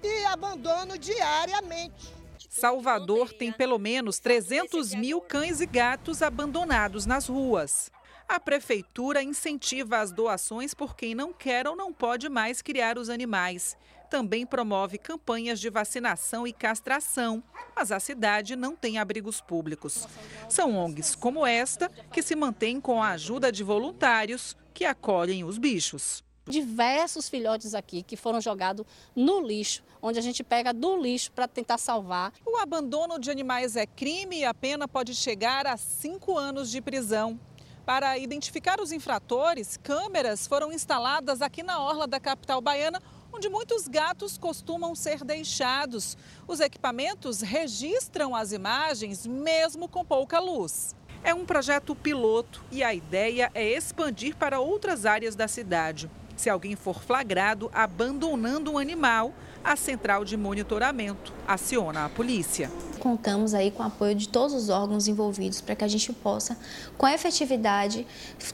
e 0.03 0.25
abandono 0.27 0.97
diariamente. 0.97 2.14
Salvador 2.55 3.33
tem 3.33 3.51
pelo 3.51 3.81
menos 3.81 4.21
300 4.21 4.95
mil 4.95 5.21
cães 5.21 5.61
e 5.61 5.67
gatos 5.67 6.23
abandonados 6.23 7.05
nas 7.05 7.27
ruas. 7.27 7.91
A 8.29 8.39
prefeitura 8.39 9.21
incentiva 9.21 9.99
as 9.99 10.13
doações 10.13 10.73
por 10.73 10.95
quem 10.95 11.17
não 11.17 11.33
quer 11.33 11.67
ou 11.67 11.75
não 11.75 11.93
pode 11.93 12.29
mais 12.29 12.63
criar 12.63 12.97
os 12.97 13.11
animais. 13.11 13.77
Também 14.09 14.47
promove 14.47 14.99
campanhas 14.99 15.59
de 15.59 15.69
vacinação 15.69 16.47
e 16.47 16.53
castração, 16.53 17.43
mas 17.75 17.91
a 17.91 17.99
cidade 17.99 18.55
não 18.55 18.77
tem 18.77 18.99
abrigos 18.99 19.41
públicos. 19.41 20.07
São 20.49 20.77
ONGs 20.77 21.17
como 21.17 21.45
esta 21.45 21.89
que 22.13 22.23
se 22.23 22.37
mantêm 22.37 22.81
com 22.81 23.03
a 23.03 23.11
ajuda 23.11 23.51
de 23.51 23.65
voluntários 23.65 24.57
que 24.73 24.85
acolhem 24.85 25.43
os 25.43 25.59
bichos 25.59 26.24
diversos 26.47 27.29
filhotes 27.29 27.75
aqui 27.75 28.03
que 28.03 28.17
foram 28.17 28.41
jogados 28.41 28.85
no 29.15 29.41
lixo, 29.41 29.83
onde 30.03 30.19
a 30.19 30.23
gente 30.23 30.45
pega 30.45 30.73
do 30.73 30.97
lixo 30.97 31.33
para 31.33 31.49
tentar 31.49 31.79
salvar. 31.79 32.33
O 32.45 32.57
abandono 32.59 33.19
de 33.19 33.31
animais 33.31 33.77
é 33.77 33.87
crime 33.87 34.41
e 34.41 34.45
a 34.45 34.53
pena 34.53 34.87
pode 34.87 35.15
chegar 35.15 35.67
a 35.67 35.77
cinco 35.77 36.37
anos 36.37 36.71
de 36.71 36.81
prisão. 36.81 37.39
Para 37.87 38.17
identificar 38.17 38.81
os 38.81 38.93
infratores, 38.93 39.79
câmeras 39.83 40.47
foram 40.47 40.73
instaladas 40.73 41.43
aqui 41.43 41.63
na 41.63 41.81
orla 41.81 42.07
da 42.07 42.19
capital 42.19 42.61
baiana, 42.61 43.03
onde 43.33 43.49
muitos 43.49 43.89
gatos 43.89 44.39
costumam 44.39 44.95
ser 44.95 45.23
deixados. 45.25 46.17
Os 46.47 46.61
equipamentos 46.61 47.41
registram 47.41 48.35
as 48.35 48.53
imagens 48.53 49.27
mesmo 49.27 49.89
com 49.89 50.05
pouca 50.05 50.39
luz. 50.39 50.95
É 51.23 51.35
um 51.35 51.45
projeto 51.45 51.95
piloto 51.95 52.63
e 52.71 52.83
a 52.83 52.95
ideia 52.95 53.51
é 53.55 53.65
expandir 53.65 54.37
para 54.37 54.61
outras 54.61 55.05
áreas 55.05 55.35
da 55.35 55.49
cidade. 55.49 56.11
Se 56.37 56.51
alguém 56.51 56.77
for 56.77 57.03
flagrado 57.03 57.71
abandonando 57.73 58.73
um 58.73 58.79
animal, 58.79 59.33
a 59.63 59.77
central 59.77 60.25
de 60.25 60.37
monitoramento 60.37 61.33
aciona 61.47 62.05
a 62.05 62.09
polícia. 62.09 62.71
Contamos 63.01 63.55
aí 63.55 63.71
com 63.71 63.83
o 63.83 63.87
apoio 63.87 64.15
de 64.15 64.29
todos 64.29 64.55
os 64.55 64.69
órgãos 64.69 65.09
envolvidos 65.09 65.61
para 65.61 65.75
que 65.75 65.85
a 65.85 65.89
gente 65.89 66.13
possa, 66.13 66.59
com 66.99 67.09
efetividade, 67.09 68.07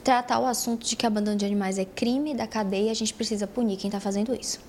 tratar 0.03 0.39
o 0.39 0.45
assunto 0.45 0.85
de 0.85 0.95
que 0.95 1.05
abandono 1.05 1.37
de 1.37 1.45
animais 1.45 1.77
é 1.77 1.85
crime 1.85 2.33
da 2.33 2.47
cadeia 2.47 2.87
e 2.87 2.89
a 2.89 2.95
gente 2.95 3.13
precisa 3.13 3.45
punir 3.45 3.77
quem 3.77 3.89
está 3.89 3.99
fazendo 3.99 4.33
isso. 4.33 4.59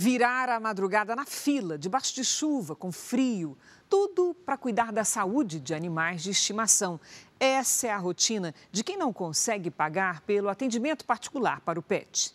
Virar 0.00 0.48
a 0.48 0.60
madrugada 0.60 1.16
na 1.16 1.26
fila, 1.26 1.76
debaixo 1.76 2.14
de 2.14 2.24
chuva, 2.24 2.76
com 2.76 2.92
frio, 2.92 3.58
tudo 3.88 4.32
para 4.46 4.56
cuidar 4.56 4.92
da 4.92 5.02
saúde 5.02 5.58
de 5.58 5.74
animais 5.74 6.22
de 6.22 6.30
estimação. 6.30 7.00
Essa 7.40 7.86
é 7.86 7.90
a 7.90 7.98
rotina 7.98 8.52
de 8.72 8.82
quem 8.82 8.96
não 8.96 9.12
consegue 9.12 9.70
pagar 9.70 10.22
pelo 10.22 10.48
atendimento 10.48 11.04
particular 11.04 11.60
para 11.60 11.78
o 11.78 11.82
pet. 11.82 12.34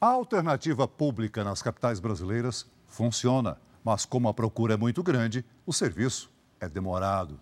A 0.00 0.08
alternativa 0.08 0.88
pública 0.88 1.44
nas 1.44 1.62
capitais 1.62 2.00
brasileiras 2.00 2.66
funciona, 2.88 3.58
mas 3.84 4.04
como 4.04 4.28
a 4.28 4.34
procura 4.34 4.74
é 4.74 4.76
muito 4.76 5.02
grande, 5.02 5.44
o 5.64 5.72
serviço 5.72 6.30
é 6.58 6.68
demorado. 6.68 7.38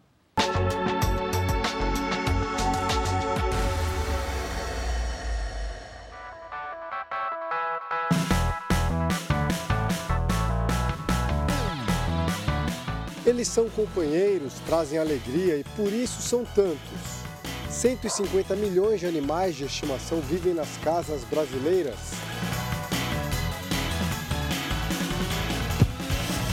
Eles 13.39 13.47
são 13.47 13.71
companheiros, 13.71 14.55
trazem 14.67 14.99
alegria 14.99 15.59
e 15.59 15.63
por 15.77 15.93
isso 15.93 16.21
são 16.21 16.45
tantos. 16.45 16.77
150 17.71 18.57
milhões 18.57 18.99
de 18.99 19.07
animais 19.07 19.55
de 19.55 19.63
estimação 19.63 20.21
vivem 20.21 20.53
nas 20.53 20.77
casas 20.79 21.23
brasileiras. 21.23 21.95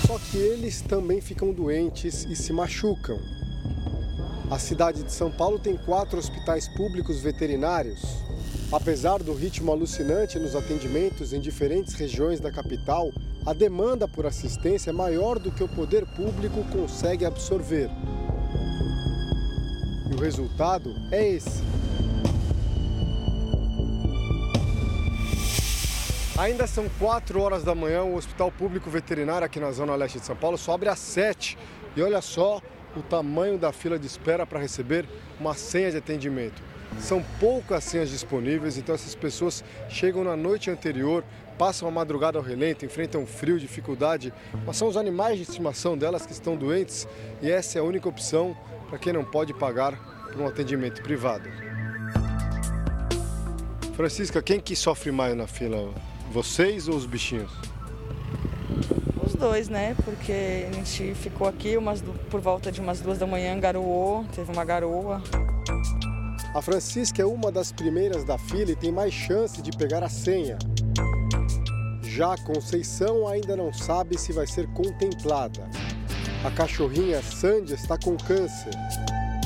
Só 0.05 0.19
que 0.19 0.37
eles 0.37 0.81
também 0.81 1.19
ficam 1.19 1.51
doentes 1.51 2.23
e 2.29 2.35
se 2.35 2.53
machucam. 2.53 3.19
A 4.51 4.59
cidade 4.59 5.01
de 5.01 5.11
São 5.11 5.31
Paulo 5.31 5.57
tem 5.57 5.75
quatro 5.75 6.19
hospitais 6.19 6.67
públicos 6.67 7.19
veterinários. 7.19 8.03
Apesar 8.71 9.23
do 9.23 9.33
ritmo 9.33 9.71
alucinante 9.71 10.37
nos 10.37 10.55
atendimentos 10.55 11.33
em 11.33 11.39
diferentes 11.39 11.95
regiões 11.95 12.39
da 12.39 12.51
capital, 12.51 13.11
a 13.45 13.53
demanda 13.53 14.07
por 14.07 14.25
assistência 14.25 14.89
é 14.89 14.93
maior 14.93 15.37
do 15.37 15.51
que 15.51 15.63
o 15.63 15.67
poder 15.67 16.03
público 16.05 16.63
consegue 16.71 17.23
absorver. 17.23 17.89
E 20.09 20.15
o 20.15 20.19
resultado 20.19 20.95
é 21.11 21.27
esse. 21.27 21.61
Ainda 26.37 26.65
são 26.65 26.89
4 26.99 27.39
horas 27.39 27.63
da 27.63 27.75
manhã, 27.75 28.03
o 28.03 28.15
Hospital 28.15 28.51
Público 28.51 28.89
Veterinário 28.89 29.45
aqui 29.45 29.59
na 29.59 29.71
Zona 29.71 29.95
Leste 29.95 30.19
de 30.19 30.25
São 30.25 30.35
Paulo 30.35 30.57
só 30.57 30.73
abre 30.73 30.89
às 30.89 30.99
7. 30.99 31.57
E 31.95 32.01
olha 32.01 32.21
só 32.21 32.59
o 32.97 33.01
tamanho 33.01 33.57
da 33.57 33.71
fila 33.71 33.99
de 33.99 34.07
espera 34.07 34.45
para 34.45 34.59
receber 34.59 35.07
uma 35.39 35.53
senha 35.53 35.91
de 35.91 35.97
atendimento. 35.97 36.61
São 36.99 37.23
poucas 37.39 37.83
senhas 37.83 38.09
disponíveis, 38.09 38.77
então 38.77 38.95
essas 38.95 39.15
pessoas 39.15 39.63
chegam 39.89 40.23
na 40.23 40.35
noite 40.35 40.69
anterior, 40.69 41.23
passam 41.57 41.87
a 41.87 41.91
madrugada 41.91 42.37
ao 42.37 42.43
relento, 42.43 42.85
enfrentam 42.85 43.25
frio, 43.25 43.59
dificuldade, 43.59 44.33
mas 44.65 44.77
são 44.77 44.87
os 44.87 44.97
animais 44.97 45.37
de 45.37 45.43
estimação 45.43 45.97
delas 45.97 46.25
que 46.25 46.31
estão 46.31 46.55
doentes 46.55 47.07
e 47.41 47.49
essa 47.49 47.77
é 47.77 47.81
a 47.81 47.83
única 47.83 48.07
opção 48.07 48.55
para 48.89 48.99
quem 48.99 49.13
não 49.13 49.23
pode 49.23 49.53
pagar 49.53 49.97
por 50.31 50.41
um 50.41 50.47
atendimento 50.47 51.01
privado. 51.01 51.49
Francisca, 53.95 54.41
quem 54.41 54.59
que 54.59 54.75
sofre 54.75 55.11
mais 55.11 55.35
na 55.35 55.47
fila? 55.47 55.93
Vocês 56.31 56.89
ou 56.89 56.95
os 56.95 57.05
bichinhos? 57.05 57.51
Os 59.25 59.33
dois, 59.35 59.69
né? 59.69 59.95
Porque 60.03 60.67
a 60.69 60.73
gente 60.73 61.15
ficou 61.15 61.47
aqui 61.47 61.77
umas, 61.77 62.03
por 62.29 62.41
volta 62.41 62.71
de 62.71 62.81
umas 62.81 62.99
duas 62.99 63.17
da 63.17 63.25
manhã, 63.25 63.57
garoou, 63.57 64.25
teve 64.35 64.51
uma 64.51 64.65
garoa. 64.65 65.21
A 66.53 66.61
Francisca 66.61 67.21
é 67.21 67.25
uma 67.25 67.51
das 67.51 67.71
primeiras 67.71 68.23
da 68.25 68.37
fila 68.37 68.71
e 68.71 68.75
tem 68.75 68.91
mais 68.91 69.13
chance 69.13 69.61
de 69.61 69.71
pegar 69.77 70.03
a 70.03 70.09
senha. 70.09 70.57
Já 72.15 72.31
a 72.31 72.37
Conceição 72.37 73.27
ainda 73.27 73.57
não 73.57 73.73
sabe 73.73 74.17
se 74.17 74.31
vai 74.31 74.47
ser 74.47 74.67
contemplada. 74.67 75.69
A 76.45 76.49
cachorrinha 76.49 77.21
Sandy 77.21 77.73
está 77.73 77.97
com 77.97 78.15
câncer. 78.15 78.71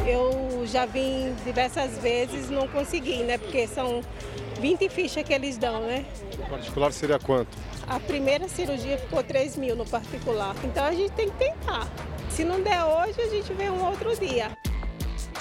Eu 0.05 0.67
já 0.67 0.85
vim 0.85 1.33
diversas 1.43 1.97
vezes, 1.97 2.51
não 2.51 2.67
consegui, 2.67 3.23
né? 3.23 3.39
Porque 3.39 3.65
são 3.65 4.01
20 4.61 4.87
fichas 4.87 5.23
que 5.23 5.33
eles 5.33 5.57
dão, 5.57 5.81
né? 5.81 6.05
O 6.37 6.47
particular 6.47 6.93
seria 6.93 7.17
quanto? 7.17 7.57
A 7.87 7.99
primeira 7.99 8.47
cirurgia 8.47 8.99
ficou 8.99 9.23
3 9.23 9.57
mil 9.57 9.75
no 9.75 9.85
particular. 9.87 10.55
Então 10.63 10.85
a 10.85 10.93
gente 10.93 11.13
tem 11.13 11.27
que 11.27 11.37
tentar. 11.37 11.91
Se 12.29 12.43
não 12.43 12.61
der 12.61 12.83
hoje, 12.83 13.19
a 13.19 13.29
gente 13.29 13.51
vê 13.51 13.67
um 13.71 13.83
outro 13.83 14.15
dia. 14.15 14.55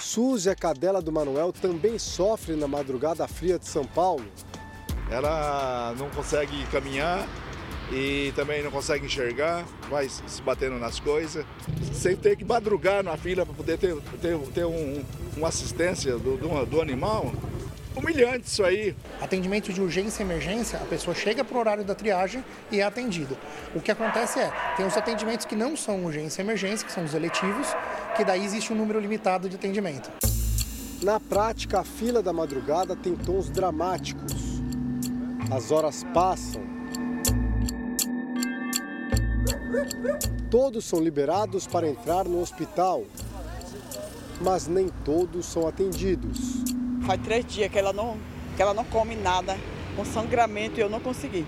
Suzy, 0.01 0.49
a 0.49 0.55
cadela 0.55 1.03
do 1.03 1.12
Manuel, 1.12 1.53
também 1.53 1.99
sofre 1.99 2.57
na 2.57 2.66
madrugada 2.66 3.29
fria 3.29 3.59
de 3.59 3.66
São 3.66 3.85
Paulo. 3.85 4.24
Ela 5.11 5.95
não 5.99 6.11
consegue 6.11 6.65
caminhar 6.67 7.27
e 7.91 8.33
também 8.37 8.63
não 8.63 8.71
consegue 8.71 9.07
enxergar, 9.07 9.65
vai 9.89 10.09
se 10.09 10.43
batendo 10.43 10.79
nas 10.79 11.01
coisas. 11.01 11.45
Sem 11.93 12.17
ter 12.17 12.37
que 12.37 12.45
madrugar 12.45 13.03
na 13.03 13.17
fila 13.17 13.47
para 13.47 13.55
poder 13.55 13.79
ter, 13.79 13.97
ter, 14.21 14.39
ter 14.55 14.65
um, 14.67 15.05
uma 15.37 15.49
assistência 15.49 16.13
do, 16.13 16.37
do, 16.37 16.67
do 16.67 16.81
animal. 16.81 17.33
Humilhante 17.97 18.47
isso 18.47 18.63
aí. 18.63 18.95
Atendimento 19.21 19.73
de 19.73 19.81
urgência 19.81 20.23
e 20.23 20.27
emergência, 20.27 20.79
a 20.79 20.85
pessoa 20.85 21.17
chega 21.17 21.43
para 21.43 21.57
o 21.57 21.59
horário 21.59 21.83
da 21.83 21.95
triagem 21.95 22.45
e 22.71 22.79
é 22.79 22.85
atendida. 22.85 23.35
O 23.75 23.81
que 23.81 23.91
acontece 23.91 24.39
é, 24.39 24.53
tem 24.77 24.87
os 24.87 24.97
atendimentos 24.97 25.47
que 25.47 25.57
não 25.57 25.77
são 25.77 26.05
urgência 26.05 26.41
e 26.41 26.45
emergência, 26.45 26.87
que 26.87 26.93
são 26.93 27.05
os 27.05 27.15
eletivos, 27.15 27.67
que 28.17 28.25
daí 28.25 28.45
existe 28.45 28.73
um 28.73 28.77
número 28.77 29.01
limitado 29.01 29.49
de 29.49 29.57
atendimento. 29.57 30.11
Na 31.03 31.19
prática, 31.19 31.81
a 31.81 31.85
fila 31.85 32.23
da 32.23 32.33
madrugada 32.33 32.95
tem 32.95 33.17
tons 33.17 33.49
dramáticos. 33.51 34.47
As 35.51 35.70
horas 35.70 36.05
passam. 36.12 36.62
Todos 40.51 40.84
são 40.84 41.01
liberados 41.01 41.66
para 41.66 41.89
entrar 41.89 42.24
no 42.24 42.41
hospital, 42.41 43.05
mas 44.41 44.66
nem 44.66 44.89
todos 45.05 45.47
são 45.47 45.66
atendidos. 45.66 46.64
Faz 47.07 47.20
três 47.22 47.45
dias 47.47 47.70
que 47.70 47.78
ela 47.78 47.93
não, 47.93 48.16
que 48.57 48.62
ela 48.62 48.74
não 48.74 48.84
come 48.84 49.14
nada, 49.14 49.57
com 49.97 50.05
sangramento, 50.05 50.78
e 50.78 50.82
eu 50.82 50.91
não 50.91 51.01
consegui. 51.01 51.47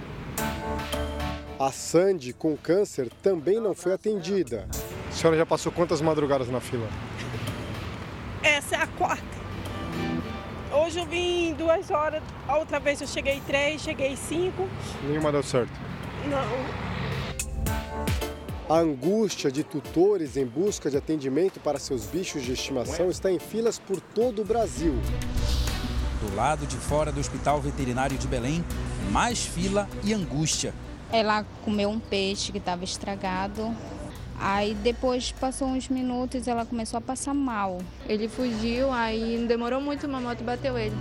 A 1.58 1.70
Sandy, 1.70 2.32
com 2.32 2.56
câncer, 2.56 3.10
também 3.22 3.60
não 3.60 3.74
foi 3.74 3.92
atendida. 3.92 4.66
A 5.08 5.12
senhora 5.12 5.36
já 5.36 5.44
passou 5.44 5.70
quantas 5.70 6.00
madrugadas 6.00 6.48
na 6.48 6.60
fila? 6.60 6.88
Essa 8.42 8.76
é 8.76 8.78
a 8.82 8.86
quarta. 8.86 9.29
Hoje 10.90 10.98
eu 10.98 11.06
vim 11.06 11.54
duas 11.54 11.88
horas, 11.88 12.20
a 12.48 12.58
outra 12.58 12.80
vez 12.80 13.00
eu 13.00 13.06
cheguei 13.06 13.40
três, 13.46 13.80
cheguei 13.80 14.16
cinco. 14.16 14.68
Nenhuma 15.04 15.30
deu 15.30 15.40
certo. 15.40 15.70
Não. 16.28 16.42
A 18.68 18.80
angústia 18.80 19.52
de 19.52 19.62
tutores 19.62 20.36
em 20.36 20.44
busca 20.44 20.90
de 20.90 20.96
atendimento 20.96 21.60
para 21.60 21.78
seus 21.78 22.06
bichos 22.06 22.42
de 22.42 22.54
estimação 22.54 23.08
está 23.08 23.30
em 23.30 23.38
filas 23.38 23.78
por 23.78 24.00
todo 24.00 24.42
o 24.42 24.44
Brasil. 24.44 24.92
Do 26.22 26.34
lado 26.34 26.66
de 26.66 26.74
fora 26.74 27.12
do 27.12 27.20
Hospital 27.20 27.60
Veterinário 27.60 28.18
de 28.18 28.26
Belém, 28.26 28.64
mais 29.12 29.44
fila 29.44 29.88
e 30.02 30.12
angústia. 30.12 30.74
Ela 31.12 31.44
comeu 31.64 31.88
um 31.88 32.00
peixe 32.00 32.50
que 32.50 32.58
estava 32.58 32.82
estragado. 32.82 33.72
Aí 34.40 34.74
depois 34.74 35.32
passou 35.32 35.68
uns 35.68 35.88
minutos 35.88 36.48
ela 36.48 36.64
começou 36.64 36.96
a 36.96 37.00
passar 37.00 37.34
mal. 37.34 37.78
Ele 38.08 38.26
fugiu, 38.26 38.90
aí 38.90 39.36
não 39.38 39.46
demorou 39.46 39.80
muito, 39.80 40.06
uma 40.06 40.20
moto 40.20 40.42
bateu 40.42 40.78
ele. 40.78 40.94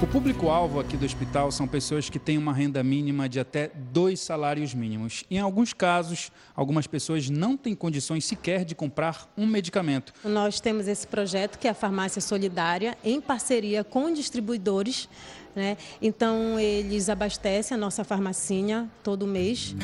O 0.00 0.06
público-alvo 0.06 0.78
aqui 0.78 0.96
do 0.96 1.04
hospital 1.04 1.50
são 1.50 1.66
pessoas 1.66 2.08
que 2.08 2.20
têm 2.20 2.38
uma 2.38 2.52
renda 2.52 2.84
mínima 2.84 3.28
de 3.28 3.40
até 3.40 3.72
dois 3.92 4.20
salários 4.20 4.72
mínimos. 4.72 5.24
Em 5.28 5.40
alguns 5.40 5.72
casos, 5.72 6.30
algumas 6.54 6.86
pessoas 6.86 7.28
não 7.28 7.56
têm 7.56 7.74
condições 7.74 8.24
sequer 8.24 8.64
de 8.64 8.76
comprar 8.76 9.28
um 9.36 9.44
medicamento. 9.44 10.12
Nós 10.22 10.60
temos 10.60 10.86
esse 10.86 11.04
projeto 11.04 11.58
que 11.58 11.66
é 11.66 11.70
a 11.70 11.74
Farmácia 11.74 12.20
Solidária, 12.20 12.96
em 13.02 13.20
parceria 13.20 13.82
com 13.82 14.12
distribuidores. 14.12 15.08
Né? 15.56 15.76
Então, 16.00 16.60
eles 16.60 17.08
abastecem 17.08 17.74
a 17.74 17.78
nossa 17.78 18.04
farmacinha 18.04 18.88
todo 19.02 19.26
mês. 19.26 19.74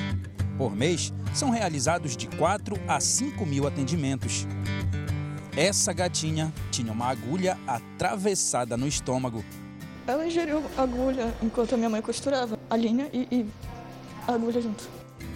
Por 0.56 0.74
mês, 0.74 1.12
são 1.34 1.50
realizados 1.50 2.16
de 2.16 2.28
4 2.28 2.76
a 2.86 3.00
5 3.00 3.44
mil 3.44 3.66
atendimentos. 3.66 4.46
Essa 5.56 5.92
gatinha 5.92 6.52
tinha 6.70 6.92
uma 6.92 7.06
agulha 7.06 7.58
atravessada 7.66 8.76
no 8.76 8.86
estômago. 8.86 9.44
Ela 10.06 10.26
ingeriu 10.26 10.62
agulha 10.76 11.34
enquanto 11.42 11.74
a 11.74 11.76
minha 11.76 11.88
mãe 11.88 12.00
costurava 12.00 12.58
a 12.70 12.76
linha 12.76 13.08
e, 13.12 13.26
e 13.30 13.46
a 14.28 14.34
agulha 14.34 14.60
junto. 14.60 14.88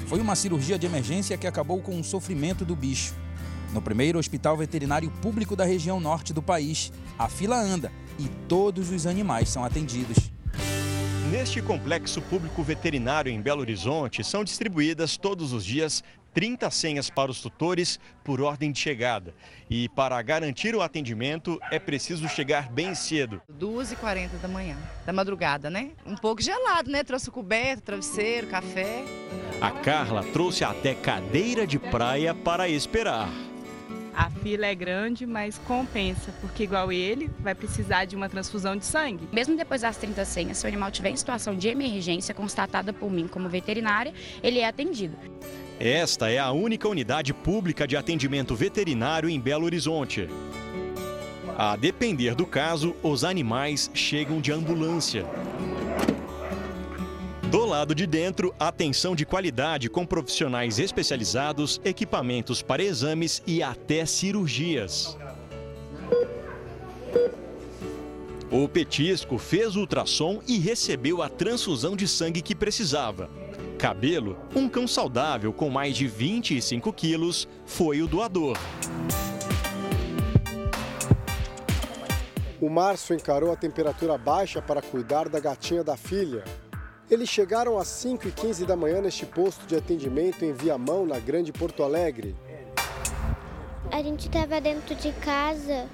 Foi 0.06 0.20
uma 0.20 0.36
cirurgia 0.36 0.78
de 0.78 0.86
emergência 0.86 1.36
que 1.36 1.46
acabou 1.46 1.80
com 1.80 1.98
o 1.98 2.04
sofrimento 2.04 2.64
do 2.64 2.76
bicho. 2.76 3.14
No 3.72 3.82
primeiro 3.82 4.18
hospital 4.18 4.56
veterinário 4.56 5.10
público 5.22 5.54
da 5.54 5.64
região 5.64 6.00
norte 6.00 6.32
do 6.32 6.42
país, 6.42 6.92
a 7.18 7.28
fila 7.28 7.60
anda 7.60 7.92
e 8.18 8.28
todos 8.48 8.90
os 8.90 9.06
animais 9.06 9.48
são 9.48 9.64
atendidos. 9.64 10.30
Neste 11.30 11.60
complexo 11.60 12.22
público 12.22 12.62
veterinário 12.62 13.30
em 13.30 13.38
Belo 13.38 13.60
Horizonte, 13.60 14.24
são 14.24 14.42
distribuídas 14.42 15.18
todos 15.18 15.52
os 15.52 15.62
dias 15.62 16.02
30 16.32 16.70
senhas 16.70 17.10
para 17.10 17.30
os 17.30 17.42
tutores 17.42 18.00
por 18.24 18.40
ordem 18.40 18.72
de 18.72 18.78
chegada. 18.78 19.34
E 19.68 19.90
para 19.90 20.20
garantir 20.22 20.74
o 20.74 20.80
atendimento, 20.80 21.60
é 21.70 21.78
preciso 21.78 22.26
chegar 22.28 22.70
bem 22.70 22.94
cedo. 22.94 23.42
2h40 23.58 24.38
da 24.40 24.48
manhã, 24.48 24.76
da 25.04 25.12
madrugada, 25.12 25.68
né? 25.68 25.90
Um 26.06 26.16
pouco 26.16 26.40
gelado, 26.40 26.90
né? 26.90 27.04
Trouxe 27.04 27.30
coberto, 27.30 27.82
travesseiro, 27.82 28.46
café. 28.46 29.04
A 29.60 29.70
Carla 29.70 30.24
trouxe 30.32 30.64
até 30.64 30.94
cadeira 30.94 31.66
de 31.66 31.78
praia 31.78 32.34
para 32.34 32.68
esperar. 32.68 33.28
A 34.18 34.28
fila 34.30 34.66
é 34.66 34.74
grande, 34.74 35.24
mas 35.24 35.58
compensa, 35.58 36.34
porque 36.40 36.64
igual 36.64 36.90
ele, 36.90 37.30
vai 37.38 37.54
precisar 37.54 38.04
de 38.04 38.16
uma 38.16 38.28
transfusão 38.28 38.76
de 38.76 38.84
sangue. 38.84 39.28
Mesmo 39.32 39.56
depois 39.56 39.82
das 39.82 39.96
30 39.96 40.24
senhas, 40.24 40.58
se 40.58 40.64
o 40.64 40.66
animal 40.66 40.90
tiver 40.90 41.10
em 41.10 41.16
situação 41.16 41.54
de 41.54 41.68
emergência 41.68 42.34
constatada 42.34 42.92
por 42.92 43.12
mim 43.12 43.28
como 43.28 43.48
veterinária, 43.48 44.12
ele 44.42 44.58
é 44.58 44.66
atendido. 44.66 45.16
Esta 45.78 46.28
é 46.28 46.36
a 46.36 46.50
única 46.50 46.88
unidade 46.88 47.32
pública 47.32 47.86
de 47.86 47.96
atendimento 47.96 48.56
veterinário 48.56 49.28
em 49.30 49.38
Belo 49.38 49.66
Horizonte. 49.66 50.28
A 51.56 51.76
depender 51.76 52.34
do 52.34 52.44
caso, 52.44 52.96
os 53.04 53.22
animais 53.22 53.88
chegam 53.94 54.40
de 54.40 54.50
ambulância. 54.50 55.24
Do 57.50 57.64
lado 57.64 57.94
de 57.94 58.06
dentro, 58.06 58.54
atenção 58.60 59.16
de 59.16 59.24
qualidade 59.24 59.88
com 59.88 60.04
profissionais 60.04 60.78
especializados, 60.78 61.80
equipamentos 61.82 62.60
para 62.60 62.82
exames 62.82 63.42
e 63.46 63.62
até 63.62 64.04
cirurgias. 64.04 65.16
O 68.50 68.68
petisco 68.68 69.38
fez 69.38 69.76
o 69.76 69.80
ultrassom 69.80 70.42
e 70.46 70.58
recebeu 70.58 71.22
a 71.22 71.30
transfusão 71.30 71.96
de 71.96 72.06
sangue 72.06 72.42
que 72.42 72.54
precisava. 72.54 73.30
Cabelo, 73.78 74.36
um 74.54 74.68
cão 74.68 74.86
saudável 74.86 75.50
com 75.50 75.70
mais 75.70 75.96
de 75.96 76.06
25 76.06 76.92
quilos, 76.92 77.48
foi 77.64 78.02
o 78.02 78.06
doador. 78.06 78.58
O 82.60 82.68
Márcio 82.68 83.16
encarou 83.16 83.50
a 83.50 83.56
temperatura 83.56 84.18
baixa 84.18 84.60
para 84.60 84.82
cuidar 84.82 85.30
da 85.30 85.40
gatinha 85.40 85.82
da 85.82 85.96
filha. 85.96 86.44
Eles 87.10 87.30
chegaram 87.30 87.78
às 87.78 87.88
5h15 87.88 88.66
da 88.66 88.76
manhã 88.76 89.00
neste 89.00 89.24
posto 89.24 89.66
de 89.66 89.74
atendimento 89.74 90.44
em 90.44 90.52
Viamão, 90.52 91.06
na 91.06 91.18
Grande 91.18 91.52
Porto 91.52 91.82
Alegre. 91.82 92.36
A 93.90 94.02
gente 94.02 94.26
estava 94.26 94.60
dentro 94.60 94.94
de 94.94 95.10
casa 95.12 95.86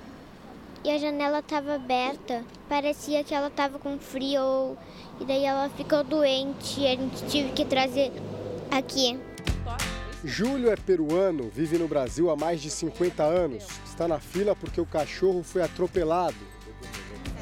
e 0.82 0.90
a 0.90 0.98
janela 0.98 1.38
estava 1.38 1.74
aberta. 1.74 2.44
Parecia 2.68 3.22
que 3.22 3.32
ela 3.32 3.46
estava 3.46 3.78
com 3.78 3.96
frio 3.96 4.76
e 5.20 5.24
daí 5.24 5.44
ela 5.44 5.70
ficou 5.70 6.02
doente 6.02 6.80
e 6.80 6.86
a 6.88 6.96
gente 6.96 7.24
tive 7.26 7.52
que 7.52 7.64
trazer 7.64 8.10
aqui. 8.68 9.16
Júlio 10.24 10.68
é 10.68 10.76
peruano, 10.76 11.48
vive 11.48 11.78
no 11.78 11.86
Brasil 11.86 12.28
há 12.28 12.34
mais 12.34 12.60
de 12.60 12.70
50 12.70 13.22
anos. 13.22 13.64
Está 13.86 14.08
na 14.08 14.18
fila 14.18 14.56
porque 14.56 14.80
o 14.80 14.86
cachorro 14.86 15.44
foi 15.44 15.62
atropelado. 15.62 16.53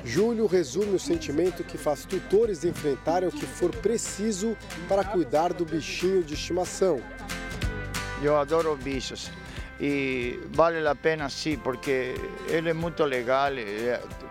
Júlio 0.04 0.46
resume 0.46 0.96
o 0.96 0.98
sentimento 0.98 1.62
que 1.62 1.78
faz 1.78 2.04
tutores 2.04 2.64
enfrentarem 2.64 3.28
o 3.28 3.32
que 3.32 3.46
for 3.46 3.70
preciso 3.70 4.56
para 4.88 5.04
cuidar 5.04 5.52
do 5.52 5.64
bichinho 5.64 6.24
de 6.24 6.34
estimação. 6.34 7.00
Eu 8.20 8.36
adoro 8.36 8.76
bichos 8.76 9.30
e 9.80 10.40
vale 10.52 10.86
a 10.86 10.94
pena 10.94 11.28
sim, 11.28 11.56
porque 11.56 12.14
ele 12.48 12.70
é 12.70 12.72
muito 12.72 13.04
legal, 13.04 13.52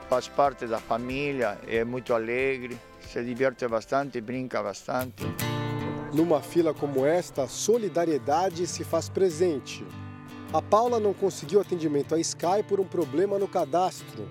faz 0.10 0.28
parte 0.28 0.66
da 0.66 0.80
família, 0.80 1.58
é 1.68 1.84
muito 1.84 2.14
alegre, 2.14 2.78
se 3.08 3.24
diverte 3.24 3.68
bastante, 3.68 4.20
brinca 4.20 4.62
bastante. 4.62 5.24
Numa 6.14 6.42
fila 6.42 6.74
como 6.74 7.06
esta, 7.06 7.44
a 7.44 7.48
solidariedade 7.48 8.68
se 8.68 8.84
faz 8.84 9.08
presente. 9.08 9.86
A 10.54 10.62
Paula 10.62 11.00
não 11.00 11.14
conseguiu 11.14 11.62
atendimento 11.62 12.14
a 12.14 12.20
Sky 12.20 12.62
por 12.68 12.82
um 12.82 12.86
problema 12.86 13.40
no 13.40 13.48
cadastro. 13.48 14.28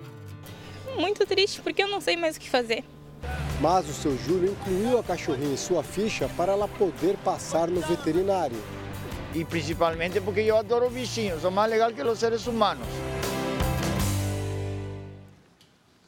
Muito 0.97 1.25
triste 1.25 1.61
porque 1.61 1.83
eu 1.83 1.87
não 1.87 2.01
sei 2.01 2.15
mais 2.15 2.35
o 2.35 2.39
que 2.39 2.49
fazer. 2.49 2.83
Mas 3.59 3.87
o 3.87 3.93
seu 3.93 4.17
Júlio 4.17 4.51
incluiu 4.51 4.97
a 4.97 5.03
cachorrinha 5.03 5.53
em 5.53 5.57
sua 5.57 5.83
ficha 5.83 6.29
para 6.35 6.53
ela 6.53 6.67
poder 6.67 7.15
passar 7.17 7.67
no 7.67 7.81
veterinário. 7.81 8.57
E 9.33 9.45
principalmente 9.45 10.19
porque 10.19 10.41
eu 10.41 10.57
adoro 10.57 10.89
bichinhos, 10.89 11.41
são 11.41 11.51
mais 11.51 11.69
legais 11.69 11.93
que 11.93 12.01
os 12.01 12.19
seres 12.19 12.47
humanos. 12.47 12.87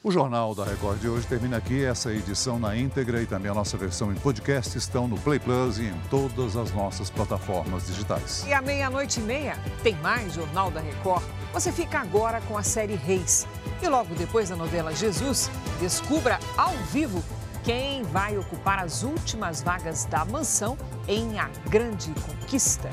O 0.04 0.12
Jornal 0.12 0.54
da 0.54 0.66
Record 0.66 1.00
de 1.00 1.08
hoje 1.08 1.26
termina 1.26 1.56
aqui. 1.56 1.86
Essa 1.86 2.12
edição 2.12 2.60
na 2.60 2.76
íntegra 2.76 3.22
e 3.22 3.26
também 3.26 3.50
a 3.50 3.54
nossa 3.54 3.78
versão 3.78 4.12
em 4.12 4.16
podcast 4.16 4.78
estão 4.78 5.08
no 5.08 5.18
Play 5.18 5.40
Plus 5.40 5.78
e 5.78 5.84
em 5.84 5.98
todas 6.10 6.58
as 6.58 6.74
nossas 6.74 7.10
plataformas 7.10 7.88
digitais. 7.88 8.44
E 8.46 8.52
à 8.52 8.62
meia-noite 8.62 9.22
e 9.22 9.24
meia 9.24 9.58
tem 9.82 9.96
mais 9.96 10.34
Jornal 10.34 10.70
da 10.70 10.82
Record. 10.82 11.24
Você 11.54 11.72
fica 11.72 12.00
agora 12.00 12.42
com 12.42 12.58
a 12.58 12.64
série 12.64 12.96
Reis. 12.96 13.48
E 13.84 13.88
logo 13.90 14.16
depois 14.16 14.48
da 14.48 14.56
novela 14.56 14.96
Jesus, 14.96 15.52
descubra 15.78 16.40
ao 16.58 16.72
vivo 16.94 17.22
quem 17.66 18.02
vai 18.02 18.38
ocupar 18.38 18.80
as 18.80 19.04
últimas 19.04 19.62
vagas 19.62 20.06
da 20.06 20.24
mansão 20.24 20.78
em 21.06 21.38
A 21.38 21.50
Grande 21.70 22.14
Conquista. 22.22 22.90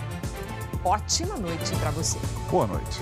Ótima 0.84 1.36
noite 1.36 1.76
para 1.76 1.92
você. 1.92 2.18
Boa 2.50 2.66
noite. 2.66 2.98